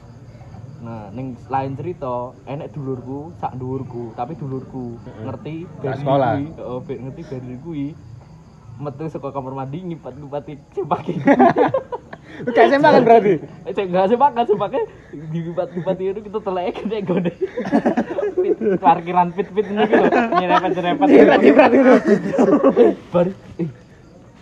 Nah, 0.79 1.11
ning 1.11 1.35
lain 1.51 1.75
cerita, 1.75 2.31
enek 2.47 2.71
dulurku, 2.71 3.35
sak 3.43 3.59
dulurku, 3.59 4.15
tapi 4.15 4.39
dulurku 4.39 4.95
ngerti 5.27 5.67
Berli 5.83 5.99
sekolah. 5.99 6.31
heeh, 6.39 6.97
ngerti 7.03 7.21
Berli 7.27 7.55
kuwi. 7.59 7.87
Metu 8.79 9.11
saka 9.11 9.35
kamar 9.35 9.59
mandi 9.59 9.83
ngipat-ngipati 9.83 10.53
cempake. 10.71 11.19
Gak 12.55 12.71
sempak 12.71 12.95
kan 12.95 13.03
berarti? 13.03 13.33
Eh, 13.67 13.73
enggak 13.75 14.07
sepak 14.07 14.31
kan 14.31 14.45
sepake 14.47 14.79
dilipat-lipati 15.11 16.03
itu 16.15 16.21
kita 16.23 16.39
telek 16.39 16.79
gede. 16.87 17.31
Pit 18.39 18.57
parkiran 18.79 19.35
pit-pit 19.35 19.67
iki 19.67 19.95
lho, 19.99 20.07
nyerepet-nyerepet. 20.39 21.07
Ciprat 21.43 21.71
itu. 21.75 21.93
Bari 23.11 23.31
eh 23.59 23.69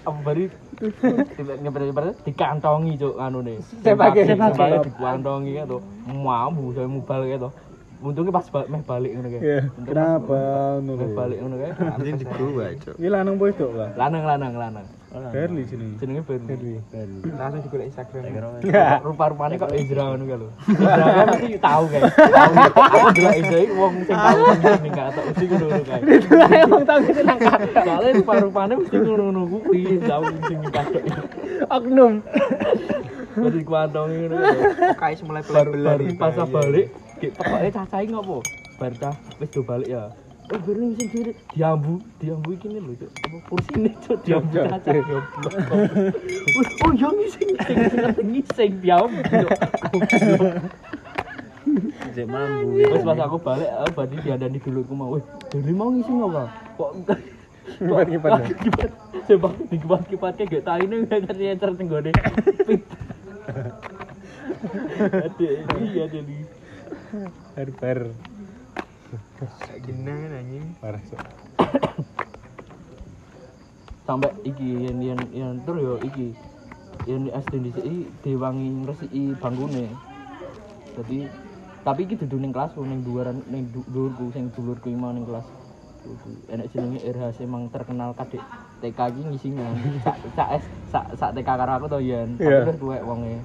apa 0.06 0.32
bari 0.78 1.58
nyepet-nyepet 1.62 2.22
dikantongi 2.24 2.94
cuk 3.02 3.16
anune. 3.18 3.58
Sepake. 3.82 4.22
Sepake 4.30 4.86
dikantongi 4.86 5.52
kan 5.58 5.66
to. 5.68 5.78
Mambu 6.06 6.74
saya 6.78 6.86
mubal 6.86 7.22
kae 7.26 7.40
to. 7.42 7.50
Untungnya 7.98 8.30
pas 8.30 8.46
ba- 8.54 8.70
meh 8.70 8.82
balik 8.86 9.12
ngono 9.18 9.28
kae. 9.34 9.42
Kenapa 9.90 10.38
ngono 10.86 10.92
Meh 11.02 11.10
balik 11.18 11.38
ngono 11.42 11.56
kae. 11.58 11.72
Anjing 11.98 12.16
di 12.22 12.26
gua, 12.30 12.68
Cuk. 12.78 12.96
Iki 13.02 13.10
lanang 13.10 13.36
apa 13.42 13.46
itu, 13.50 13.66
Pak? 13.74 13.90
Lanang 13.98 14.24
lanang 14.26 14.54
lanang. 14.54 14.86
Berli 15.08 15.64
sini. 15.64 15.96
Jenenge 16.04 16.22
Berli. 16.28 16.84
Langsung 17.40 17.64
di 17.64 17.88
Instagram. 17.88 18.22
Rupa-rupanya 19.08 19.56
kok 19.56 19.72
Ezra 19.80 20.04
ngono 20.12 20.24
kae 20.28 20.38
lho. 20.38 20.50
Ezra 20.68 21.06
kan 21.08 21.28
mesti 21.32 21.60
tahu 21.64 21.84
kae. 21.88 22.02
Tahu. 22.12 22.54
Aku 22.76 23.08
delok 23.16 23.36
Ezra 23.40 23.58
iki 23.64 23.74
wong 23.74 23.94
sing 24.04 24.18
tahu 24.20 24.40
ning 24.84 24.92
gak 24.92 25.08
tok 25.16 25.26
mesti 25.32 25.46
ngono 25.48 25.66
kae. 25.88 26.02
Emang 26.60 26.84
tau 26.84 27.00
gitu 27.08 27.22
nang 27.24 27.40
kata. 27.40 27.82
Soalnya 27.88 28.12
rupa-rupanya 28.20 28.74
mesti 28.76 28.96
ngono-ngono 29.00 29.42
kuwi 29.48 29.82
tahu 30.04 30.24
sing 30.44 30.60
kadok. 30.76 31.04
Oknum. 31.72 32.14
Dari 33.38 33.62
kuantongi 33.64 34.16
ngono 34.28 34.36
kae. 34.44 34.60
Kais 35.00 35.20
mulai 35.24 35.44
belar-belar. 35.48 36.00
pas 36.20 36.36
balik, 36.52 36.88
kayak 37.24 37.32
pokoknya 37.40 37.70
cacai 37.72 38.06
ngopo? 38.12 38.38
Bar 38.78 38.94
cah 39.00 39.16
wis 39.40 39.50
do 39.56 39.64
balik 39.64 39.88
ya. 39.88 40.12
Oh, 40.48 40.60
beri 40.64 40.96
sing 40.96 41.08
diri 41.12 41.32
diambu, 41.52 42.00
diambu 42.24 42.56
iki 42.56 42.72
lho, 42.72 42.96
Cuk. 42.96 43.12
Apa 43.20 43.38
kursine 43.52 43.92
Cuk 44.00 44.18
diambu 44.24 44.56
cacah 44.56 44.96
goblok. 45.04 45.54
Oh, 46.88 46.92
yo 46.96 47.10
ngising 47.20 47.52
sing 47.68 47.78
sing 47.92 48.28
ngising 48.32 48.72
diambu. 48.80 49.20
Cuk. 49.28 49.50
Cek 52.16 52.26
mambu. 52.32 52.80
Terus 52.80 53.04
pas 53.04 53.20
aku 53.28 53.38
balik, 53.44 53.68
aku 53.68 53.92
berarti 53.92 54.16
diadani 54.24 54.58
dulu 54.64 54.80
aku 54.88 54.94
mau, 54.96 55.20
dari 55.52 55.74
mau 55.76 55.92
ngising 55.92 56.16
apa? 56.32 56.44
Kok 56.80 56.92
Kipat-kipat 57.68 58.32
ya? 58.32 58.56
kipat 58.64 58.92
coba 59.28 59.50
dikipat 59.68 60.02
kipatnya 60.08 60.44
gak 60.48 60.64
tahu 60.64 60.80
ini 60.88 60.96
gak 61.04 61.20
ngerti 61.28 61.44
encer 61.52 61.70
tenggone 61.76 62.12
ada 65.28 65.48
iya 65.84 66.06
jadi 66.08 66.38
Barbar. 67.56 68.00
Kayak 69.38 69.80
gini 69.86 70.10
kan 70.10 70.32
anjing. 70.34 70.66
Parah 70.82 71.02
sih. 71.06 71.20
sampai 74.08 74.32
iki 74.48 74.88
yang 74.88 75.04
yang 75.04 75.20
yang 75.36 75.52
terus 75.68 75.80
yo 75.84 75.96
iki. 76.02 76.32
Yang 77.06 77.22
di 77.22 77.32
SD 77.32 77.54
di 77.60 77.72
sini 77.72 77.96
diwangi 78.20 78.68
resiki 78.84 79.24
bangkune 79.38 79.88
jadi 80.98 81.30
tapi 81.86 82.10
iki 82.10 82.18
dudu 82.18 82.42
ning 82.42 82.50
kelas 82.50 82.74
ning 82.82 83.06
duaran 83.06 83.38
ning 83.48 83.70
dhuwurku 83.70 84.34
sing 84.34 84.50
dulurku 84.52 84.90
iki 84.90 84.98
mau 84.98 85.14
ning 85.14 85.24
kelas. 85.24 85.46
Enek 86.50 86.72
jenenge 86.74 87.00
Irhas 87.04 87.38
emang 87.38 87.70
terkenal 87.70 88.18
kadek 88.18 88.42
TK 88.82 89.00
iki 89.14 89.22
ngisingan 89.30 89.72
sak 90.02 90.18
sak 90.34 90.50
S 90.58 90.66
sak 90.90 91.06
sak 91.16 91.30
TK 91.38 91.46
karo 91.48 91.72
aku 91.78 91.86
to 91.88 92.00
yen 92.02 92.40
Iya. 92.42 92.66
tapi 92.66 92.74
wis 92.74 92.80
tuwek 92.82 93.04
wonge. 93.06 93.36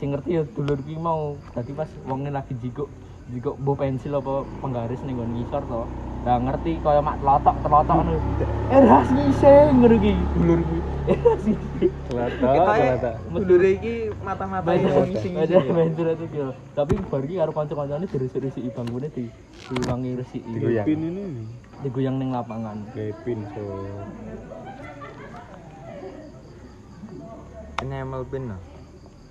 Sing 0.00 0.08
ngerti 0.14 0.40
ya 0.40 0.42
dulurku 0.48 0.88
iki 0.88 0.98
mau. 0.98 1.36
Dadi 1.52 1.72
pas 1.76 1.90
wonge 2.08 2.30
lagi 2.32 2.54
jikuk 2.56 2.88
jikuk 3.32 3.56
mbok 3.58 3.80
pensil 3.80 4.20
apa 4.20 4.44
penggaris 4.60 5.00
ning 5.02 5.16
nggon 5.16 5.32
ngisor 5.34 5.64
to 5.64 5.82
Lah 6.22 6.38
ngerti 6.38 6.78
kaya 6.78 7.02
mak 7.02 7.18
telotok 7.18 7.56
telotok 7.66 7.94
ngono. 7.98 8.14
Irhas 8.70 9.10
ngising 9.10 9.74
ngono 9.82 9.94
iki 9.98 10.12
dulurku. 10.38 10.78
Irhas 11.10 11.42
ngising. 11.42 11.90
Kelata, 12.06 12.30
Kita 12.38 12.72
kelata. 12.78 13.12
Mudure 13.26 13.70
iki 13.74 13.94
mata-mata 14.22 14.70
ada 14.70 15.58
bentur 15.66 16.06
itu 16.14 16.24
kira. 16.30 16.54
Tapi 16.78 16.94
bar 17.10 17.22
iki 17.26 17.34
karo 17.42 17.50
kanca-kancane 17.50 18.06
diresik-resiki 18.06 18.70
bangkune 18.70 19.10
di 19.10 19.26
diwangi 19.66 20.10
resiki. 20.14 20.46
Digoyang. 20.46 20.86
Pin 20.86 21.00
ini 21.02 21.22
Digoyang 21.82 22.16
ning 22.22 22.30
lapangan. 22.30 22.86
Gepin 22.94 23.42
so. 23.50 23.62
enamel 27.82 28.22
pin 28.30 28.54
no. 28.54 28.58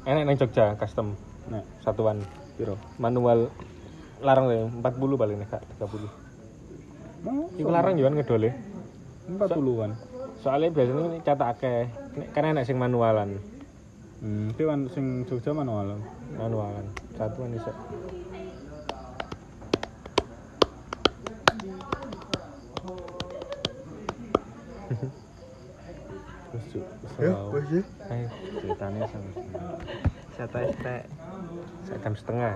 Enak 0.03 0.27
nang 0.27 0.35
Jogja 0.35 0.75
custom. 0.75 1.15
Nah, 1.47 1.63
Satuan 1.79 2.19
piro? 2.59 2.75
manual 2.99 3.47
larang 4.21 4.45
ya 4.49 4.65
40 4.69 4.81
paling 5.21 5.37
nek 5.41 5.49
gak 5.49 5.63
30. 5.81 7.57
Iku 7.57 7.69
larang 7.69 7.95
yo 7.97 8.07
ngedole. 8.09 8.49
40-an. 9.31 9.91
Soalnya 10.41 10.69
biasanya 10.73 11.03
ini 11.13 11.19
catak 11.21 11.49
akeh. 11.57 11.81
Kan 12.33 12.45
enak 12.49 12.65
sing 12.65 12.77
manualan. 12.77 13.37
Hmm, 14.21 14.53
ki 14.53 14.63
wan 14.65 14.89
sing 14.93 15.25
Jogja 15.25 15.53
manual. 15.53 15.97
Manualan. 16.37 16.85
Satuan 17.17 17.53
iso. 17.53 17.71
Terus 26.51 26.65
Cuk, 26.71 26.85
Ya, 27.21 27.31
so. 27.31 27.57
ya. 27.69 27.81
Ayo, 28.11 28.27
Ceritanya 28.59 29.03
sama. 29.07 29.31
Sate-sate. 30.35 30.97
sak 31.85 31.97
jam 32.01 32.13
setengah. 32.17 32.53